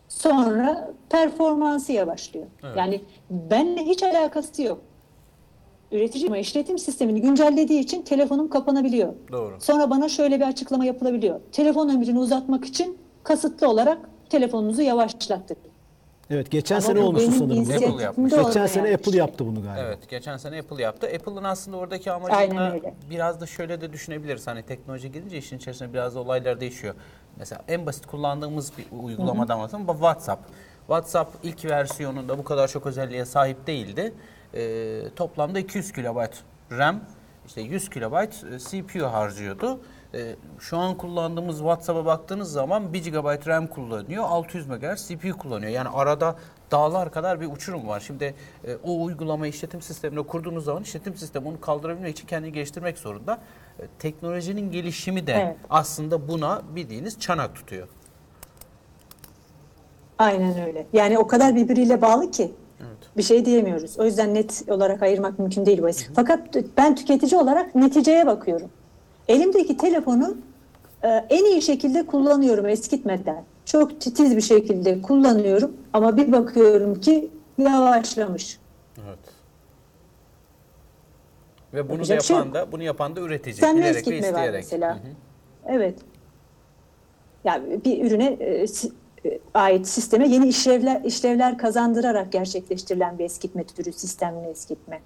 Sonra 0.08 0.92
performansı 1.10 1.92
yavaşlıyor. 1.92 2.46
Yani 2.78 3.02
benimle 3.30 3.86
hiç 3.86 4.04
alakası 4.04 4.64
yok. 4.64 4.82
Üretici 5.92 6.28
ama 6.28 6.38
işletim 6.38 6.80
sistemini 6.80 7.22
güncellediği 7.22 7.80
için 7.80 8.02
telefonum 8.02 8.50
kapanabiliyor. 8.50 9.14
Doğru. 9.32 9.62
Sonra 9.62 9.90
bana 9.90 10.10
şöyle 10.10 10.40
bir 10.40 10.48
açıklama 10.48 10.86
yapılabiliyor. 10.86 11.40
Telefon 11.52 11.90
ömrünü 11.90 12.20
uzatmak 12.20 12.66
için 12.66 12.98
kasıtlı 13.24 13.70
olarak 13.70 13.98
telefonunuzu 14.30 14.82
yavaşlattık. 14.82 15.58
Evet 16.30 16.52
geçen 16.52 16.76
Ama 16.76 16.82
sene 16.82 17.00
olmuştu 17.00 17.32
sanırım. 17.32 17.62
Apple. 17.62 17.90
olmayan 17.90 18.46
Geçen 18.46 18.66
sene. 18.66 18.94
Apple 18.94 19.18
yaptı 19.18 19.46
bunu 19.46 19.64
galiba. 19.64 19.86
Evet, 19.88 20.10
geçen 20.10 20.38
sene 20.38 20.60
Apple 20.60 20.84
yaptı. 20.84 21.08
Apple'ın 21.08 21.44
aslında 21.44 21.78
oradaki 21.78 22.12
amacını 22.12 22.80
biraz 23.10 23.42
da 23.42 23.46
şöyle 23.46 23.82
de 23.82 23.94
düşünebiliriz. 23.94 24.48
Hani 24.48 24.64
teknoloji 24.64 25.12
gidince 25.12 25.38
işin 25.38 25.58
içerisinde 25.58 25.94
biraz 25.94 26.16
da 26.16 26.20
olaylar 26.20 26.60
değişiyor. 26.60 26.96
Mesela 27.38 27.62
en 27.68 27.86
basit 27.86 28.06
kullandığımız 28.06 28.72
bir 28.78 29.04
uygulamadan 29.04 29.60
bahsedeyim. 29.60 29.88
Bu 29.88 29.92
WhatsApp. 29.92 30.42
WhatsApp 30.80 31.36
ilk 31.44 31.66
versiyonunda 31.66 32.38
bu 32.38 32.44
kadar 32.44 32.68
çok 32.68 32.86
özelliğe 32.86 33.26
sahip 33.26 33.68
değildi. 33.68 34.14
Ee, 34.54 35.02
toplamda 35.16 35.60
200 35.60 35.92
KB 35.92 36.28
RAM, 36.72 37.00
işte 37.48 37.62
100 37.62 37.90
KB 37.90 38.14
e, 38.54 38.60
CPU 38.60 39.06
harcıyordu. 39.06 39.80
Ee, 40.14 40.36
şu 40.60 40.78
an 40.78 40.98
kullandığımız 40.98 41.58
WhatsApp'a 41.58 42.06
baktığınız 42.06 42.52
zaman 42.52 42.94
1 42.94 43.12
GB 43.12 43.48
RAM 43.48 43.68
kullanıyor, 43.68 44.24
600 44.24 44.68
MHz 44.68 45.08
CPU 45.08 45.38
kullanıyor. 45.38 45.72
Yani 45.72 45.90
arada 45.90 46.36
dağlar 46.72 47.12
kadar 47.12 47.42
bir 47.42 47.52
uçurum 47.52 47.88
var. 47.88 48.00
Şimdi 48.00 48.36
e, 48.68 48.76
o 48.84 49.04
uygulama 49.04 49.48
işletim 49.48 49.82
sistemine 49.82 50.22
kurduğunuz 50.22 50.66
zaman 50.66 50.84
işletim 50.84 51.16
sistemi 51.16 51.48
onu 51.48 51.62
kaldırabilmek 51.62 52.18
için 52.18 52.28
kendini 52.28 52.54
geliştirmek 52.54 52.98
zorunda. 52.98 53.40
E, 53.80 53.84
teknolojinin 54.00 54.72
gelişimi 54.72 55.28
de 55.28 55.34
Evet. 55.34 55.58
aslında 55.70 56.28
buna 56.28 56.62
bildiğiniz 56.76 57.20
çanak 57.20 57.56
tutuyor. 57.56 57.88
Aynen 60.20 60.68
öyle. 60.68 60.88
Yani 60.94 61.18
o 61.18 61.28
kadar 61.28 61.56
birbiriyle 61.56 62.02
bağlı 62.02 62.32
ki 62.32 62.52
bir 63.18 63.24
şey 63.24 63.46
diyemiyoruz. 63.46 64.00
O 64.00 64.06
yüzden 64.06 64.34
net 64.34 64.64
olarak 64.68 65.02
ayırmak 65.02 65.40
mümkün 65.40 65.66
değil 65.66 65.82
bu 65.82 65.90
eski. 65.90 66.14
Fakat 66.14 66.40
ben 66.78 66.96
tüketici 66.96 67.42
olarak 67.42 67.76
neticeye 67.76 68.26
bakıyorum. 68.26 68.70
Elimdeki 69.28 69.78
telefonu 69.78 70.38
e, 71.04 71.08
en 71.08 71.46
iyi 71.46 71.62
şekilde 71.62 72.06
kullanıyorum 72.06 72.68
eskitmeden. 72.68 73.44
Çok 73.66 74.02
titiz 74.02 74.36
bir 74.36 74.42
şekilde 74.42 75.02
kullanıyorum 75.02 75.78
ama 75.94 76.18
bir 76.18 76.32
bakıyorum 76.32 77.02
ki 77.02 77.30
yavaşlamış. 77.58 78.60
Evet. 79.08 79.20
Ve 81.74 81.90
bunu 81.90 81.94
Yapacak 81.94 82.24
şey 82.24 82.38
yapan 82.38 82.54
da 82.54 82.72
bunu 82.72 82.84
yapan 82.84 83.16
da 83.16 83.20
üretici. 83.22 83.56
Sen 83.56 83.78
bilerek 83.78 84.08
ve 84.08 84.12
var 84.12 84.18
isteyerek. 84.20 84.54
mesela. 84.54 85.00
Evet. 85.68 85.96
Yani 87.44 87.84
bir 87.86 88.06
ürüne 88.06 88.28
e, 88.28 88.66
ait 89.54 89.88
sisteme 89.88 90.28
yeni 90.28 90.48
işlevler 90.48 91.02
işlevler 91.04 91.58
kazandırarak 91.58 92.32
gerçekleştirilen 92.32 93.20
bir 93.20 93.24
eskitme 93.24 93.64
türü 93.64 93.94
sistemli 93.94 94.48
eskitme. 94.48 95.02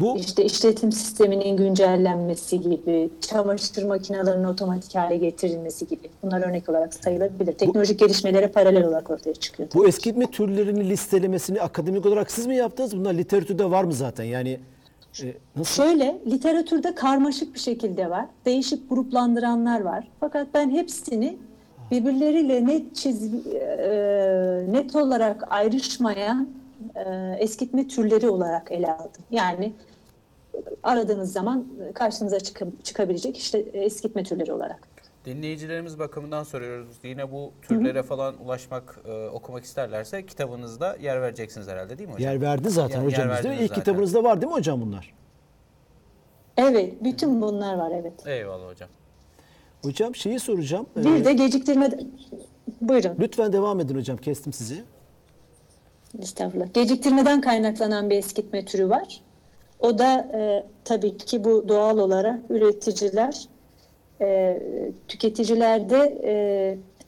Bu 0.00 0.16
İşte 0.18 0.44
işletim 0.44 0.92
sisteminin 0.92 1.56
güncellenmesi 1.56 2.60
gibi, 2.60 3.10
çamaşır 3.20 3.82
makinelerinin 3.82 4.44
otomatik 4.44 4.94
hale 4.94 5.16
getirilmesi 5.16 5.86
gibi. 5.86 6.10
Bunlar 6.22 6.48
örnek 6.48 6.68
olarak 6.68 6.94
sayılabilir. 6.94 7.52
Teknolojik 7.52 7.98
gelişmelere 7.98 8.48
paralel 8.48 8.84
olarak 8.86 9.10
ortaya 9.10 9.34
çıkıyor. 9.34 9.68
bu 9.74 9.88
eskitme 9.88 10.30
türlerinin 10.30 10.90
listelemesini 10.90 11.60
akademik 11.60 12.06
olarak 12.06 12.30
siz 12.30 12.46
mi 12.46 12.56
yaptınız? 12.56 12.96
Bunlar 12.96 13.14
literatürde 13.14 13.70
var 13.70 13.84
mı 13.84 13.92
zaten? 13.92 14.24
Yani 14.24 14.60
e, 15.22 15.26
nasıl? 15.56 15.82
Şöyle 15.82 16.18
literatürde 16.26 16.94
karmaşık 16.94 17.54
bir 17.54 17.60
şekilde 17.60 18.10
var. 18.10 18.26
Değişik 18.44 18.90
gruplandıranlar 18.90 19.80
var. 19.80 20.08
Fakat 20.20 20.46
ben 20.54 20.70
hepsini 20.70 21.38
birbirleriyle 21.92 22.66
net 22.66 22.96
çiz 22.96 23.46
e, 23.54 24.64
net 24.68 24.96
olarak 24.96 25.44
ayrışmayan 25.52 26.48
e, 26.96 27.36
eskitme 27.38 27.88
türleri 27.88 28.28
olarak 28.28 28.72
ele 28.72 28.92
aldım. 28.92 29.22
Yani 29.30 29.72
aradığınız 30.82 31.32
zaman 31.32 31.66
karşınıza 31.94 32.40
çıkıp, 32.40 32.84
çıkabilecek 32.84 33.36
işte 33.38 33.58
eskitme 33.58 34.22
türleri 34.24 34.52
olarak. 34.52 34.88
Dinleyicilerimiz 35.24 35.98
bakımından 35.98 36.42
soruyoruz. 36.44 36.96
Yine 37.04 37.32
bu 37.32 37.52
türlere 37.62 38.02
falan 38.02 38.44
ulaşmak, 38.44 38.98
e, 39.08 39.28
okumak 39.28 39.64
isterlerse 39.64 40.26
kitabınızda 40.26 40.96
yer 41.00 41.22
vereceksiniz 41.22 41.68
herhalde 41.68 41.98
değil 41.98 42.08
mi 42.08 42.14
hocam? 42.14 42.32
Yer 42.32 42.40
verdi 42.40 42.70
zaten 42.70 42.98
Yer- 42.98 43.06
hocam 43.06 43.28
yer 43.28 43.36
bizde. 43.38 43.48
verdiniz 43.48 43.62
İlk 43.64 43.68
zaten. 43.68 43.80
kitabınızda 43.84 44.24
var 44.24 44.40
değil 44.40 44.52
mi 44.52 44.56
hocam 44.56 44.80
bunlar? 44.80 45.14
Evet, 46.56 47.04
bütün 47.04 47.42
bunlar 47.42 47.74
var 47.74 47.90
evet. 48.00 48.26
Eyvallah 48.26 48.68
hocam. 48.68 48.88
Hocam 49.82 50.14
şeyi 50.14 50.40
soracağım. 50.40 50.86
Ee, 50.96 51.04
Bir 51.04 51.24
de 51.24 51.32
geciktirme 51.32 51.90
buyurun. 52.80 53.10
Lütfen 53.20 53.52
devam 53.52 53.80
edin 53.80 53.94
hocam. 53.94 54.16
Kestim 54.16 54.52
sizi. 54.52 54.82
Estağfurullah. 56.22 56.74
Geciktirmeden 56.74 57.40
kaynaklanan 57.40 58.10
bir 58.10 58.16
eskitme 58.16 58.64
türü 58.64 58.88
var. 58.88 59.20
O 59.80 59.98
da 59.98 60.28
e, 60.34 60.66
tabii 60.84 61.16
ki 61.16 61.44
bu 61.44 61.68
doğal 61.68 61.98
olarak 61.98 62.40
üreticiler 62.50 63.48
e, 64.20 64.62
tüketicilerde 65.08 66.20
e, 66.24 66.34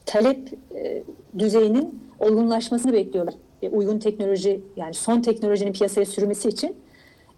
talep 0.07 0.53
e, 0.75 1.03
düzeyinin 1.39 2.01
olgunlaşmasını 2.18 2.93
bekliyorlar. 2.93 3.35
E, 3.62 3.68
uygun 3.68 3.99
teknoloji 3.99 4.61
yani 4.77 4.95
son 4.95 5.20
teknolojinin 5.20 5.72
piyasaya 5.72 6.07
sürmesi 6.07 6.49
için 6.49 6.77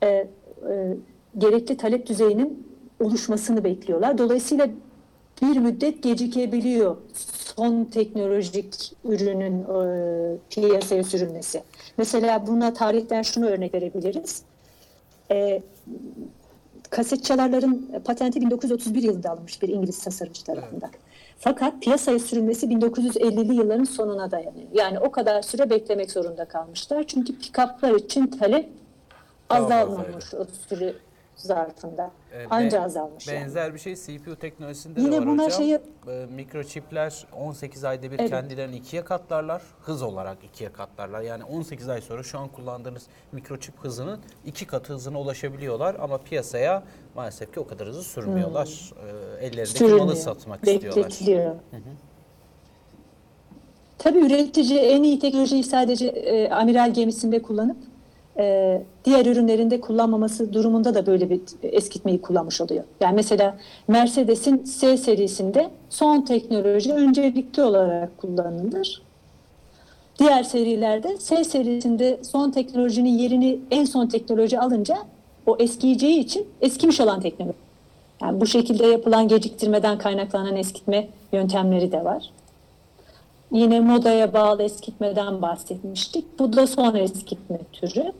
e, 0.02 0.06
e, 0.06 0.28
gerekli 1.38 1.76
talep 1.76 2.06
düzeyinin 2.06 2.66
oluşmasını 3.00 3.64
bekliyorlar. 3.64 4.18
Dolayısıyla 4.18 4.68
bir 5.42 5.56
müddet 5.56 6.02
gecikebiliyor 6.02 6.96
son 7.56 7.84
teknolojik 7.84 8.92
ürünün 9.04 9.62
e, 9.62 10.38
piyasaya 10.50 11.04
sürülmesi. 11.04 11.62
Mesela 11.96 12.46
buna 12.46 12.74
tarihten 12.74 13.22
şunu 13.22 13.46
örnek 13.46 13.74
verebiliriz. 13.74 14.42
E, 15.30 15.62
kaset 16.90 17.24
çalarların 17.24 18.02
patenti 18.04 18.40
1931 18.40 19.02
yılında 19.02 19.30
alınmış 19.30 19.62
bir 19.62 19.68
İngiliz 19.68 20.04
tasarımcı 20.04 20.44
tarafından. 20.44 20.90
Fakat 21.38 21.82
piyasaya 21.82 22.18
sürülmesi 22.18 22.66
1950'li 22.66 23.54
yılların 23.54 23.84
sonuna 23.84 24.30
dayanıyor. 24.30 24.68
Yani 24.72 24.98
o 24.98 25.10
kadar 25.10 25.42
süre 25.42 25.70
beklemek 25.70 26.10
zorunda 26.10 26.44
kalmışlar. 26.44 27.04
Çünkü 27.06 27.32
pick-up'lar 27.32 27.96
için 27.96 28.26
talep 28.26 28.68
Daha 29.50 29.58
azalmamış 29.58 30.34
o 30.34 30.44
süre 30.68 30.94
zarfında. 31.36 32.10
Ee, 32.32 32.46
Anca 32.50 32.82
azalmış 32.82 33.26
yani. 33.28 33.40
Benzer 33.40 33.74
bir 33.74 33.78
şey 33.78 33.94
CPU 33.96 34.36
teknolojisinde 34.36 35.00
Yine 35.00 35.12
de 35.12 35.18
var 35.20 35.26
buna 35.26 35.44
hocam. 35.44 35.58
şeyi- 35.58 35.80
Ee, 36.08 36.26
mikroçipler 36.36 37.26
18 37.32 37.84
ayda 37.84 38.10
bir 38.10 38.18
Evet. 38.18 38.30
kendilerini 38.30 38.76
ikiye 38.76 39.04
katlarlar. 39.04 39.62
Hız 39.82 40.02
olarak 40.02 40.38
ikiye 40.44 40.72
katlarlar. 40.72 41.20
Yani 41.20 41.44
18 41.44 41.88
ay 41.88 42.00
sonra 42.00 42.22
şu 42.22 42.38
an 42.38 42.48
kullandığınız 42.48 43.06
mikroçip 43.32 43.74
hızının 43.78 44.20
iki 44.44 44.66
katı 44.66 44.92
hızına 44.92 45.20
ulaşabiliyorlar. 45.20 45.96
Ama 46.00 46.18
piyasaya 46.18 46.82
maalesef 47.14 47.54
ki 47.54 47.60
o 47.60 47.66
kadar 47.66 47.88
hızlı 47.88 48.02
sürmüyorlar. 48.02 48.92
Ee, 49.40 49.46
ellerindeki 49.46 49.78
Sürülmüyor. 49.78 50.04
malı 50.04 50.16
satmak 50.16 50.58
istiyorlar. 50.68 50.96
Bekletiliyor. 51.04 51.54
Tabii 53.98 54.18
üretici 54.18 54.78
en 54.78 55.02
iyi 55.02 55.18
teknolojiyi 55.18 55.64
sadece 55.64 56.06
e, 56.06 56.50
amiral 56.50 56.94
gemisinde 56.94 57.42
kullanıp 57.42 57.76
e, 58.38 58.82
diğer 59.04 59.26
ürünlerinde 59.26 59.80
kullanmaması 59.80 60.52
durumunda 60.52 60.94
da 60.94 61.06
böyle 61.06 61.30
bir 61.30 61.40
eskitmeyi 61.62 62.20
kullanmış 62.20 62.60
oluyor. 62.60 62.84
Yani 63.00 63.14
mesela 63.14 63.56
Mercedes'in 63.88 64.64
S 64.64 64.96
serisinde 64.96 65.70
son 65.90 66.20
teknoloji 66.20 66.92
öncelikli 66.92 67.62
olarak 67.62 68.18
kullanılır. 68.18 69.02
Diğer 70.18 70.42
serilerde 70.42 71.16
S 71.16 71.44
serisinde 71.44 72.18
son 72.22 72.50
teknolojinin 72.50 73.18
yerini 73.18 73.58
en 73.70 73.84
son 73.84 74.06
teknoloji 74.06 74.60
alınca 74.60 74.96
o 75.46 75.56
eskiyeceği 75.58 76.18
için 76.20 76.48
eskimiş 76.60 77.00
olan 77.00 77.20
teknoloji. 77.20 77.56
Yani 78.22 78.40
bu 78.40 78.46
şekilde 78.46 78.86
yapılan 78.86 79.28
geciktirmeden 79.28 79.98
kaynaklanan 79.98 80.56
eskitme 80.56 81.08
yöntemleri 81.32 81.92
de 81.92 82.04
var. 82.04 82.30
Yine 83.52 83.80
modaya 83.80 84.32
bağlı 84.32 84.62
eskitmeden 84.62 85.42
bahsetmiştik. 85.42 86.38
Bu 86.38 86.52
da 86.52 86.66
son 86.66 86.94
eskitme 86.94 87.58
türü. 87.72 88.12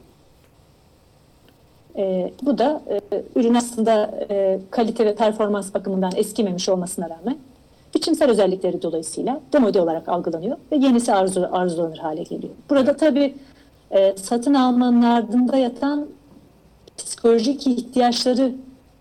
Ee, 1.97 2.32
bu 2.42 2.59
da 2.59 2.82
e, 2.90 3.22
ürün 3.36 3.55
aslında 3.55 4.11
e, 4.30 4.61
kalite 4.70 5.07
ve 5.07 5.14
performans 5.14 5.74
bakımından 5.74 6.12
eskimemiş 6.16 6.68
olmasına 6.68 7.11
rağmen 7.11 7.38
biçimsel 7.94 8.30
özellikleri 8.30 8.82
dolayısıyla 8.82 9.40
demode 9.53 9.80
olarak 9.80 10.09
algılanıyor 10.09 10.57
ve 10.72 10.76
yenisi 10.76 11.14
arzu, 11.14 11.49
arzulanır 11.53 11.99
hale 11.99 12.22
geliyor. 12.22 12.53
Burada 12.70 12.97
tabii 12.97 13.34
e, 13.90 14.16
satın 14.16 14.55
almanın 14.55 15.03
ardında 15.03 15.57
yatan 15.57 16.07
psikolojik 16.97 17.66
ihtiyaçları 17.66 18.53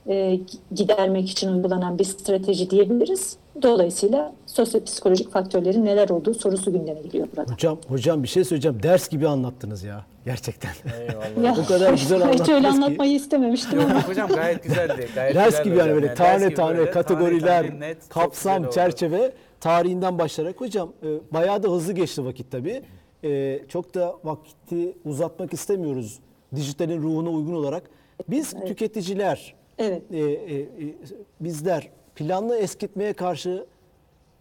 e, 0.07 0.39
gidermek 0.75 1.29
için 1.29 1.53
uygulanan 1.53 1.99
bir 1.99 2.03
strateji 2.03 2.69
diyebiliriz. 2.69 3.37
Dolayısıyla 3.61 4.33
sosyopsikolojik 4.55 5.31
faktörlerin 5.31 5.85
neler 5.85 6.09
olduğu 6.09 6.33
sorusu 6.33 6.71
gündeme 6.73 7.01
geliyor 7.01 7.27
burada. 7.37 7.53
Hocam 7.53 7.77
hocam 7.87 8.23
bir 8.23 8.27
şey 8.27 8.43
söyleyeceğim. 8.43 8.83
Ders 8.83 9.09
gibi 9.09 9.27
anlattınız 9.27 9.83
ya. 9.83 10.05
Gerçekten. 10.25 10.71
Eyvallah. 10.99 11.25
Ya, 11.43 11.55
O 11.63 11.65
kadar 11.67 11.91
güzel 11.91 12.17
Hiç 12.17 12.23
anlattınız 12.23 12.49
öyle 12.49 12.61
ki. 12.61 12.67
anlatmayı 12.67 13.15
istememiştim 13.15 13.79
Yok 13.79 13.89
ama. 13.89 13.99
yok 13.99 14.07
hocam 14.07 14.27
gayet 14.29 14.63
güzeldi. 14.63 15.07
Gayet 15.15 15.35
Ders 15.35 15.63
gibi 15.63 15.77
yani 15.77 15.91
böyle 15.93 16.07
ders 16.07 16.17
tane 16.17 16.53
tane 16.53 16.77
böyle 16.77 16.91
kategoriler, 16.91 17.67
tane 17.67 17.79
net, 17.79 18.09
kapsam, 18.09 18.69
çerçeve 18.69 19.31
tarihinden 19.59 20.19
başlayarak 20.19 20.61
hocam 20.61 20.93
e, 21.03 21.33
bayağı 21.33 21.63
da 21.63 21.69
hızlı 21.71 21.93
geçti 21.93 22.25
vakit 22.25 22.51
tabii. 22.51 22.81
E, 23.23 23.59
çok 23.69 23.95
da 23.95 24.15
vakti 24.23 24.97
uzatmak 25.05 25.53
istemiyoruz 25.53 26.19
dijitalin 26.55 27.01
ruhuna 27.01 27.29
uygun 27.29 27.53
olarak. 27.53 27.83
Biz 28.29 28.53
tüketiciler, 28.67 29.55
Evet. 29.77 30.01
e, 30.11 30.17
e, 30.19 30.59
e, 30.59 30.67
bizler 31.39 31.89
planlı 32.15 32.57
eskitmeye 32.57 33.13
karşı 33.13 33.65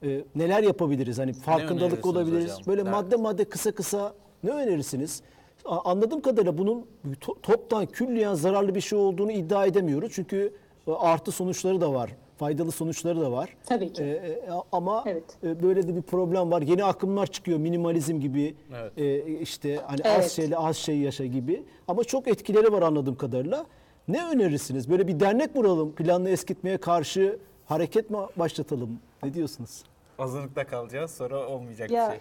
e, 0.05 0.24
neler 0.34 0.62
yapabiliriz? 0.62 1.18
Hani 1.18 1.32
farkındalık 1.32 2.07
olabiliriz. 2.07 2.44
hocam? 2.44 2.59
Böyle 2.66 2.82
madde 2.82 3.16
madde 3.16 3.44
kısa 3.44 3.72
kısa 3.72 4.14
ne 4.44 4.50
önerirsiniz? 4.50 5.22
A- 5.64 5.90
Anladığım 5.90 6.20
kadarıyla 6.20 6.59
bunun 6.59 6.86
to- 7.20 7.40
toptan 7.42 7.86
külliyen 7.86 8.34
zararlı 8.34 8.74
bir 8.74 8.80
şey 8.80 8.98
olduğunu 8.98 9.32
iddia 9.32 9.66
edemiyoruz. 9.66 10.12
Çünkü 10.14 10.52
e, 10.88 10.92
artı 10.92 11.32
sonuçları 11.32 11.80
da 11.80 11.92
var. 11.92 12.11
faydalı 12.38 12.72
sonuçları 12.72 13.20
da 13.20 13.32
var. 13.32 13.57
Tabii 13.66 13.92
ki. 13.92 14.02
E, 14.02 14.07
e, 14.09 14.38
ama 14.72 15.05
Evet. 15.07 15.24
e, 15.44 15.62
böyle 15.62 15.88
de 15.88 15.96
bir 15.96 16.02
problem 16.02 16.50
var. 16.50 16.62
Yeni 16.62 16.84
akımlar 16.84 17.26
çıkıyor. 17.26 17.59
Minimalizm 17.59 18.20
gibi 18.20 18.55
Evet. 18.74 18.92
e, 18.98 19.38
işte 19.40 19.76
hani 19.86 20.00
Evet. 20.05 20.18
az 20.18 20.32
şeyle 20.32 20.57
az 20.57 20.76
şey 20.76 20.98
yaşa 20.98 21.26
gibi. 21.26 21.62
Ama 21.88 22.05
çok 22.05 22.28
etkileri 22.28 22.72
var 22.72 22.82
anladığım 22.82 23.14
kadarıyla. 23.16 23.66
Ne 24.09 24.26
önerirsiniz? 24.26 24.90
Böyle 24.90 25.09
bir 25.09 25.20
dernek 25.20 25.55
kuralım. 25.55 25.92
Planlı 25.92 26.30
eskitmeye 26.30 26.76
karşı 26.78 27.38
hareket 27.66 28.11
mi 28.11 28.16
başlatalım? 28.36 28.98
Ne 29.22 29.34
diyorsunuz? 29.34 29.82
Azınlıkta 30.19 30.67
kalacağız 30.67 31.11
sonra 31.11 31.49
olmayacak 31.49 31.91
Ya, 31.91 32.09
bir 32.09 32.17
şey. 32.17 32.21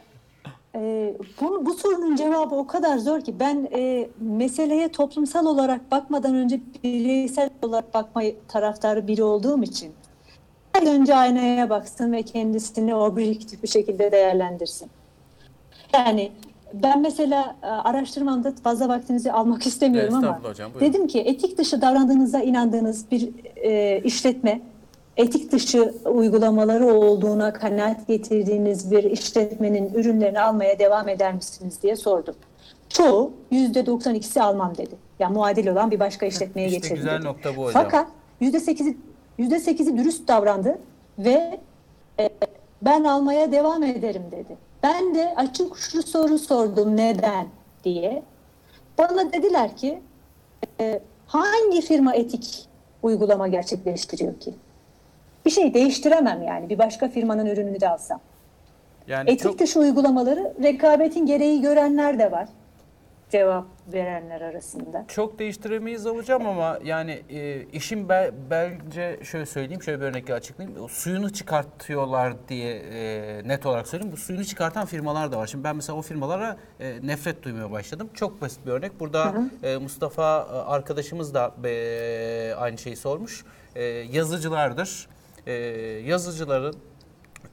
e, 1.07 1.13
bu, 1.41 1.65
bu 1.65 1.73
sorunun 1.73 2.15
cevabı 2.15 2.55
o 2.55 2.67
kadar 2.67 2.97
zor 2.97 3.21
ki 3.21 3.39
ben 3.39 3.67
e, 3.75 4.09
meseleye 4.19 4.89
toplumsal 4.91 5.45
olarak 5.45 5.91
bakmadan 5.91 6.35
önce 6.35 6.59
bireysel 6.83 7.49
olarak 7.61 7.93
bakma 7.93 8.21
taraftarı 8.47 9.07
biri 9.07 9.23
olduğum 9.23 9.63
için 9.63 9.91
her 10.73 10.87
önce 10.95 11.15
aynaya 11.15 11.69
baksın 11.69 12.11
ve 12.11 12.23
kendisini 12.23 12.95
objektif 12.95 13.63
bir 13.63 13.67
şekilde 13.67 14.11
değerlendirsin. 14.11 14.89
Yani 15.93 16.31
ben 16.73 17.01
mesela 17.01 17.55
e, 17.63 17.65
araştırmamda 17.67 18.53
fazla 18.63 18.89
vaktinizi 18.89 19.31
almak 19.31 19.65
istemiyorum 19.65 20.13
ama 20.15 20.39
hocam, 20.43 20.73
buyurun. 20.73 20.93
dedim 20.93 21.07
ki 21.07 21.19
etik 21.19 21.57
dışı 21.57 21.81
davrandığınıza 21.81 22.39
inandığınız 22.39 23.11
bir 23.11 23.29
e, 23.55 24.01
işletme 24.03 24.61
etik 25.17 25.51
dışı 25.51 25.93
uygulamaları 26.05 26.87
olduğuna 26.87 27.53
kanaat 27.53 28.07
getirdiğiniz 28.07 28.91
bir 28.91 29.03
işletmenin 29.03 29.93
ürünlerini 29.93 30.39
almaya 30.39 30.79
devam 30.79 31.09
eder 31.09 31.33
misiniz 31.33 31.79
diye 31.83 31.95
sordum. 31.95 32.35
Çoğu 32.89 33.31
%92'si 33.51 34.41
almam 34.41 34.77
dedi. 34.77 34.95
Yani 35.19 35.33
muadil 35.33 35.67
olan 35.67 35.91
bir 35.91 35.99
başka 35.99 36.25
işletmeye 36.25 36.67
İşte 36.67 36.79
geçelim 36.79 36.97
güzel 36.97 37.17
dedi. 37.17 37.25
nokta 37.25 37.55
bu 37.57 37.63
hocam. 37.63 37.83
Fakat 37.83 38.07
%8'i 38.41 38.97
%8'i 39.39 39.97
dürüst 39.97 40.27
davrandı 40.27 40.79
ve 41.19 41.59
e, 42.19 42.29
ben 42.81 43.03
almaya 43.03 43.51
devam 43.51 43.83
ederim 43.83 44.23
dedi. 44.31 44.57
Ben 44.83 45.15
de 45.15 45.33
açık 45.35 45.75
uçlu 45.75 46.03
soru 46.03 46.39
sordum 46.39 46.97
neden 46.97 47.47
diye. 47.83 48.23
Bana 48.97 49.33
dediler 49.33 49.77
ki 49.77 50.01
e, 50.79 51.01
hangi 51.27 51.81
firma 51.81 52.15
etik 52.15 52.65
uygulama 53.03 53.47
gerçekleştiriyor 53.47 54.39
ki? 54.39 54.53
Bir 55.45 55.49
şey 55.51 55.73
değiştiremem 55.73 56.41
yani 56.41 56.69
bir 56.69 56.77
başka 56.77 57.07
firmanın 57.07 57.45
ürününü 57.45 57.81
de 57.81 57.89
alsam. 57.89 58.19
Yani 59.07 59.29
Etik 59.29 59.43
çok 59.43 59.59
dışı 59.59 59.79
uygulamaları 59.79 60.53
rekabetin 60.63 61.25
gereği 61.25 61.61
görenler 61.61 62.19
de 62.19 62.31
var. 62.31 62.47
Cevap 63.29 63.65
verenler 63.93 64.41
arasında. 64.41 65.05
çok 65.07 65.39
değiştiremeyiz 65.39 66.05
hocam 66.05 66.47
ama 66.47 66.79
yani 66.83 67.21
e, 67.29 67.61
işin 67.63 68.09
be- 68.09 68.31
bence 68.49 69.19
şöyle 69.23 69.45
söyleyeyim, 69.45 69.83
şöyle 69.83 69.99
bir 70.01 70.05
örnekle 70.05 70.33
açıklayayım. 70.33 70.83
O 70.83 70.87
suyunu 70.87 71.33
çıkartıyorlar 71.33 72.33
diye 72.49 72.75
e, 72.75 73.41
net 73.47 73.65
olarak 73.65 73.87
söyleyeyim. 73.87 74.11
Bu 74.13 74.17
suyunu 74.17 74.45
çıkartan 74.45 74.85
firmalar 74.85 75.31
da 75.31 75.37
var. 75.37 75.47
Şimdi 75.47 75.63
ben 75.63 75.75
mesela 75.75 75.97
o 75.97 76.01
firmalara 76.01 76.57
e, 76.79 76.93
nefret 77.03 77.43
duymaya 77.43 77.71
başladım. 77.71 78.09
Çok 78.13 78.41
basit 78.41 78.65
bir 78.65 78.71
örnek. 78.71 78.99
Burada 78.99 79.33
e, 79.63 79.77
Mustafa 79.77 80.39
e, 80.39 80.55
arkadaşımız 80.55 81.33
da 81.33 81.51
e, 81.65 82.53
aynı 82.57 82.77
şeyi 82.77 82.95
sormuş. 82.95 83.45
E, 83.75 83.83
yazıcılardır. 83.83 85.07
E, 85.47 85.53
yazıcıların 86.05 86.75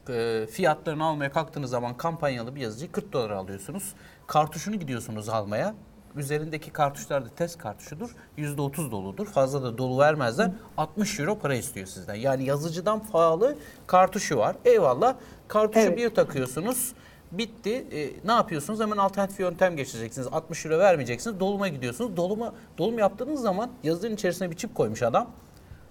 e, 0.08 0.46
fiyatlarını 0.50 1.04
almaya 1.04 1.32
kalktığınız 1.32 1.70
zaman 1.70 1.96
kampanyalı 1.96 2.54
bir 2.54 2.60
yazıcıyı 2.60 2.92
40 2.92 3.12
dolara 3.12 3.36
alıyorsunuz. 3.38 3.94
Kartuşunu 4.26 4.76
gidiyorsunuz 4.76 5.28
almaya. 5.28 5.74
Üzerindeki 6.16 6.70
kartuşlar 6.70 7.24
da 7.24 7.28
test 7.28 7.58
kartuşudur. 7.58 8.10
%30 8.38 8.90
doludur. 8.90 9.26
Fazla 9.26 9.62
da 9.62 9.78
dolu 9.78 9.98
vermezler. 9.98 10.50
60 10.76 11.20
euro 11.20 11.38
para 11.38 11.54
istiyor 11.54 11.86
sizden. 11.86 12.14
Yani 12.14 12.44
yazıcıdan 12.44 13.06
pahalı 13.06 13.56
kartuşu 13.86 14.36
var. 14.36 14.56
Eyvallah. 14.64 15.14
Kartuşu 15.48 15.86
Evet. 15.86 15.98
bir 15.98 16.14
takıyorsunuz. 16.14 16.92
Bitti. 17.32 17.86
E, 17.92 18.28
ne 18.28 18.32
yapıyorsunuz? 18.32 18.80
Hemen 18.80 18.96
alternatif 18.96 19.40
yöntem 19.40 19.76
geçireceksiniz. 19.76 20.28
60 20.32 20.66
euro 20.66 20.78
vermeyeceksiniz. 20.78 21.40
Doluma 21.40 21.68
gidiyorsunuz. 21.68 22.16
Doluma 22.16 22.52
dolum 22.78 22.98
yaptığınız 22.98 23.40
zaman 23.40 23.70
yazının 23.82 24.14
içerisine 24.14 24.50
bir 24.50 24.56
çip 24.56 24.74
koymuş 24.74 25.02
adam. 25.02 25.30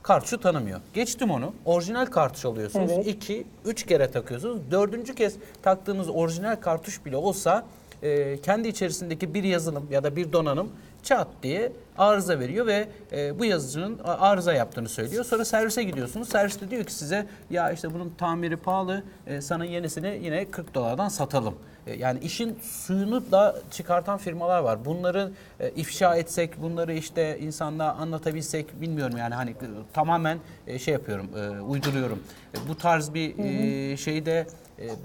Kartuşu 0.03 0.39
tanımıyor. 0.39 0.79
Geçtim 0.93 1.31
onu. 1.31 1.53
Orijinal 1.65 2.05
kartuş 2.05 2.45
alıyorsunuz. 2.45 2.91
Evet. 2.91 3.07
İki, 3.07 3.47
üç 3.65 3.85
kere 3.85 4.11
takıyorsunuz. 4.11 4.71
Dördüncü 4.71 5.15
kez 5.15 5.35
taktığınız 5.61 6.09
orijinal 6.09 6.55
kartuş 6.55 7.05
bile 7.05 7.17
olsa 7.17 7.65
e, 8.03 8.41
kendi 8.41 8.67
içerisindeki 8.67 9.33
bir 9.33 9.43
yazılım 9.43 9.87
ya 9.91 10.03
da 10.03 10.15
bir 10.15 10.31
donanım 10.31 10.69
çat 11.03 11.27
diye 11.43 11.71
arıza 11.97 12.39
veriyor 12.39 12.67
ve 12.67 12.87
e, 13.11 13.39
bu 13.39 13.45
yazıcının 13.45 13.99
arıza 14.03 14.53
yaptığını 14.53 14.89
söylüyor. 14.89 15.23
Sonra 15.23 15.45
servise 15.45 15.83
gidiyorsunuz. 15.83 16.29
Servis 16.29 16.61
de 16.61 16.71
diyor 16.71 16.83
ki 16.83 16.93
size 16.93 17.27
ya 17.49 17.71
işte 17.71 17.93
bunun 17.93 18.13
tamiri 18.17 18.57
pahalı 18.57 19.03
e, 19.27 19.41
sana 19.41 19.65
yenisini 19.65 20.19
yine 20.23 20.51
40 20.51 20.73
dolardan 20.73 21.09
satalım. 21.09 21.55
E, 21.87 21.95
yani 21.95 22.19
işin 22.19 22.59
suyunu 22.61 23.31
da 23.31 23.55
çıkartan 23.71 24.17
firmalar 24.17 24.59
var. 24.59 24.85
Bunları 24.85 25.31
e, 25.59 25.69
ifşa 25.69 26.15
etsek, 26.15 26.61
bunları 26.61 26.93
işte 26.93 27.39
insanlığa 27.39 27.93
anlatabilsek 27.93 28.81
bilmiyorum 28.81 29.17
yani 29.17 29.35
hani 29.35 29.51
e, 29.51 29.55
tamamen 29.93 30.37
e, 30.67 30.79
şey 30.79 30.93
yapıyorum, 30.93 31.29
e, 31.37 31.61
uyduruyorum. 31.61 32.23
E, 32.53 32.69
bu 32.69 32.77
tarz 32.77 33.13
bir 33.13 33.37
e, 33.37 33.97
şeyde 33.97 34.47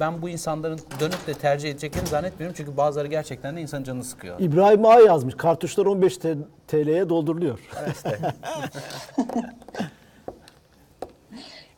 ben 0.00 0.22
bu 0.22 0.28
insanların 0.28 0.80
dönüp 1.00 1.26
de 1.26 1.34
tercih 1.34 1.70
edeceklerini 1.70 2.08
zannetmiyorum. 2.08 2.54
Çünkü 2.56 2.76
bazıları 2.76 3.08
gerçekten 3.08 3.56
de 3.56 3.60
insanın 3.60 3.84
canını 3.84 4.04
sıkıyor. 4.04 4.40
İbrahim 4.40 4.84
A 4.86 4.94
yazmış. 4.94 5.34
Kartuşlar 5.34 5.86
15 5.86 6.16
T- 6.16 6.36
TL'ye 6.68 7.08
dolduruluyor. 7.08 7.58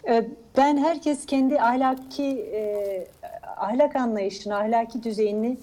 Ee, 0.08 0.28
Ben 0.56 0.76
herkes 0.76 1.26
kendi 1.26 1.60
ahlaki 1.60 2.24
e, 2.40 3.06
ahlak 3.56 3.96
anlayışını, 3.96 4.56
ahlaki 4.56 5.02
düzeyini 5.02 5.58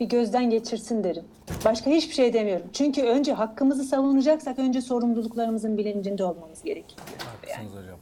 bir 0.00 0.06
gözden 0.08 0.50
geçirsin 0.50 1.04
derim. 1.04 1.24
Başka 1.64 1.90
hiçbir 1.90 2.14
şey 2.14 2.32
demiyorum. 2.32 2.66
Çünkü 2.72 3.02
önce 3.02 3.32
hakkımızı 3.32 3.84
savunacaksak 3.84 4.58
önce 4.58 4.80
sorumluluklarımızın 4.80 5.78
bilincinde 5.78 6.24
olmamız 6.24 6.62
gerekiyor. 6.62 7.00
Haklısınız 7.18 7.82
hocam. 7.82 7.98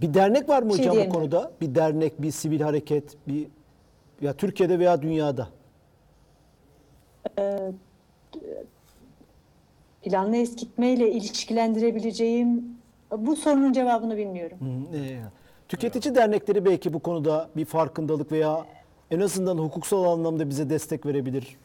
Bir 0.00 0.14
dernek 0.14 0.48
var 0.48 0.62
mı 0.62 0.76
şey 0.76 0.88
hocam 0.88 1.06
bu 1.06 1.12
konuda? 1.12 1.52
Bir 1.60 1.74
dernek, 1.74 2.22
bir 2.22 2.30
sivil 2.30 2.60
hareket, 2.60 3.16
bir 3.28 3.46
ya 4.20 4.32
Türkiye'de 4.32 4.78
veya 4.78 5.02
dünyada. 5.02 5.48
Planlı 10.02 10.36
eskitmeyle 10.36 11.12
ilişkilendirebileceğim 11.12 12.64
bu 13.16 13.36
sorunun 13.36 13.72
cevabını 13.72 14.16
bilmiyorum. 14.16 14.58
Hı, 14.60 14.96
e, 14.96 15.20
Tüketici 15.68 16.14
dernekleri 16.14 16.64
belki 16.64 16.92
bu 16.92 16.98
konuda 16.98 17.48
bir 17.56 17.64
farkındalık 17.64 18.32
veya 18.32 18.66
en 19.10 19.20
azından 19.20 19.58
hukuksal 19.58 20.04
anlamda 20.04 20.48
bize 20.48 20.70
destek 20.70 21.06
verebilir. 21.06 21.56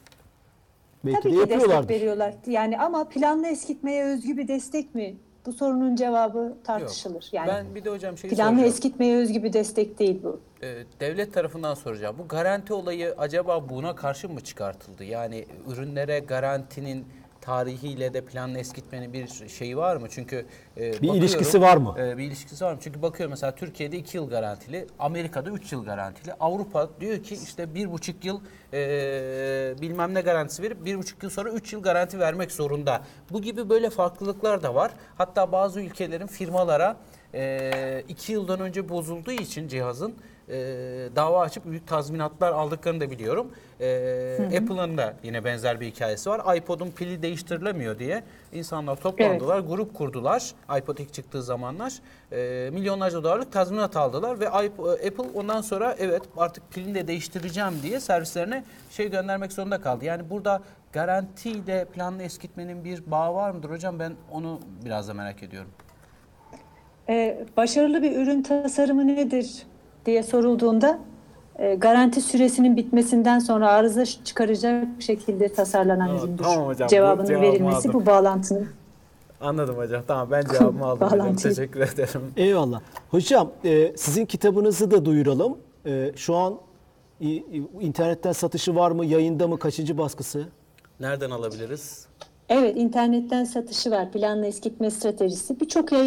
Belki 1.06 1.22
Tabii 1.22 1.38
de 1.38 1.44
ki 1.44 1.50
destek 1.50 1.90
veriyorlar. 1.90 2.34
Yani 2.48 2.80
ama 2.80 3.10
planlı 3.10 3.48
eskitmeye 3.48 4.04
özgü 4.04 4.38
bir 4.38 4.48
destek 4.48 4.96
mi? 4.96 5.16
Bu 5.46 5.54
sorunun 5.54 5.96
cevabı 5.96 6.54
tartışılır. 6.64 7.30
Yani 7.32 7.48
ben 7.48 7.76
bir 7.76 7.86
de 7.86 7.90
hocam 7.90 8.18
şeyi 8.18 8.30
planlı 8.30 8.50
soracağım. 8.52 8.70
eskitmeye 8.70 9.18
özgü 9.18 9.44
bir 9.44 9.54
destek 9.54 10.00
değil 10.00 10.20
bu. 10.24 10.40
Ee, 10.64 10.76
devlet 11.00 11.34
tarafından 11.34 11.74
soracağım. 11.74 12.16
Bu 12.20 12.28
garanti 12.28 12.74
olayı 12.74 13.16
acaba 13.18 13.70
buna 13.70 13.96
karşı 13.96 14.30
mı 14.30 14.42
çıkartıldı? 14.42 15.04
Yani 15.04 15.46
ürünlere 15.68 16.20
garantinin 16.20 17.06
tarihiyle 17.44 18.14
de 18.14 18.26
planlı 18.26 18.60
eskitmenin 18.60 19.14
bir 19.14 19.48
şeyi 19.48 19.78
var 19.78 19.96
mı? 19.96 20.08
Çünkü 20.10 20.46
e, 20.78 20.94
bakıyorum, 20.94 21.18
ilişkisi 21.18 21.62
var 21.62 21.78
mı? 21.78 21.96
e, 22.00 22.18
bir 22.18 22.24
ilişkisi 22.24 22.66
var 22.66 22.74
mı? 22.74 22.80
Çünkü 22.82 23.02
bakıyorum 23.02 23.32
mesela 23.32 23.56
Türkiye'de 23.56 23.98
2 23.98 24.18
yıl 24.18 24.30
garantili, 24.30 24.88
Amerika'da 25.00 25.50
3 25.50 25.72
yıl 25.72 25.86
garantili. 25.86 26.34
Avrupa 26.34 26.90
diyor 27.00 27.24
ki 27.24 27.36
işte 27.44 27.76
bir 27.76 27.92
buçuk 27.92 28.26
yıl 28.26 28.40
e, 28.74 29.76
bilmem 29.82 30.14
ne 30.14 30.22
garantisi 30.22 30.64
verip 30.64 30.86
bir 30.86 30.98
buçuk 30.98 31.24
yıl 31.24 31.30
sonra 31.30 31.50
3 31.50 31.74
yıl 31.74 31.82
garanti 31.84 32.20
vermek 32.20 32.52
zorunda. 32.52 33.02
Bu 33.32 33.42
gibi 33.42 33.70
böyle 33.70 33.90
farklılıklar 33.90 34.64
da 34.64 34.76
var. 34.76 34.92
Hatta 35.18 35.52
bazı 35.52 35.82
ülkelerin 35.82 36.28
firmalara 36.28 36.98
e, 37.34 38.04
iki 38.08 38.32
yıldan 38.32 38.60
önce 38.60 38.90
bozulduğu 38.90 39.32
için 39.32 39.68
cihazın 39.68 40.16
e, 40.50 40.56
dava 41.16 41.42
açıp 41.42 41.66
büyük 41.66 41.88
tazminatlar 41.88 42.52
aldıklarını 42.52 43.00
da 43.00 43.12
biliyorum. 43.12 43.52
E, 43.80 43.86
Apple'ın 44.58 44.98
da 44.98 45.14
yine 45.24 45.44
benzer 45.44 45.80
bir 45.80 45.86
hikayesi 45.86 46.30
var. 46.30 46.56
iPod'un 46.56 46.92
pili 46.92 47.22
değiştirilemiyor 47.22 48.00
diye 48.00 48.24
insanlar 48.54 48.96
toplandılar, 48.96 49.60
grup 49.60 49.94
kurdular 49.94 50.52
iPod 50.78 50.98
ilk 50.98 51.14
çıktığı 51.14 51.44
zamanlar. 51.44 51.94
E, 52.32 52.70
milyonlarca 52.74 53.24
dolarlık 53.24 53.52
tazminat 53.52 53.98
aldılar 53.98 54.40
ve 54.40 54.46
iP- 54.46 55.08
Apple 55.08 55.40
ondan 55.40 55.62
sonra 55.62 55.96
evet 56.00 56.22
artık 56.38 56.72
pilini 56.72 56.96
de 56.96 57.08
değiştireceğim 57.08 57.74
diye 57.84 58.00
servislerine 58.00 58.64
şey 58.92 59.10
göndermek 59.12 59.52
zorunda 59.54 59.82
kaldı. 59.82 60.06
Yani 60.06 60.30
burada 60.30 60.62
garantiyle 60.92 61.86
planlı 61.86 62.24
eskitmenin 62.24 62.84
bir 62.84 63.12
bağı 63.12 63.34
var 63.34 63.52
mıdır 63.52 63.70
hocam? 63.70 64.00
Ben 64.00 64.14
onu 64.32 64.60
biraz 64.86 65.08
da 65.08 65.14
merak 65.14 65.44
ediyorum. 65.44 65.70
Ee, 67.10 67.46
başarılı 67.58 68.02
bir 68.02 68.18
ürün 68.20 68.44
tasarımı 68.44 69.08
nedir 69.08 69.64
diye 70.06 70.24
sorulduğunda 70.24 71.00
e, 71.60 71.76
garanti 71.76 72.22
süresinin 72.22 72.78
bitmesinden 72.78 73.40
sonra 73.40 73.70
arıza 73.72 74.06
çıkaracak 74.06 74.88
şekilde 75.00 75.54
tasarlanan 75.54 76.10
Aa, 76.10 76.18
üründür. 76.24 76.44
tamam 76.44 76.68
hocam, 76.68 76.86
bu 76.88 76.90
Cevabının 76.90 77.26
cevabımı 77.28 77.48
verilmesi 77.52 77.78
aldım. 77.90 77.94
bu 77.94 78.06
bağlantının 78.06 78.68
Anladım 79.42 79.78
hocam. 79.78 80.04
Tamam 80.08 80.28
ben 80.32 80.44
cevabımı 80.54 80.86
aldım. 80.86 81.08
hocam. 81.08 81.36
Teşekkür 81.36 81.80
ederim. 81.80 82.22
Eyvallah. 82.38 82.82
Hocam 83.12 83.52
e, 83.66 83.98
sizin 83.98 84.26
kitabınızı 84.26 84.92
da 84.92 85.06
duyuralım. 85.06 85.58
E, 85.86 86.12
şu 86.16 86.36
an 86.36 86.54
internetten 87.82 88.32
satışı 88.32 88.76
var 88.76 88.92
mı? 88.92 89.06
Yayında 89.06 89.48
mı? 89.48 89.60
Kaçıncı 89.60 89.98
baskısı? 89.98 90.46
Nereden 91.00 91.30
alabiliriz? 91.32 92.08
Evet, 92.50 92.78
internetten 92.78 93.44
satışı 93.44 93.92
var. 93.92 94.12
Planlı 94.12 94.46
eskitme 94.46 94.92
stratejisi. 94.92 95.60
Birçok 95.60 95.94
e, 95.94 95.98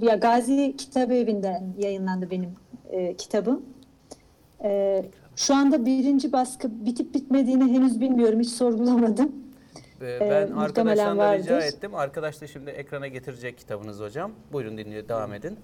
ya 0.00 0.14
Gazi 0.16 0.74
Kitap 0.78 1.10
Evi'nden 1.12 1.64
yayınlandı 1.78 2.30
benim 2.30 2.50
e, 2.94 3.16
kitabım. 3.16 3.62
E, 4.64 5.02
şu 5.36 5.54
anda 5.54 5.86
birinci 5.86 6.32
baskı 6.32 6.86
bitip 6.86 7.14
bitmediğini 7.14 7.72
henüz 7.72 8.00
bilmiyorum. 8.00 8.40
Hiç 8.40 8.48
sorgulamadım. 8.48 9.32
Ee, 10.02 10.20
ben 10.20 10.52
muhtemelen 10.52 10.58
arkadaştan 10.58 11.18
da 11.18 11.38
rica 11.38 11.54
vardır. 11.54 11.66
ettim. 11.66 11.94
Arkadaş 11.94 12.40
da 12.40 12.46
şimdi 12.46 12.70
ekrana 12.70 13.06
getirecek 13.06 13.58
kitabınız 13.58 14.00
hocam. 14.00 14.32
Buyurun 14.52 14.78
dinliyor, 14.78 15.08
devam 15.08 15.34
edin. 15.34 15.58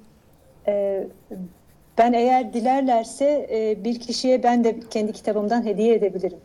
E, 0.67 1.07
ben 1.99 2.13
eğer 2.13 2.53
dilerlerse 2.53 3.49
e, 3.53 3.85
bir 3.85 4.01
kişiye 4.01 4.43
ben 4.43 4.65
de 4.65 4.81
kendi 4.91 5.13
kitabımdan 5.13 5.65
hediye 5.65 5.95
edebilirim. 5.95 6.39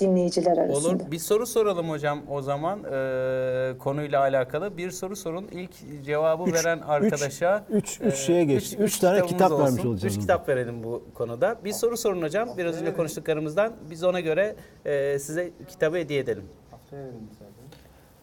Dinleyiciler 0.00 0.56
arasında. 0.56 0.88
Olur. 0.88 1.10
Bir 1.10 1.18
soru 1.18 1.46
soralım 1.46 1.90
hocam 1.90 2.20
o 2.30 2.42
zaman 2.42 2.78
ee, 2.92 3.72
konuyla 3.78 4.20
alakalı. 4.20 4.76
Bir 4.76 4.90
soru 4.90 5.16
sorun. 5.16 5.48
İlk 5.52 6.04
cevabı 6.04 6.50
Üç- 6.50 6.54
veren 6.54 6.78
arkadaşa 6.78 7.64
üç- 7.70 8.00
e, 8.00 8.04
üç 8.04 8.14
şeye 8.14 8.44
geçti. 8.44 8.76
Üç 8.76 8.98
tane 8.98 9.16
kitabımız 9.26 9.32
kitap 9.38 9.50
vermiş 9.60 9.72
olsun. 9.80 9.88
olacağız 9.88 10.04
Üç 10.14 10.20
burada. 10.20 10.20
kitap 10.36 10.48
verelim 10.48 10.84
bu 10.84 11.02
konuda. 11.14 11.56
Bir 11.64 11.72
soru 11.72 11.96
sorun 11.96 12.22
hocam. 12.22 12.48
Biraz 12.58 12.80
önce 12.82 12.94
konuştuklarımızdan. 12.96 13.72
Biz 13.90 14.04
ona 14.04 14.20
göre 14.20 14.56
e, 14.84 15.18
size 15.18 15.50
kitabı 15.68 15.96
hediye 15.96 16.20
edelim. 16.20 16.44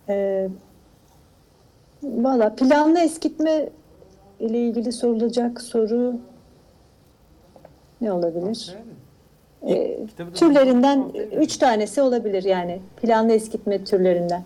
Ee, 0.09 0.49
Valla 2.03 2.55
planlı 2.55 2.99
eskitme 2.99 3.69
ile 4.39 4.59
ilgili 4.59 4.91
sorulacak 4.91 5.61
soru 5.61 6.13
ne 8.01 8.11
olabilir? 8.11 8.75
Ee, 9.69 9.97
türlerinden 10.35 11.11
üç 11.37 11.57
tanesi 11.57 12.01
olabilir 12.01 12.43
yani 12.43 12.79
planlı 13.01 13.33
eskitme 13.33 13.83
türlerinden. 13.83 14.43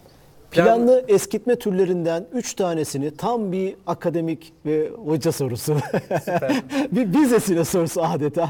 Planlı 0.52 1.06
eskitme 1.08 1.56
türlerinden 1.56 2.26
3 2.34 2.54
tanesini 2.54 3.16
tam 3.16 3.52
bir 3.52 3.76
akademik 3.88 4.54
ve 4.66 4.90
hoca 4.90 5.32
sorusu. 5.32 5.76
bir 6.92 7.14
vizesine 7.14 7.66
sorusu 7.66 8.04
adeta. 8.04 8.50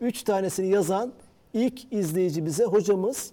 3 0.00 0.22
tanesini 0.22 0.68
yazan 0.68 1.12
ilk 1.54 1.92
izleyicimize 1.92 2.64
hocamız 2.64 3.30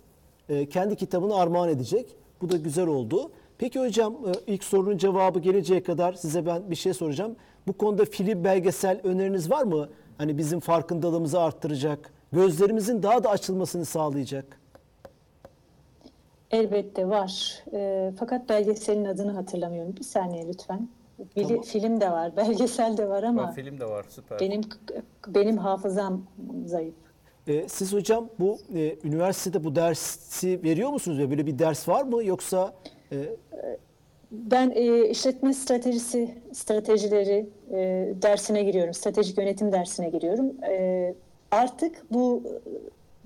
e, 0.49 0.65
kendi 0.69 0.95
kitabını 0.95 1.35
armağan 1.35 1.69
edecek. 1.69 2.05
Bu 2.41 2.51
da 2.51 2.57
güzel 2.57 2.87
oldu. 2.87 3.31
Peki 3.57 3.79
hocam 3.79 4.13
e, 4.13 4.53
ilk 4.53 4.63
sorunun 4.63 4.97
cevabı 4.97 5.39
gelinceye 5.39 5.83
kadar 5.83 6.13
size 6.13 6.45
ben 6.45 6.71
bir 6.71 6.75
şey 6.75 6.93
soracağım. 6.93 7.35
Bu 7.67 7.73
konuda 7.73 8.05
film 8.05 8.43
belgesel 8.43 8.99
öneriniz 9.03 9.51
var 9.51 9.63
mı? 9.63 9.89
Hani 10.17 10.37
bizim 10.37 10.59
farkındalığımızı 10.59 11.41
arttıracak, 11.41 12.13
gözlerimizin 12.31 13.03
daha 13.03 13.23
da 13.23 13.29
açılmasını 13.29 13.85
sağlayacak. 13.85 14.59
Elbette 16.51 17.09
var. 17.09 17.63
Ee, 17.73 18.11
fakat 18.19 18.49
belgeselin 18.49 19.05
adını 19.05 19.31
hatırlamıyorum. 19.31 19.95
Bir 19.95 20.03
saniye 20.03 20.47
lütfen. 20.47 20.89
Bili- 21.35 21.47
Tamam. 21.47 21.61
Film 21.63 22.01
de 22.01 22.11
var, 22.11 22.35
belgesel 22.37 22.97
de 22.97 23.09
var 23.09 23.23
ama 23.23 23.43
Bak, 23.47 23.55
film 23.55 23.79
de 23.79 23.85
var 23.85 24.05
süper. 24.09 24.39
benim 24.39 24.61
benim 25.27 25.57
hafızam 25.57 26.23
zayıf. 26.65 26.95
E, 27.47 27.67
siz 27.69 27.93
hocam 27.93 28.29
bu 28.39 28.57
e, 28.75 28.95
üniversitede 29.03 29.63
bu 29.63 29.75
dersi 29.75 30.63
veriyor 30.63 30.89
musunuz? 30.89 31.19
Ya 31.19 31.29
Böyle 31.29 31.45
bir 31.45 31.59
ders 31.59 31.87
var 31.87 32.03
mı 32.03 32.23
yoksa 32.23 32.73
e, 33.11 33.17
Ben 34.33 34.71
e, 34.75 35.09
işletme 35.09 35.53
stratejisi 35.53 36.35
stratejileri 36.53 37.49
e, 37.71 37.77
dersine 38.21 38.63
giriyorum. 38.63 38.93
Stratejik 38.93 39.37
yönetim 39.37 39.71
dersine 39.71 40.09
giriyorum. 40.09 40.63
E, 40.63 41.15
artık 41.51 42.05
bu 42.11 42.43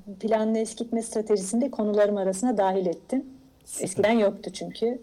e, 0.10 0.14
planlı 0.14 0.58
eskitme 0.58 1.01
stratejisinde 1.01 1.72
konularım 1.72 2.18
arasına 2.18 2.58
dahil 2.58 2.86
ettim. 2.86 3.26
Eskiden 3.80 4.12
yoktu 4.12 4.51
çünkü. 4.53 4.99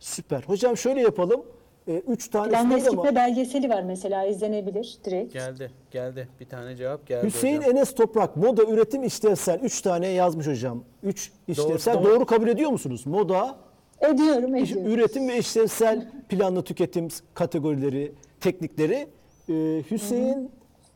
süper. 0.00 0.42
Hocam 0.42 0.76
şöyle 0.76 1.00
yapalım. 1.00 1.42
E, 1.88 1.92
üç 1.92 2.28
tanesi 2.28 2.50
Planlı 2.50 2.76
eskitme 2.76 3.00
ama 3.00 3.14
belgeseli 3.14 3.68
var 3.68 3.82
mesela 3.82 4.26
izlenebilir 4.26 4.98
direkt. 5.04 5.32
Geldi, 5.32 5.70
geldi. 5.90 6.28
Bir 6.40 6.46
tane 6.46 6.76
cevap 6.76 7.06
geldi 7.06 7.26
Hüseyin 7.26 7.56
hocam. 7.56 7.76
Enes 7.76 7.94
Toprak 7.94 8.36
moda 8.36 8.64
üretim 8.64 9.02
işlevsel 9.02 9.60
3 9.60 9.80
tane 9.80 10.08
yazmış 10.08 10.46
hocam. 10.46 10.84
3 11.02 11.32
işlevsel 11.48 11.94
doğru, 11.94 12.04
doğru. 12.04 12.26
kabul 12.26 12.48
ediyor 12.48 12.70
musunuz? 12.70 13.06
Moda, 13.06 13.56
Ediyorum, 14.00 14.54
ediyorum. 14.56 14.86
üretim 14.92 15.28
ve 15.28 15.38
işlevsel 15.38 16.08
planlı 16.28 16.64
tüketim 16.64 17.08
kategorileri, 17.34 18.12
teknikleri. 18.40 19.06
E, 19.48 19.82
Hüseyin 19.90 20.50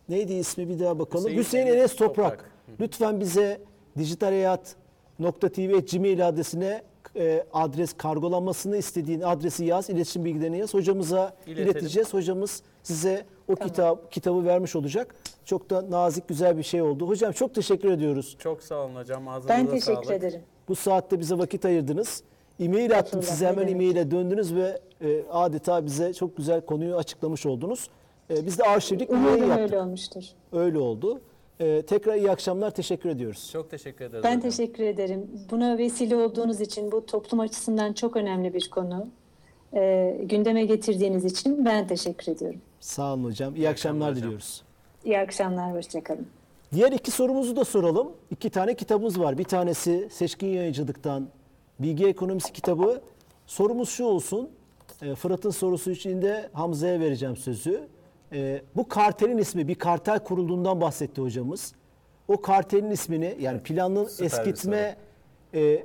neydi 0.08 0.32
ismi 0.32 0.68
bir 0.68 0.78
daha 0.80 0.98
bakalım. 0.98 1.24
Hüseyin 1.24 1.38
Hüseyin, 1.38 1.66
Enes 1.66 1.96
Toprak. 1.96 2.30
Toprak. 2.38 2.50
Lütfen 2.80 3.20
bize 3.20 3.60
dijitalhayat.tv@gmail 3.98 6.28
adresine 6.28 6.82
e, 7.16 7.44
adres 7.52 7.92
kargolanmasını 7.92 8.76
istediğin 8.76 9.20
adresi 9.20 9.64
yaz, 9.64 9.90
iletişim 9.90 10.24
bilgilerini 10.24 10.58
yaz. 10.58 10.74
Hocamıza 10.74 11.34
İletelim. 11.46 11.70
ileteceğiz. 11.70 12.14
Hocamız 12.14 12.62
size 12.82 13.24
o 13.48 13.54
kitap 13.54 14.12
kitabı 14.12 14.44
vermiş 14.44 14.76
olacak. 14.76 15.14
Çok 15.44 15.70
da 15.70 15.90
nazik 15.90 16.28
güzel 16.28 16.58
bir 16.58 16.62
şey 16.62 16.82
oldu. 16.82 17.08
Hocam 17.08 17.32
çok 17.32 17.54
teşekkür 17.54 17.90
ediyoruz. 17.90 18.36
Çok 18.38 18.62
sağ 18.62 18.84
olun 18.84 18.96
hocam. 18.96 19.28
Ağzınıza 19.28 19.48
Ben 19.54 19.66
sağlık. 19.66 19.84
teşekkür 19.84 20.12
ederim. 20.14 20.40
Bu 20.68 20.74
saatte 20.76 21.20
bize 21.20 21.38
vakit 21.38 21.64
ayırdınız. 21.64 22.22
E-mail 22.60 22.98
attım 22.98 23.22
size 23.22 23.46
hemen 23.46 23.68
e-maile 23.68 24.10
döndünüz 24.10 24.54
ve 24.54 24.80
e, 25.02 25.22
adeta 25.30 25.86
bize 25.86 26.12
çok 26.14 26.36
güzel 26.36 26.60
konuyu 26.60 26.96
açıklamış 26.96 27.46
oldunuz. 27.46 27.88
E, 28.30 28.46
biz 28.46 28.58
de 28.58 28.62
arşivlik 28.62 29.10
Umarım 29.10 29.38
yaptık. 29.48 29.58
öyle 29.58 29.80
olmuştur. 29.80 30.24
Öyle 30.52 30.78
oldu. 30.78 31.20
E, 31.60 31.82
tekrar 31.82 32.14
iyi 32.14 32.30
akşamlar. 32.30 32.70
Teşekkür 32.70 33.08
ediyoruz. 33.08 33.50
Çok 33.52 33.70
teşekkür 33.70 34.04
ederiz 34.04 34.24
Ben 34.24 34.28
hocam. 34.36 34.40
teşekkür 34.50 34.84
ederim. 34.84 35.30
Buna 35.50 35.78
vesile 35.78 36.16
olduğunuz 36.16 36.60
için 36.60 36.92
bu 36.92 37.06
toplum 37.06 37.40
açısından 37.40 37.92
çok 37.92 38.16
önemli 38.16 38.54
bir 38.54 38.70
konu. 38.70 39.06
Ee, 39.74 40.20
gündeme 40.24 40.64
getirdiğiniz 40.64 41.24
için 41.24 41.64
ben 41.64 41.86
teşekkür 41.86 42.32
ediyorum. 42.32 42.60
Sağ 42.80 43.12
olun 43.14 43.24
hocam. 43.24 43.56
İyi, 43.56 43.68
akşamlar 43.68 44.10
hocam. 44.10 44.22
diliyoruz. 44.24 44.62
İyi 45.04 45.18
akşamlar, 45.18 45.74
hoşçakalın. 45.76 46.26
Diğer 46.72 46.92
iki 46.92 47.10
sorumuzu 47.10 47.56
da 47.56 47.64
soralım. 47.64 48.08
İki 48.30 48.50
tane 48.50 48.74
kitabımız 48.74 49.20
var. 49.20 49.38
Bir 49.38 49.44
tanesi 49.44 50.08
Seçkin 50.10 50.46
Yayıncılık'tan 50.46 51.28
Bilgi 51.82 52.06
Ekonomisi 52.06 52.52
kitabı. 52.52 53.00
Sorumuz 53.46 53.88
şu 53.88 54.04
olsun. 54.04 54.50
E, 55.02 55.14
Fırat'ın 55.14 55.50
sorusu 55.50 55.90
için 55.90 56.22
de 56.22 56.48
Hamza'ya 56.52 57.00
vereceğim 57.00 57.36
sözü. 57.36 57.88
E, 58.32 58.62
bu 58.76 58.88
kartelin 58.88 59.38
ismi 59.38 59.68
bir 59.68 59.74
kartel 59.74 60.18
kurulduğundan 60.18 60.80
bahsetti 60.80 61.20
hocamız. 61.20 61.72
O 62.28 62.40
kartelin 62.40 62.90
ismini 62.90 63.36
yani 63.40 63.62
planlı 63.62 64.10
Süper 64.10 64.44
bir 64.44 64.50
eskitme 64.50 64.96
e, 65.54 65.84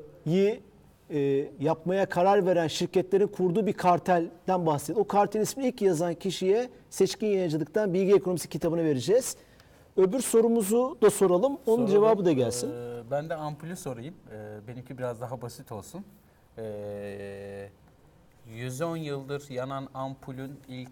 e, 1.09 1.47
yapmaya 1.59 2.05
karar 2.05 2.45
veren 2.45 2.67
şirketlerin 2.67 3.27
kurduğu 3.27 3.65
bir 3.65 3.73
kartelden 3.73 4.65
bahsediyor. 4.65 5.05
O 5.05 5.07
kartelin 5.07 5.43
ismini 5.43 5.67
ilk 5.67 5.81
yazan 5.81 6.13
kişiye 6.13 6.69
Seçkin 6.89 7.27
Yayıncılık'tan 7.27 7.93
Bilgi 7.93 8.15
Ekonomisi 8.15 8.49
kitabını 8.49 8.83
vereceğiz. 8.83 9.35
Öbür 9.97 10.19
sorumuzu 10.19 10.97
da 11.01 11.09
soralım. 11.09 11.53
Onun 11.53 11.59
Soralım. 11.65 11.87
cevabı 11.87 12.25
da 12.25 12.31
gelsin. 12.31 12.71
Ee, 12.71 13.03
ben 13.11 13.29
de 13.29 13.35
ampulü 13.35 13.75
sorayım. 13.75 14.15
Ee, 14.31 14.67
benimki 14.67 14.97
biraz 14.97 15.21
daha 15.21 15.41
basit 15.41 15.71
olsun. 15.71 16.05
Ee, 16.57 17.69
110 18.49 18.97
yıldır 18.97 19.49
yanan 19.49 19.87
ampulün 19.93 20.59
ilk 20.67 20.89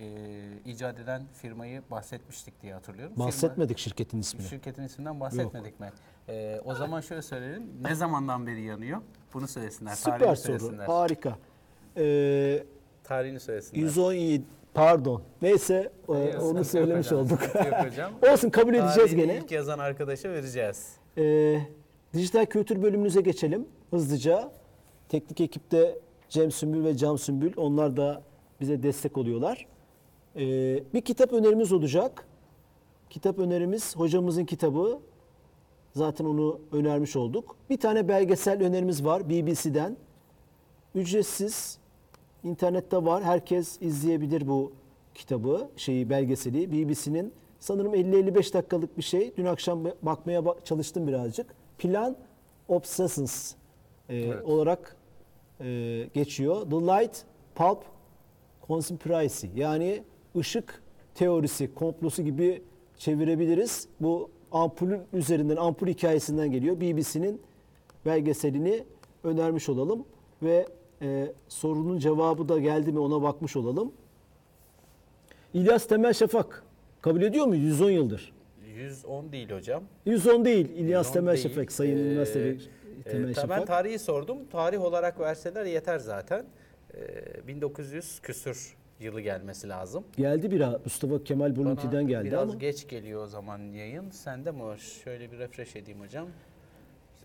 e, 0.00 0.70
icat 0.70 0.98
eden 1.00 1.22
firmayı 1.32 1.82
bahsetmiştik 1.90 2.62
diye 2.62 2.74
hatırlıyorum. 2.74 3.14
Firma- 3.16 3.26
Bahsetmedik 3.26 3.78
şirketin 3.78 4.18
ismini. 4.20 4.46
Şirketin 4.48 4.82
isminden 4.82 5.20
bahsetmedik 5.20 5.80
mi? 5.80 5.90
Ee, 6.28 6.60
o 6.64 6.74
zaman 6.74 7.00
şöyle 7.00 7.22
söyleyelim. 7.22 7.70
Ne 7.82 7.94
zamandan 7.94 8.46
beri 8.46 8.62
yanıyor? 8.62 9.00
Bunu 9.34 9.48
söylesinler. 9.48 9.94
Süper 9.94 10.18
soru. 10.20 10.36
söylesinler. 10.36 10.86
Harika. 10.86 11.36
Ee, 11.96 12.64
Tarihini 13.04 13.40
söylesinler. 13.40 13.80
117 13.82 14.44
pardon. 14.76 15.22
Neyse 15.42 15.92
e, 16.08 16.12
Yok, 16.12 16.42
onu 16.42 16.64
söylemiş 16.64 17.06
hocam, 17.06 17.20
olduk. 17.20 17.40
hocam. 17.86 18.12
Olsun 18.32 18.50
kabul 18.50 18.74
edeceğiz 18.74 18.96
Tarihini 18.96 19.20
gene. 19.26 19.36
ilk 19.38 19.50
yazan 19.50 19.78
arkadaşa 19.78 20.28
vereceğiz. 20.30 20.96
Ee, 21.18 21.60
dijital 22.14 22.46
kültür 22.46 22.82
bölümümüze 22.82 23.20
geçelim 23.20 23.68
hızlıca. 23.90 24.52
Teknik 25.08 25.40
ekipte 25.40 25.98
Cem 26.28 26.50
Sümbül 26.50 26.84
ve 26.84 26.96
Cam 26.96 27.18
Sümbül 27.18 27.52
onlar 27.56 27.96
da 27.96 28.22
bize 28.60 28.82
destek 28.82 29.18
oluyorlar. 29.18 29.66
Ee, 30.36 30.40
bir 30.94 31.00
kitap 31.00 31.32
önerimiz 31.32 31.72
olacak. 31.72 32.26
Kitap 33.10 33.38
önerimiz 33.38 33.96
hocamızın 33.96 34.44
kitabı. 34.44 34.98
Zaten 35.94 36.24
onu 36.24 36.60
önermiş 36.72 37.16
olduk. 37.16 37.56
Bir 37.70 37.80
tane 37.80 38.08
belgesel 38.08 38.62
önerimiz 38.62 39.04
var 39.04 39.28
BBC'den. 39.28 39.96
Ücretsiz. 40.94 41.78
İnternette 42.46 42.96
var. 43.04 43.22
Herkes 43.24 43.82
izleyebilir 43.82 44.48
bu 44.48 44.72
kitabı, 45.14 45.68
şeyi 45.76 46.10
belgeseli. 46.10 46.72
BBC'nin 46.72 47.32
sanırım 47.60 47.94
50-55 47.94 48.54
dakikalık 48.54 48.98
bir 48.98 49.02
şey. 49.02 49.36
Dün 49.36 49.44
akşam 49.44 49.84
bakmaya 50.02 50.40
ba- 50.40 50.64
çalıştım 50.64 51.06
birazcık. 51.06 51.46
Plan 51.78 52.16
Obsessions 52.68 53.54
e, 54.08 54.16
Evet. 54.16 54.44
olarak 54.44 54.96
e, 55.60 56.08
geçiyor. 56.14 56.70
The 56.70 56.76
Light 56.76 57.24
Pulp 57.54 57.78
Conspiracy 58.66 59.46
yani 59.56 60.02
ışık 60.36 60.82
teorisi, 61.14 61.74
komplosu 61.74 62.22
gibi 62.22 62.62
çevirebiliriz. 62.96 63.88
Bu 64.00 64.30
ampulün 64.52 65.00
üzerinden, 65.12 65.56
ampul 65.56 65.86
hikayesinden 65.86 66.50
geliyor. 66.50 66.80
BBC'nin 66.80 67.40
belgeselini 68.06 68.84
önermiş 69.24 69.68
olalım 69.68 70.04
ve 70.42 70.66
e, 71.02 71.32
sorunun 71.48 71.98
cevabı 71.98 72.48
da 72.48 72.58
geldi 72.58 72.92
mi 72.92 72.98
ona 72.98 73.22
bakmış 73.22 73.56
olalım. 73.56 73.92
İlyas 75.54 75.86
Temel 75.88 76.12
Şafak 76.12 76.62
kabul 77.00 77.22
ediyor 77.22 77.46
muyuz 77.46 77.64
110 77.64 77.90
yıldır? 77.90 78.32
110 78.76 79.32
değil 79.32 79.50
hocam. 79.50 79.82
110 80.06 80.44
değil 80.44 80.68
İlyas 80.70 81.06
110 81.06 81.12
Temel 81.12 81.34
değil. 81.34 81.48
Şafak, 81.48 81.72
Sayın 81.72 81.96
Ee, 81.98 82.00
Üniversite 82.00 82.40
e, 82.40 82.56
Temel 83.10 83.28
Ben 83.28 83.32
Şafak. 83.32 83.66
tarihi 83.66 83.98
sordum. 83.98 84.38
Tarih 84.52 84.80
olarak 84.84 85.20
verseler 85.20 85.64
yeter 85.64 85.98
zaten. 85.98 86.44
Ee, 86.94 87.46
1900 87.48 88.20
küsür 88.20 88.76
yılı 89.00 89.20
gelmesi 89.20 89.68
lazım. 89.68 90.04
Geldi 90.16 90.50
bir 90.50 90.64
Mustafa 90.84 91.24
Kemal 91.24 91.50
Bana 91.50 91.56
Bulunti'den 91.56 92.06
geldi 92.08 92.24
biraz 92.26 92.42
ama. 92.50 92.54
geç 92.54 92.88
geliyor 92.88 93.22
o 93.24 93.26
zaman 93.26 93.58
yayın. 93.58 94.10
Sende 94.10 94.50
mi 94.50 94.62
var? 94.62 94.76
Şöyle 95.04 95.32
bir 95.32 95.38
refresh 95.38 95.76
edeyim 95.76 96.00
hocam. 96.00 96.26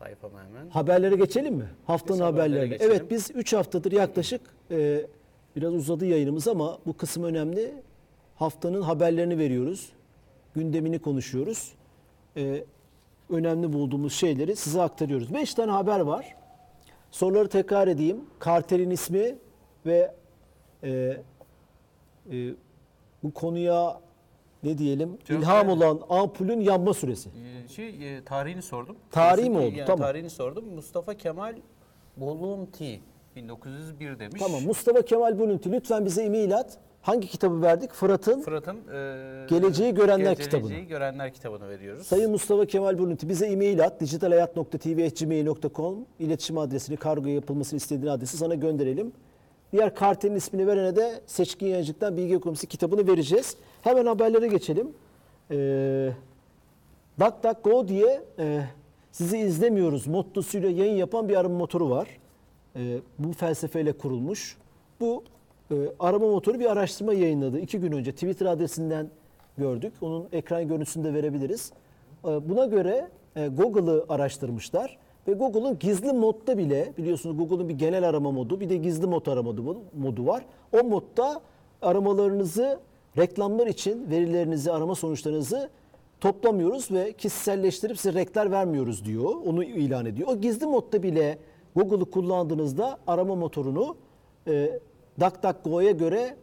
Sayfamı 0.03 0.39
hemen. 0.43 0.69
Haberlere 0.69 1.15
geçelim 1.15 1.55
mi? 1.55 1.69
Haftanın 1.85 2.19
Biz 2.19 2.25
haberlerine. 2.25 2.67
geçelim. 2.67 2.91
Evet 2.91 3.11
biz 3.11 3.31
3 3.35 3.53
haftadır 3.53 3.91
yaklaşık 3.91 4.41
e, 4.71 5.05
biraz 5.55 5.73
uzadı 5.73 6.05
yayınımız 6.05 6.47
ama 6.47 6.77
bu 6.85 6.97
kısım 6.97 7.23
önemli. 7.23 7.73
Haftanın 8.35 8.81
haberlerini 8.81 9.37
veriyoruz. 9.37 9.89
Gündemini 10.55 10.99
konuşuyoruz. 10.99 11.71
E, 12.37 12.63
önemli 13.29 13.73
bulduğumuz 13.73 14.13
şeyleri 14.13 14.55
size 14.55 14.81
aktarıyoruz. 14.81 15.33
5 15.33 15.53
tane 15.53 15.71
haber 15.71 15.99
var. 15.99 16.35
Soruları 17.11 17.47
tekrar 17.49 17.87
edeyim. 17.87 18.21
Kartelin 18.39 18.89
ismi 18.89 19.35
ve 19.85 20.15
e, 20.83 21.17
e, 22.31 22.53
bu 23.23 23.33
konuya 23.33 24.01
ne 24.63 24.77
diyelim 24.77 25.17
Cevap 25.25 25.41
ilham 25.41 25.67
ver. 25.67 25.73
olan 25.73 25.99
ampulün 26.09 26.59
yanma 26.59 26.93
süresi. 26.93 27.29
Ee, 27.29 27.67
Şey, 27.67 28.17
e, 28.17 28.23
tarihini 28.23 28.61
sordum. 28.61 28.95
Tarihi 29.11 29.49
mi 29.49 29.57
oldu? 29.57 29.75
yani 29.75 29.85
Tamam. 29.87 29.99
Tarihini 29.99 30.29
sordum. 30.29 30.65
Mustafa 30.75 31.13
Kemal 31.13 31.55
Bolunti 32.17 32.99
1901 33.35 34.19
demiş. 34.19 34.41
Tamam 34.41 34.63
Mustafa 34.63 35.01
Kemal 35.01 35.39
Bulunti 35.39 35.71
lütfen 35.71 36.05
bize 36.05 36.23
e-mail 36.23 36.57
at. 36.57 36.77
Hangi 37.01 37.27
kitabı 37.27 37.61
verdik? 37.61 37.91
Fırat'ın 37.93 38.41
Fırat'ın 38.41 38.75
e, 38.75 39.47
Geleceği 39.49 39.93
Görenler 39.93 40.25
Geleceği 40.25 40.45
kitabını. 40.45 40.73
Görenler 40.79 41.33
kitabını 41.33 41.69
veriyoruz. 41.69 42.07
Sayın 42.07 42.31
Mustafa 42.31 42.65
Kemal 42.65 42.97
Bulunti 42.97 43.29
bize 43.29 43.45
e-mail 43.47 43.83
at. 43.85 44.01
dijitalhayat.tv.gmail.com 44.01 46.05
iletişim 46.19 46.57
adresini, 46.57 46.97
kargoya 46.97 47.35
yapılmasını 47.35 47.77
istediğin 47.77 48.11
adresi 48.11 48.37
sana 48.37 48.55
gönderelim. 48.55 49.11
Diğer 49.71 49.95
kartelin 49.95 50.35
ismini 50.35 50.67
verene 50.67 50.95
de 50.95 51.21
Seçkin 51.25 51.67
Yayıncılık'tan 51.67 52.17
Bilgi 52.17 52.35
Ekonomisi 52.35 52.67
kitabını 52.67 53.07
vereceğiz. 53.07 53.57
Hemen 53.81 54.05
haberlere 54.05 54.47
geçelim. 54.47 54.93
Ee, 55.51 56.09
DuckDuckGo 57.19 57.87
diye 57.87 58.21
e, 58.39 58.61
sizi 59.11 59.37
izlemiyoruz 59.37 60.07
mottosuyla 60.07 60.69
yayın 60.69 60.95
yapan 60.95 61.29
bir 61.29 61.35
arama 61.35 61.57
motoru 61.57 61.89
var. 61.89 62.07
E, 62.75 62.99
bu 63.19 63.33
felsefeyle 63.33 63.93
kurulmuş. 63.93 64.57
Bu 64.99 65.23
e, 65.71 65.75
arama 65.99 66.27
motoru 66.27 66.59
bir 66.59 66.71
araştırma 66.71 67.13
yayınladı. 67.13 67.59
İki 67.59 67.79
gün 67.79 67.91
önce 67.91 68.11
Twitter 68.11 68.45
adresinden 68.45 69.09
gördük. 69.57 69.93
Onun 70.01 70.27
ekran 70.31 70.67
görüntüsünü 70.67 71.03
de 71.03 71.13
verebiliriz. 71.13 71.71
E, 72.25 72.49
buna 72.49 72.65
göre 72.65 73.09
e, 73.35 73.47
Google'ı 73.47 74.05
araştırmışlar. 74.09 74.97
Ve 75.27 75.33
Google'ın 75.33 75.79
gizli 75.79 76.13
modda 76.13 76.57
bile 76.57 76.93
biliyorsunuz 76.97 77.37
Google'ın 77.37 77.69
bir 77.69 77.73
genel 77.73 78.09
arama 78.09 78.31
modu 78.31 78.59
bir 78.59 78.69
de 78.69 78.77
gizli 78.77 79.07
mod 79.07 79.25
arama 79.25 79.53
modu, 79.93 80.25
var. 80.25 80.45
O 80.71 80.83
modda 80.83 81.41
aramalarınızı 81.81 82.79
reklamlar 83.17 83.67
için 83.67 84.09
verilerinizi, 84.11 84.71
arama 84.71 84.95
sonuçlarınızı 84.95 85.69
toplamıyoruz 86.19 86.91
ve 86.91 87.13
kişiselleştirip 87.13 87.97
size 87.97 88.19
renkler 88.19 88.51
vermiyoruz 88.51 89.05
diyor. 89.05 89.35
Onu 89.45 89.63
ilan 89.63 90.05
ediyor. 90.05 90.27
O 90.27 90.37
gizli 90.37 90.65
modda 90.65 91.03
bile 91.03 91.37
Google'ı 91.75 92.05
kullandığınızda 92.11 92.97
arama 93.07 93.35
motorunu 93.35 93.95
e, 94.47 94.79
DuckDuckGo'ya 95.19 95.91
göre 95.91 96.35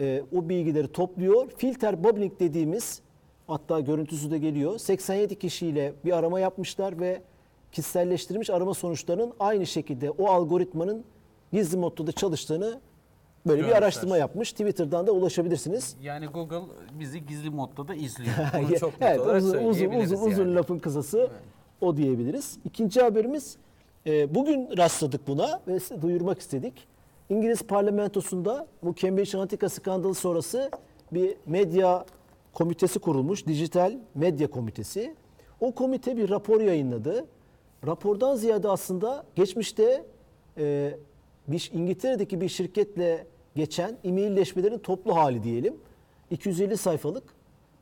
e, 0.00 0.22
o 0.36 0.48
bilgileri 0.48 0.88
topluyor. 0.88 1.50
Filter 1.56 2.04
bubbling 2.04 2.40
dediğimiz 2.40 3.02
hatta 3.46 3.80
görüntüsü 3.80 4.30
de 4.30 4.38
geliyor. 4.38 4.78
87 4.78 5.38
kişiyle 5.38 5.92
bir 6.04 6.12
arama 6.12 6.40
yapmışlar 6.40 7.00
ve 7.00 7.22
kişiselleştirilmiş 7.72 8.50
arama 8.50 8.74
sonuçlarının 8.74 9.32
aynı 9.40 9.66
şekilde 9.66 10.10
o 10.10 10.26
algoritmanın 10.26 11.04
gizli 11.52 11.76
modda 11.76 12.06
da 12.06 12.12
çalıştığını 12.12 12.80
böyle 13.46 13.58
bir 13.58 13.62
Görmüşler. 13.62 13.82
araştırma 13.82 14.16
yapmış. 14.16 14.52
Twitter'dan 14.52 15.06
da 15.06 15.12
ulaşabilirsiniz. 15.12 15.96
Yani 16.02 16.26
Google 16.26 16.62
bizi 16.98 17.26
gizli 17.26 17.50
modda 17.50 17.88
da 17.88 17.94
izliyor. 17.94 18.34
Bunu 18.68 18.78
çok 18.78 19.00
net 19.00 19.10
evet, 19.10 19.20
olarak 19.20 19.42
uzun, 19.42 19.64
uzun, 19.64 19.90
uzun, 19.90 20.16
uzun 20.16 20.42
yani. 20.42 20.54
lafın 20.54 20.78
kısası 20.78 21.30
o 21.80 21.96
diyebiliriz. 21.96 22.58
İkinci 22.64 23.00
haberimiz 23.00 23.56
e, 24.06 24.34
bugün 24.34 24.76
rastladık 24.76 25.28
buna 25.28 25.60
ve 25.68 25.80
size 25.80 26.02
duyurmak 26.02 26.38
istedik. 26.40 26.88
İngiliz 27.28 27.62
parlamentosunda 27.62 28.66
bu 28.82 28.94
Cambridge 28.94 29.38
Analytica 29.38 29.68
skandalı 29.68 30.14
sonrası 30.14 30.70
bir 31.12 31.36
medya 31.46 32.04
komitesi 32.52 32.98
kurulmuş. 32.98 33.46
Dijital 33.46 33.92
Medya 34.14 34.50
Komitesi. 34.50 35.14
O 35.60 35.72
komite 35.72 36.16
bir 36.16 36.30
rapor 36.30 36.60
yayınladı. 36.60 37.26
Rapordan 37.86 38.36
ziyade 38.36 38.68
aslında 38.68 39.24
geçmişte 39.36 40.04
e, 40.58 40.94
bir 41.48 41.70
İngiltere'deki 41.74 42.40
bir 42.40 42.48
şirketle 42.48 43.26
geçen 43.56 43.98
e-mailleşmelerin 44.04 44.78
toplu 44.78 45.16
hali 45.16 45.42
diyelim. 45.42 45.74
250 46.30 46.76
sayfalık. 46.76 47.24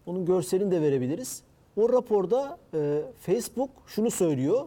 Onun 0.07 0.27
görselini 0.27 0.71
de 0.71 0.83
verebiliriz. 0.83 1.43
O 1.77 1.93
raporda 1.93 2.59
e, 2.75 3.03
Facebook 3.21 3.71
şunu 3.87 4.11
söylüyor. 4.11 4.67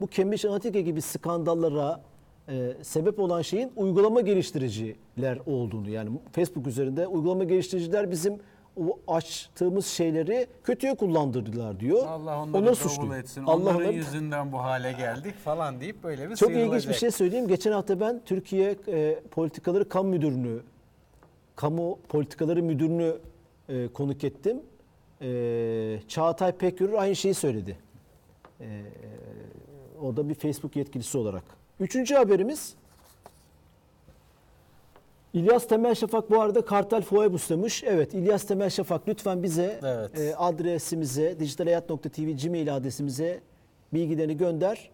Bu 0.00 0.08
Cambridge 0.10 0.48
Analytica 0.48 0.80
gibi 0.80 1.02
skandallara 1.02 2.00
e, 2.48 2.72
sebep 2.82 3.18
olan 3.18 3.42
şeyin 3.42 3.72
uygulama 3.76 4.20
geliştiriciler 4.20 5.38
olduğunu. 5.46 5.90
Yani 5.90 6.10
Facebook 6.32 6.66
üzerinde 6.66 7.06
uygulama 7.06 7.44
geliştiriciler 7.44 8.10
bizim 8.10 8.38
o 8.76 8.98
açtığımız 9.08 9.86
şeyleri 9.86 10.46
kötüye 10.64 10.94
kullandırdılar 10.94 11.80
diyor. 11.80 12.06
Allah 12.06 12.42
onları 12.42 12.64
davul 12.66 12.74
suçluyor. 12.74 13.16
etsin. 13.16 13.42
Allah 13.44 13.54
Onların 13.54 13.80
onları- 13.80 13.92
yüzünden 13.92 14.52
bu 14.52 14.58
hale 14.58 14.92
geldik 14.92 15.34
falan 15.38 15.80
deyip 15.80 16.02
böyle 16.04 16.30
bir 16.30 16.36
çok 16.36 16.50
ilginç 16.50 16.88
bir 16.88 16.94
şey 16.94 17.10
söyleyeyim. 17.10 17.48
Geçen 17.48 17.72
hafta 17.72 18.00
ben 18.00 18.20
Türkiye 18.24 18.76
e, 18.88 19.20
Politikaları 19.30 19.88
Kamu 19.88 20.08
Müdürünü, 20.10 20.60
Kamu 21.56 21.98
Politikaları 22.08 22.62
Müdürünü 22.62 23.16
e, 23.68 23.88
konuk 23.88 24.24
ettim. 24.24 24.60
E, 25.22 25.98
Çağatay 26.08 26.52
Pekgörür 26.52 26.92
aynı 26.92 27.16
şeyi 27.16 27.34
söyledi. 27.34 27.78
E, 28.60 28.82
o 30.02 30.16
da 30.16 30.28
bir 30.28 30.34
Facebook 30.34 30.76
yetkilisi 30.76 31.18
olarak. 31.18 31.42
Üçüncü 31.80 32.14
haberimiz 32.14 32.74
İlyas 35.36 35.66
Temel 35.68 35.94
Şafak 35.94 36.30
bu 36.30 36.40
arada 36.40 36.64
Kartal 36.64 37.02
Foebus 37.02 37.50
demiş. 37.50 37.84
Evet 37.86 38.14
İlyas 38.14 38.44
Temel 38.44 38.70
Şafak 38.70 39.08
lütfen 39.08 39.42
bize 39.42 39.80
Evet. 39.84 40.18
e, 40.20 40.36
adresimize 40.36 41.40
dijitalhayat.tv 41.40 42.30
gmail 42.46 42.76
adresimize 42.76 43.40
bilgilerini 43.94 44.36
gönder. 44.36 44.90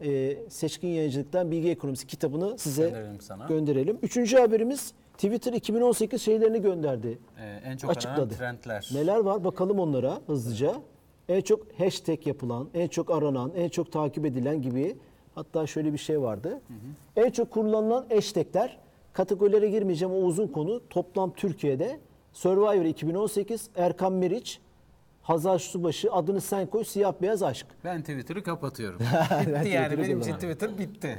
E, 0.00 0.36
Seçkin 0.48 0.88
Yayıncılık'tan 0.88 1.50
Bilgi 1.50 1.70
Ekonomisi 1.70 2.06
kitabını 2.06 2.58
size 2.58 2.82
Gönderelim 2.82 3.20
sana. 3.20 3.46
gönderelim. 3.46 3.98
Üçüncü 4.02 4.36
haberimiz 4.38 4.92
Twitter 5.14 5.52
2018 5.52 6.22
şeylerini 6.22 6.62
gönderdi. 6.62 7.18
Ee, 7.40 7.60
en 7.64 7.76
çok 7.76 7.90
Açıkladı. 7.90 8.34
trendler. 8.34 8.90
Neler 8.94 9.16
var 9.16 9.44
bakalım 9.44 9.78
onlara 9.78 10.18
hızlıca. 10.26 10.74
En 11.28 11.40
çok 11.40 11.66
hashtag 11.80 12.26
yapılan, 12.26 12.68
en 12.74 12.88
çok 12.88 13.10
aranan, 13.10 13.52
en 13.56 13.68
çok 13.68 13.92
takip 13.92 14.24
edilen 14.26 14.62
gibi 14.62 14.96
hatta 15.34 15.66
şöyle 15.66 15.92
bir 15.92 15.98
şey 15.98 16.20
vardı. 16.22 16.60
En 17.16 17.30
çok 17.30 17.50
kullanılan 17.50 18.06
hashtagler 18.14 18.78
kategorilere 19.12 19.68
girmeyeceğim 19.70 20.14
o 20.14 20.18
uzun 20.18 20.46
konu. 20.46 20.80
Toplam 20.90 21.32
Türkiye'de 21.32 21.98
Survivor 22.32 22.84
2018, 22.84 23.68
Erkan 23.76 24.12
Meriç, 24.12 24.60
Hazal 25.22 25.58
Subaşı, 25.58 26.12
adını 26.12 26.40
sen 26.40 26.66
koy, 26.66 26.84
siyah 26.84 27.12
beyaz 27.22 27.42
aşk. 27.42 27.66
Ben 27.84 28.00
Twitter'ı 28.00 28.42
kapatıyorum. 28.42 28.98
Bitti 29.46 29.68
yani 29.68 29.98
benim 29.98 30.20
için. 30.20 30.32
Twitter 30.34 30.78
bitti. 30.78 31.16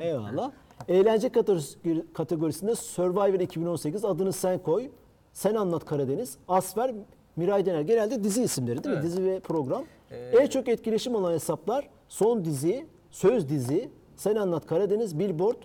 Eyvallah. 0.00 0.50
Eğlence 0.88 1.28
kategorisi- 1.28 2.12
kategorisinde 2.12 2.74
Survivor 2.74 3.40
2018 3.40 4.04
adını 4.04 4.32
sen 4.32 4.58
koy. 4.58 4.90
Sen 5.32 5.54
anlat 5.54 5.84
Karadeniz. 5.84 6.36
Asfer, 6.48 6.94
Miray 7.36 7.66
Dener. 7.66 7.80
Genelde 7.80 8.24
dizi 8.24 8.42
isimleri 8.42 8.84
değil 8.84 8.94
mi? 8.96 9.00
Evet. 9.02 9.12
Dizi 9.12 9.24
ve 9.24 9.40
program. 9.40 9.84
Ee, 10.10 10.16
en 10.16 10.46
çok 10.46 10.68
etkileşim 10.68 11.16
alan 11.16 11.32
hesaplar 11.32 11.88
Son 12.08 12.44
Dizi, 12.44 12.86
Söz 13.10 13.48
Dizi, 13.48 13.90
Sen 14.16 14.34
Anlat 14.36 14.66
Karadeniz, 14.66 15.18
Billboard, 15.18 15.56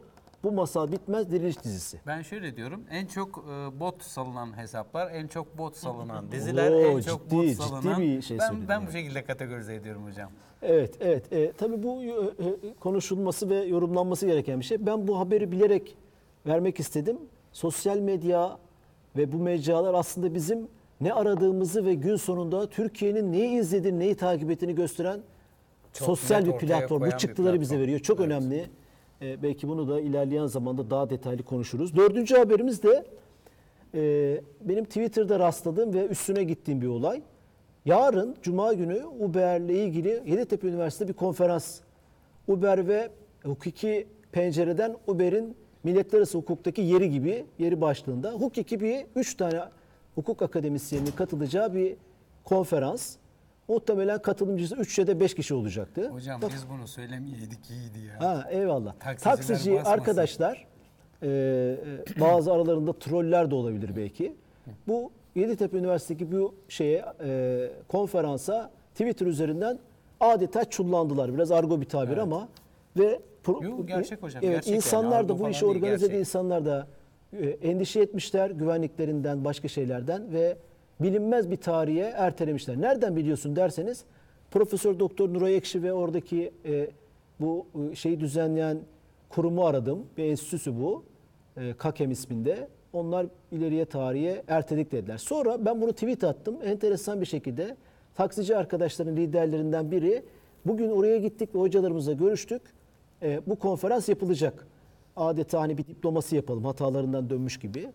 Bu 0.44 0.52
masal 0.52 0.92
bitmez 0.92 1.32
diriliş 1.32 1.64
dizisi. 1.64 2.00
Ben 2.08 2.22
şöyle 2.22 2.56
diyorum. 2.56 2.84
En 2.92 3.06
çok 3.06 3.38
e, 3.38 3.80
bot 3.80 4.04
salınan 4.04 4.58
hesaplar, 4.58 5.12
en 5.12 5.28
çok 5.28 5.58
bot 5.58 5.76
salınan 5.76 6.32
diziler, 6.32 6.72
Oo, 6.72 6.80
en 6.80 7.02
çok 7.02 7.24
ciddi, 7.24 7.36
bot 7.36 7.44
ciddi 7.46 7.56
salınan. 7.56 8.02
bir 8.02 8.22
şey 8.22 8.40
ben 8.40 8.48
söyledin 8.48 8.68
ben 8.70 8.74
yani. 8.74 8.88
bu 8.88 8.92
şekilde 8.92 9.24
kategorize 9.26 9.76
ediyorum 9.76 10.06
hocam. 10.06 10.32
Evet, 10.62 10.96
evet. 11.00 11.34
E, 11.34 11.52
tabii 11.52 11.84
bu 11.84 12.04
e, 12.04 12.08
e, 12.08 12.74
konuşulması 12.80 13.50
ve 13.50 13.56
yorumlanması 13.56 14.26
gereken 14.26 14.60
bir 14.60 14.66
şey. 14.66 14.86
Ben 14.86 15.08
bu 15.08 15.20
haberi 15.20 15.52
bilerek 15.52 15.96
vermek 16.48 16.80
istedim. 16.80 17.18
Sosyal 17.54 17.98
medya 17.98 18.58
ve 19.18 19.32
bu 19.32 19.38
mecralar 19.38 19.94
aslında 19.94 20.34
bizim 20.36 20.68
ne 21.02 21.14
aradığımızı 21.14 21.86
ve 21.86 21.94
gün 21.94 22.16
sonunda 22.16 22.70
Türkiye'nin 22.70 23.32
neyi 23.32 23.60
izlediğini, 23.60 24.00
neyi 24.00 24.16
takip 24.16 24.52
ettiğini 24.52 24.76
gösteren 24.76 25.20
Çok 25.94 26.06
sosyal 26.06 26.38
net 26.38 26.48
bir 26.48 26.54
ortaya 26.54 26.66
platform. 26.68 27.00
koyan 27.00 27.12
Bu 27.12 27.14
bir 27.16 27.20
çıktıları 27.20 27.62
bize 27.62 27.70
platform. 27.70 27.84
veriyor. 27.84 28.00
Çok 28.00 28.20
Evet. 28.20 28.28
önemli. 28.32 28.70
E, 29.22 29.44
belki 29.44 29.68
bunu 29.68 29.88
da 29.90 30.02
ilerleyen 30.02 30.46
zamanda 30.46 30.90
daha 30.90 31.10
detaylı 31.10 31.44
konuşuruz. 31.44 31.96
Dördüncü 31.96 32.38
haberimiz 32.38 32.84
de 32.84 33.06
e, 33.96 34.42
benim 34.62 34.86
Twitter'da 34.86 35.40
rastladığım 35.40 35.94
ve 35.94 36.08
üstüne 36.08 36.44
gittiğim 36.44 36.82
bir 36.82 36.88
olay. 36.88 37.22
Yarın 37.86 38.36
Cuma 38.42 38.74
günü 38.74 39.06
Uber'le 39.20 39.70
ilgili 39.70 40.24
Yeditepe 40.26 40.68
Üniversitesi'nde 40.68 41.10
bir 41.10 41.18
konferans. 41.18 41.80
Uber 42.48 42.88
ve 42.88 43.10
hukuki 43.44 44.08
pencereden 44.32 44.96
Uber'in 45.08 45.56
milletler 45.84 46.20
arası 46.20 46.38
hukuktaki 46.38 46.82
yeri 46.82 47.10
gibi, 47.10 47.46
yeri 47.60 47.82
başlığında 47.82 48.32
hukuki 48.32 48.80
bir 48.80 49.06
üç 49.16 49.36
tane 49.36 49.62
hukuk 50.16 50.42
akademisyeninin 50.42 51.12
katılacağı 51.12 51.74
bir 51.74 51.96
konferans. 52.44 53.16
Muhtemelen 53.76 54.22
katılımcısı 54.22 54.76
3 54.76 55.00
ya 55.00 55.08
da 55.08 55.20
5 55.20 55.36
kişi 55.36 55.54
olacaktı. 55.54 56.10
Hocam 56.10 56.42
Bak- 56.42 56.52
biz 56.56 56.70
bunu 56.70 56.88
söylemeyeydik 56.88 57.70
iyiydi 57.70 58.00
ya. 58.08 58.28
Ha 58.28 58.48
eyvallah. 58.52 58.94
Taksiciler 59.00 59.36
Taksici 59.36 59.72
basmasın. 59.74 59.92
arkadaşlar 59.92 60.68
e, 61.22 61.28
e, 61.28 62.20
bazı 62.20 62.54
aralarında 62.54 62.94
troller 62.94 63.52
de 63.52 63.56
olabilir 63.56 63.92
belki. 63.96 64.36
Bu 64.88 65.12
Yeditepe 65.36 65.78
Üniversitesi'ndeki 65.78 66.32
bu 66.38 66.56
şeye 66.70 67.06
e, 67.24 67.70
konferansa 67.88 68.72
Twitter 68.94 69.26
üzerinden 69.26 69.80
adeta 70.20 70.66
çullandılar. 70.66 71.34
Biraz 71.34 71.52
argo 71.52 71.82
bir 71.82 71.86
tabir 71.90 72.18
ama 72.18 72.48
ve 72.98 73.20
pro- 73.46 73.64
Yo, 73.64 73.86
gerçek 73.86 74.24
hocam, 74.24 74.44
Evet, 74.44 74.54
gerçek 74.56 74.68
yani. 74.68 74.76
insanlar 74.76 75.18
Argo 75.20 75.30
da 75.30 75.40
bu 75.40 75.50
işi 75.50 75.66
organize 75.66 76.06
eden 76.06 76.20
insanlar 76.20 76.66
da 76.66 76.88
e, 77.34 77.46
endişe 77.50 78.00
etmişler 78.02 78.50
güvenliklerinden, 78.50 79.46
başka 79.46 79.68
şeylerden 79.68 80.34
ve 80.34 80.58
bilinmez 81.04 81.52
bir 81.52 81.58
tarihe 81.58 82.14
ertelemişler. 82.16 82.82
Nereden 82.82 83.16
biliyorsun 83.16 83.56
derseniz 83.56 84.04
Profesör 84.52 85.00
Doktor 85.00 85.34
Nuray 85.34 85.56
Ekşi 85.56 85.84
ve 85.84 85.94
oradaki 85.94 86.52
e, 86.66 86.88
bu 87.40 87.66
e, 87.92 87.96
şeyi 87.96 88.20
düzenleyen 88.20 88.80
kurumu 89.30 89.66
aradım. 89.66 90.06
Bir 90.18 90.24
enstitüsü 90.24 90.80
bu. 90.80 91.04
E, 91.58 91.74
KAKEM 91.74 92.12
isminde. 92.12 92.68
Onlar 92.94 93.26
ileriye 93.52 93.86
tarihe 93.86 94.44
erteledik 94.48 94.92
dediler. 94.92 95.18
Sonra 95.18 95.66
ben 95.66 95.82
bunu 95.82 95.94
tweet 95.94 96.24
attım. 96.24 96.58
Enteresan 96.64 97.22
bir 97.22 97.26
şekilde 97.26 97.78
taksici 98.16 98.58
arkadaşların 98.58 99.16
liderlerinden 99.16 99.92
biri 99.92 100.24
bugün 100.66 100.90
oraya 100.90 101.18
gittik 101.18 101.56
ve 101.56 101.60
hocalarımızla 101.60 102.14
görüştük. 102.14 102.62
E, 103.22 103.42
bu 103.48 103.56
konferans 103.56 104.10
yapılacak. 104.10 104.68
Adeta 105.16 105.62
hani 105.62 105.78
bir 105.78 105.88
diplomasi 105.88 106.36
yapalım 106.36 106.66
hatalarından 106.66 107.30
dönmüş 107.30 107.58
gibi. 107.58 107.90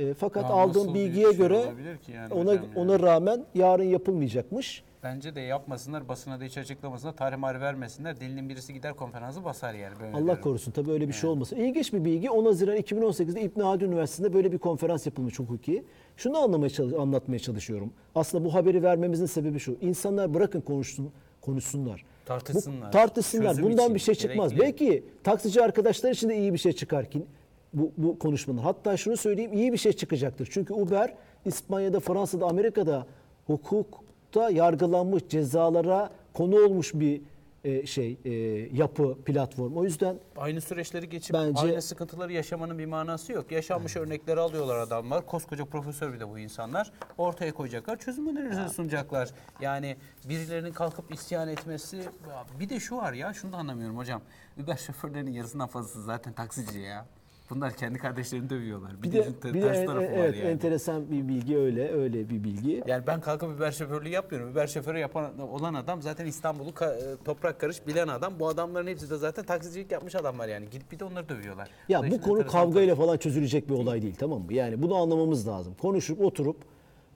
E, 0.00 0.14
fakat 0.14 0.42
Ya 0.44 0.48
aldığım 0.50 0.82
nasıl 0.82 0.94
bir 0.94 1.00
bilgiye 1.00 1.26
şey 1.28 1.36
göre 1.36 1.56
olabilir 1.58 1.96
ki 1.98 2.12
yani 2.12 2.34
ona 2.34 2.50
hocam 2.50 2.64
ya? 2.76 2.82
ona 2.82 3.00
rağmen 3.00 3.44
yarın 3.54 3.84
yapılmayacakmış. 3.84 4.82
Bence 5.02 5.34
de 5.34 5.40
yapmasınlar, 5.40 6.08
basına 6.08 6.40
da 6.40 6.44
hiç 6.44 6.58
açıklamasınlar, 6.58 7.16
tarih 7.16 7.42
vermesinler. 7.42 8.20
Dilinin 8.20 8.48
birisi 8.48 8.74
gider 8.74 8.94
konferansı 8.94 9.44
basar 9.44 9.74
yani. 9.74 9.94
Böyle 10.00 10.16
Allah 10.16 10.22
diyorum. 10.24 10.42
korusun 10.42 10.72
tabii 10.72 10.90
öyle 10.90 11.08
bir 11.08 11.12
şey 11.12 11.30
olmasın. 11.30 11.56
İlginç 11.56 11.92
bir 11.92 12.04
bilgi. 12.04 12.30
10 12.30 12.44
Haziran 12.44 12.76
2018'de 12.76 13.40
İbn 13.40 13.60
Haldun 13.60 13.86
Üniversitesi'nde 13.86 14.34
böyle 14.34 14.52
bir 14.52 14.58
konferans 14.58 15.06
yapılmış 15.06 15.38
hukuki. 15.38 15.84
Şunu 16.16 16.38
anlamaya 16.38 16.70
çalış- 16.70 16.94
anlatmaya 16.94 17.38
çalışıyorum. 17.38 17.92
Aslında 18.14 18.44
bu 18.44 18.54
haberi 18.54 18.82
vermemizin 18.82 19.26
sebebi 19.26 19.58
şu. 19.58 19.76
İnsanlar 19.80 20.34
bırakın 20.34 20.60
konuşsun 20.60 21.10
konuşsunlar. 21.40 22.04
Tartışsınlar. 22.26 22.88
Bu, 22.88 22.90
tartışsınlar. 22.92 23.48
Çözüm 23.50 23.64
Bundan 23.64 23.84
için 23.84 23.94
bir 23.94 24.00
şey 24.00 24.14
çıkmaz. 24.14 24.50
gerekli. 24.54 24.64
Belki 24.64 25.04
taksici 25.24 25.62
arkadaşlar 25.62 26.10
için 26.10 26.28
de 26.28 26.36
iyi 26.38 26.52
bir 26.52 26.58
şey 26.58 26.72
çıkar 26.72 27.10
ki 27.10 27.22
bu, 27.72 27.92
bu 27.96 28.18
konuşmadan. 28.18 28.62
Hatta 28.62 28.96
şunu 28.96 29.16
söyleyeyim 29.16 29.52
iyi 29.52 29.72
bir 29.72 29.78
şey 29.78 29.92
çıkacaktır. 29.92 30.48
Çünkü 30.50 30.74
Uber 30.74 31.14
İspanya'da, 31.44 32.00
Fransa'da, 32.00 32.46
Amerika'da 32.46 33.06
hukukta 33.46 34.50
yargılanmış 34.50 35.22
cezalara 35.28 36.10
konu 36.34 36.56
olmuş 36.56 36.94
bir 36.94 37.22
e, 37.64 37.86
şey 37.86 38.18
e, 38.24 38.30
yapı 38.76 39.18
platform. 39.24 39.76
O 39.76 39.84
yüzden 39.84 40.16
Aynı 40.36 40.60
süreçleri 40.60 41.08
geçip 41.08 41.34
Bence- 41.34 41.60
aynı 41.60 41.82
sıkıntıları 41.82 42.32
yaşamanın 42.32 42.78
bir 42.78 42.86
manası 42.86 43.32
yok. 43.32 43.52
Yaşanmış 43.52 43.96
örnekleri 43.96 44.40
alıyorlar 44.40 44.76
adamlar. 44.76 45.26
Koskoca 45.26 45.64
profesör 45.64 46.12
bir 46.12 46.20
de 46.20 46.28
bu 46.28 46.38
insanlar. 46.38 46.92
Ortaya 47.18 47.54
koyacaklar. 47.54 47.98
Çözüm 47.98 48.28
önerilerini 48.28 48.68
sunacaklar. 48.68 49.30
Yani 49.60 49.96
birilerinin 50.28 50.72
kalkıp 50.72 51.14
isyan 51.14 51.48
etmesi. 51.48 52.02
Bir 52.60 52.68
de 52.68 52.80
şu 52.80 52.96
var 52.96 53.12
ya 53.12 53.34
şunu 53.34 53.52
da 53.52 53.56
anlamıyorum 53.56 53.96
hocam. 53.96 54.22
Uber 54.64 54.76
şoförlerinin 54.76 55.32
yarısından 55.32 55.68
fazlası 55.68 56.02
zaten 56.02 56.32
taksici 56.32 56.78
ya. 56.78 57.06
Bunlar 57.50 57.72
kendi 57.72 57.98
kardeşlerini 57.98 58.50
dövüyorlar. 58.50 59.02
Bir, 59.02 59.02
bir 59.02 59.12
de, 59.12 59.24
de, 59.42 59.54
bir 59.54 59.62
de 59.62 59.66
ters 59.66 59.78
en- 59.78 59.86
tarafı 59.86 60.04
evet, 60.04 60.18
var 60.18 60.34
yani. 60.34 60.48
enteresan 60.50 61.10
bir 61.10 61.28
bilgi 61.28 61.58
öyle 61.58 61.92
öyle 61.92 62.28
bir 62.28 62.44
bilgi. 62.44 62.82
Yani 62.86 63.06
ben 63.06 63.20
kalkıp 63.20 63.56
Uber 63.56 63.72
şoförlüğü 63.72 64.08
yapmıyorum. 64.08 64.52
Uber 64.52 64.66
şoförü 64.66 64.98
yapan 64.98 65.38
olan 65.38 65.74
adam 65.74 66.02
zaten 66.02 66.26
İstanbul'u 66.26 66.70
ka- 66.70 67.14
e, 67.14 67.16
toprak 67.24 67.60
karış 67.60 67.86
bilen 67.86 68.08
adam. 68.08 68.32
Bu 68.40 68.48
adamların 68.48 68.86
hepsi 68.86 69.10
de 69.10 69.16
zaten 69.16 69.44
taksicilik 69.44 69.92
yapmış 69.92 70.14
adamlar 70.14 70.48
yani. 70.48 70.70
Gidip 70.70 70.92
bir 70.92 70.98
de 70.98 71.04
onları 71.04 71.28
dövüyorlar. 71.28 71.68
Ya 71.88 72.02
bu 72.02 72.06
işin 72.06 72.18
konu 72.18 72.46
kavgayla 72.46 72.94
falan 72.94 73.16
çözülecek 73.16 73.68
bir 73.68 73.74
olay 73.74 74.02
değil 74.02 74.14
tamam 74.18 74.42
mı? 74.42 74.54
Yani 74.54 74.82
bunu 74.82 74.94
anlamamız 74.94 75.48
lazım. 75.48 75.74
Konuşup 75.82 76.20
oturup 76.20 76.56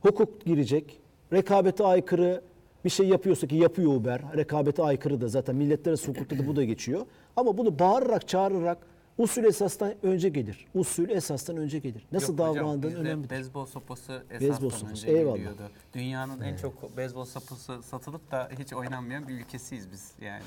hukuk 0.02 0.44
girecek. 0.44 1.00
Rekabete 1.32 1.84
aykırı 1.84 2.42
bir 2.84 2.90
şey 2.90 3.08
yapıyorsa 3.08 3.46
ki 3.46 3.56
yapıyor 3.56 3.92
Uber. 3.96 4.22
Rekabete 4.36 4.82
aykırı 4.82 5.20
da 5.20 5.28
zaten 5.28 5.56
milletler 5.56 5.90
arası 5.92 6.10
hukukta 6.10 6.38
da 6.38 6.46
bu 6.46 6.56
da 6.56 6.64
geçiyor. 6.64 7.00
Ama 7.36 7.58
bunu 7.58 7.78
bağırarak 7.78 8.28
çağırarak 8.28 8.78
usul 9.18 9.44
esastan 9.44 9.94
önce 10.02 10.28
gelir. 10.28 10.66
Usul 10.74 11.08
esastan 11.08 11.56
önce 11.56 11.78
gelir. 11.78 12.06
Nasıl 12.12 12.38
Yok 12.38 12.48
hocam, 12.48 12.64
davranığın 12.64 12.82
bizde 12.82 12.96
önemlidir. 12.96 13.30
Beyzbol 13.30 13.66
sopası 13.66 14.24
esasdan 14.30 14.68
sopası, 14.68 14.86
önce 14.86 15.10
eyvallah. 15.10 15.36
geliyordu. 15.36 15.62
Dünyanın 15.94 16.40
en 16.40 16.56
çok 16.56 16.96
beyzbol 16.96 17.24
sopası 17.24 17.82
satılıp 17.82 18.30
da 18.30 18.50
hiç 18.58 18.72
oynanmayan 18.72 19.28
bir 19.28 19.34
ülkesiyiz 19.34 19.92
biz 19.92 20.12
yani. 20.20 20.42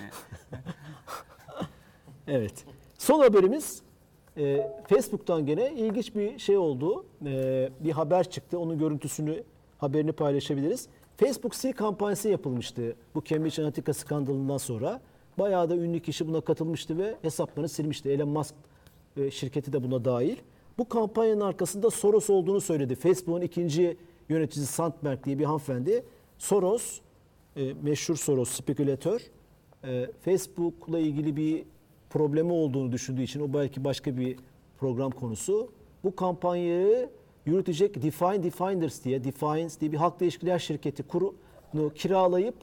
Evet. 2.28 2.66
Son 2.98 3.20
haberimiz 3.20 3.82
e, 4.38 4.72
Facebook'tan 4.90 5.46
gene 5.46 5.74
ilginç 5.74 6.16
bir 6.16 6.40
şey 6.40 6.58
oldu. 6.58 7.06
E, 7.26 7.70
bir 7.80 7.92
haber 7.92 8.30
çıktı. 8.30 8.60
Onun 8.60 8.80
görüntüsünü, 8.80 9.44
haberini 9.78 10.12
paylaşabiliriz. 10.12 10.88
Facebook 11.18 11.56
sil 11.60 11.74
kampanyası 11.74 12.30
yapılmıştı 12.30 12.96
bu 13.16 13.24
Cambridge 13.24 13.62
Analytica 13.62 13.94
skandalından 13.94 14.58
sonra. 14.58 15.02
Bayağı 15.40 15.70
da 15.70 15.76
ünlü 15.76 16.00
kişi 16.00 16.28
buna 16.28 16.42
katılmıştı 16.42 16.98
ve 16.98 17.16
hesaplarını 17.22 17.70
silmişti. 17.70 18.10
Elon 18.10 18.30
Musk 18.30 18.56
e, 19.18 19.32
şirketi 19.32 19.74
de 19.74 19.84
buna 19.84 20.06
dahil. 20.06 20.38
Bu 20.78 20.90
kampanyanın 20.90 21.42
arkasında 21.42 21.90
Soros 21.90 22.30
olduğunu 22.30 22.62
söyledi. 22.62 22.96
Facebook'un 22.96 23.42
ikinci 23.42 23.98
yöneticisi 24.30 24.74
Sandberg 24.74 25.24
diye 25.24 25.40
bir 25.40 25.46
hanımefendi. 25.46 26.04
Soros, 26.38 27.00
e, 27.56 27.74
meşhur 27.74 28.16
Soros 28.16 28.50
spekülatör, 28.50 29.22
e, 29.84 30.08
Facebook'la 30.22 31.00
ilgili 31.00 31.36
bir 31.36 31.64
problemi 32.10 32.52
olduğunu 32.52 32.92
düşündüğü 32.92 33.22
için 33.22 33.40
o 33.40 33.54
belki 33.54 33.84
başka 33.84 34.18
bir 34.18 34.38
program 34.80 35.12
konusu. 35.12 35.72
Bu 36.04 36.16
kampanyayı 36.16 37.10
yürütecek 37.46 38.04
Define 38.04 38.44
Definders 38.44 39.04
diye, 39.04 39.24
Defines 39.24 39.82
diye 39.82 39.92
bir 39.92 39.98
halkla 39.98 40.26
ilişkiler 40.26 40.60
şirketi 40.60 41.04
kurunu 41.04 41.94
kiralayıp 41.96 42.56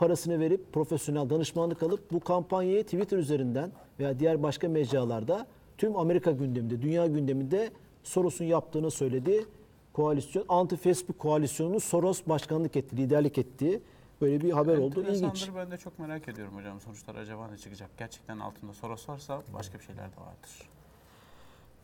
parasını 0.00 0.40
verip 0.40 0.72
profesyonel 0.72 1.30
danışmanlık 1.30 1.82
alıp 1.82 2.12
bu 2.12 2.20
kampanyayı 2.20 2.84
Twitter 2.84 3.18
üzerinden 3.18 3.72
veya 3.98 4.18
diğer 4.18 4.42
başka 4.42 4.68
mecralarda 4.68 5.46
tüm 5.78 5.96
Amerika 5.96 6.30
gündeminde, 6.30 6.82
dünya 6.82 7.06
gündeminde 7.06 7.70
Soros'un 8.02 8.44
yaptığını 8.44 8.90
söyledi. 8.90 9.44
Koalisyon, 9.92 10.44
anti-Facebook 10.48 11.18
koalisyonunun 11.18 11.78
Soros 11.78 12.22
başkanlık 12.26 12.76
etti, 12.76 12.96
liderlik 12.96 13.38
ettiği 13.38 13.82
böyle 14.20 14.40
bir 14.40 14.50
haber 14.52 14.78
oldu. 14.78 15.04
İlginç. 15.08 15.50
Ben 15.56 15.70
de 15.70 15.76
çok 15.76 15.98
merak 15.98 16.28
ediyorum 16.28 16.56
hocam 16.56 16.80
sonuçlar 16.80 17.14
acaba 17.14 17.48
ne 17.48 17.56
çıkacak? 17.58 17.90
Gerçekten 17.98 18.38
altında 18.38 18.72
Soros 18.72 19.08
varsa 19.08 19.42
başka 19.54 19.78
bir 19.78 19.84
şeyler 19.84 20.04
de 20.04 20.16
vardır. 20.16 20.50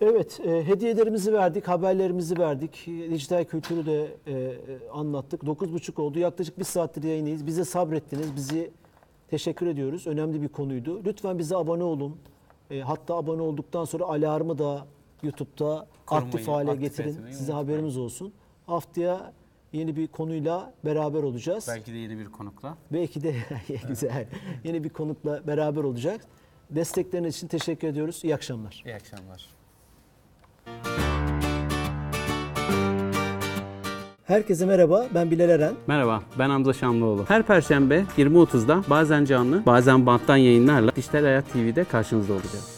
Evet, 0.01 0.41
e, 0.47 0.67
hediyelerimizi 0.67 1.33
verdik, 1.33 1.69
haberlerimizi 1.69 2.39
verdik, 2.39 2.87
dijital 2.87 3.45
kültürü 3.45 3.87
de 3.87 4.17
e, 4.27 4.33
e, 4.33 4.55
anlattık. 4.93 5.43
9.30 5.43 6.01
oldu, 6.01 6.19
yaklaşık 6.19 6.59
bir 6.59 6.65
saattir 6.65 7.03
yayındayız. 7.03 7.47
Bize 7.47 7.65
sabrettiniz, 7.65 8.37
bizi 8.37 8.71
teşekkür 9.29 9.67
ediyoruz. 9.67 10.07
Önemli 10.07 10.43
bir 10.43 10.49
konuydu. 10.49 11.05
Lütfen 11.05 11.39
bize 11.39 11.57
abone 11.57 11.83
olun. 11.85 12.17
E, 12.71 12.81
hatta 12.81 13.15
abone 13.15 13.43
olduktan 13.43 13.85
sonra 13.85 14.05
alarmı 14.05 14.59
da 14.59 14.87
YouTube'da 15.23 15.87
Kurmayı, 16.07 16.27
aktif 16.27 16.49
hale 16.49 16.71
aktif 16.71 16.83
getirin. 16.83 17.11
Size 17.13 17.23
unutmayın. 17.29 17.53
haberimiz 17.53 17.97
olsun. 17.97 18.33
Haftaya 18.67 19.33
yeni 19.73 19.97
bir 19.97 20.07
konuyla 20.07 20.75
beraber 20.85 21.23
olacağız. 21.23 21.67
Belki 21.69 21.93
de 21.93 21.97
yeni 21.97 22.19
bir 22.19 22.27
konukla. 22.27 22.77
Belki 22.93 23.23
de 23.23 23.35
güzel. 23.89 24.29
Yeni 24.65 24.85
bir 24.85 24.89
konukla 24.89 25.47
beraber 25.47 25.85
olacak. 25.85 26.21
Destekleriniz 26.71 27.37
için 27.37 27.49
teşekkür 27.49 27.89
ediyoruz. 27.89 28.21
İyi 28.25 28.35
akşamlar. 28.35 28.83
İyi 28.87 28.95
akşamlar. 28.95 29.56
Herkese 34.27 34.67
merhaba. 34.67 35.07
Ben 35.15 35.31
Bilal 35.31 35.49
Eren. 35.49 35.75
Merhaba, 35.87 36.23
ben 36.39 36.51
Hamza 36.51 36.73
Şamlıoğlu. 36.73 37.25
Her 37.29 37.43
perşembe 37.43 38.05
20.30'da 38.19 38.83
bazen 38.91 39.25
canlı, 39.25 39.67
bazen 39.67 40.07
banttan 40.07 40.37
yayınlarla 40.37 40.97
Dijital 40.97 41.23
Hayat 41.23 41.53
TV'de 41.53 41.85
karşınızda 41.85 42.33
olacağız. 42.33 42.76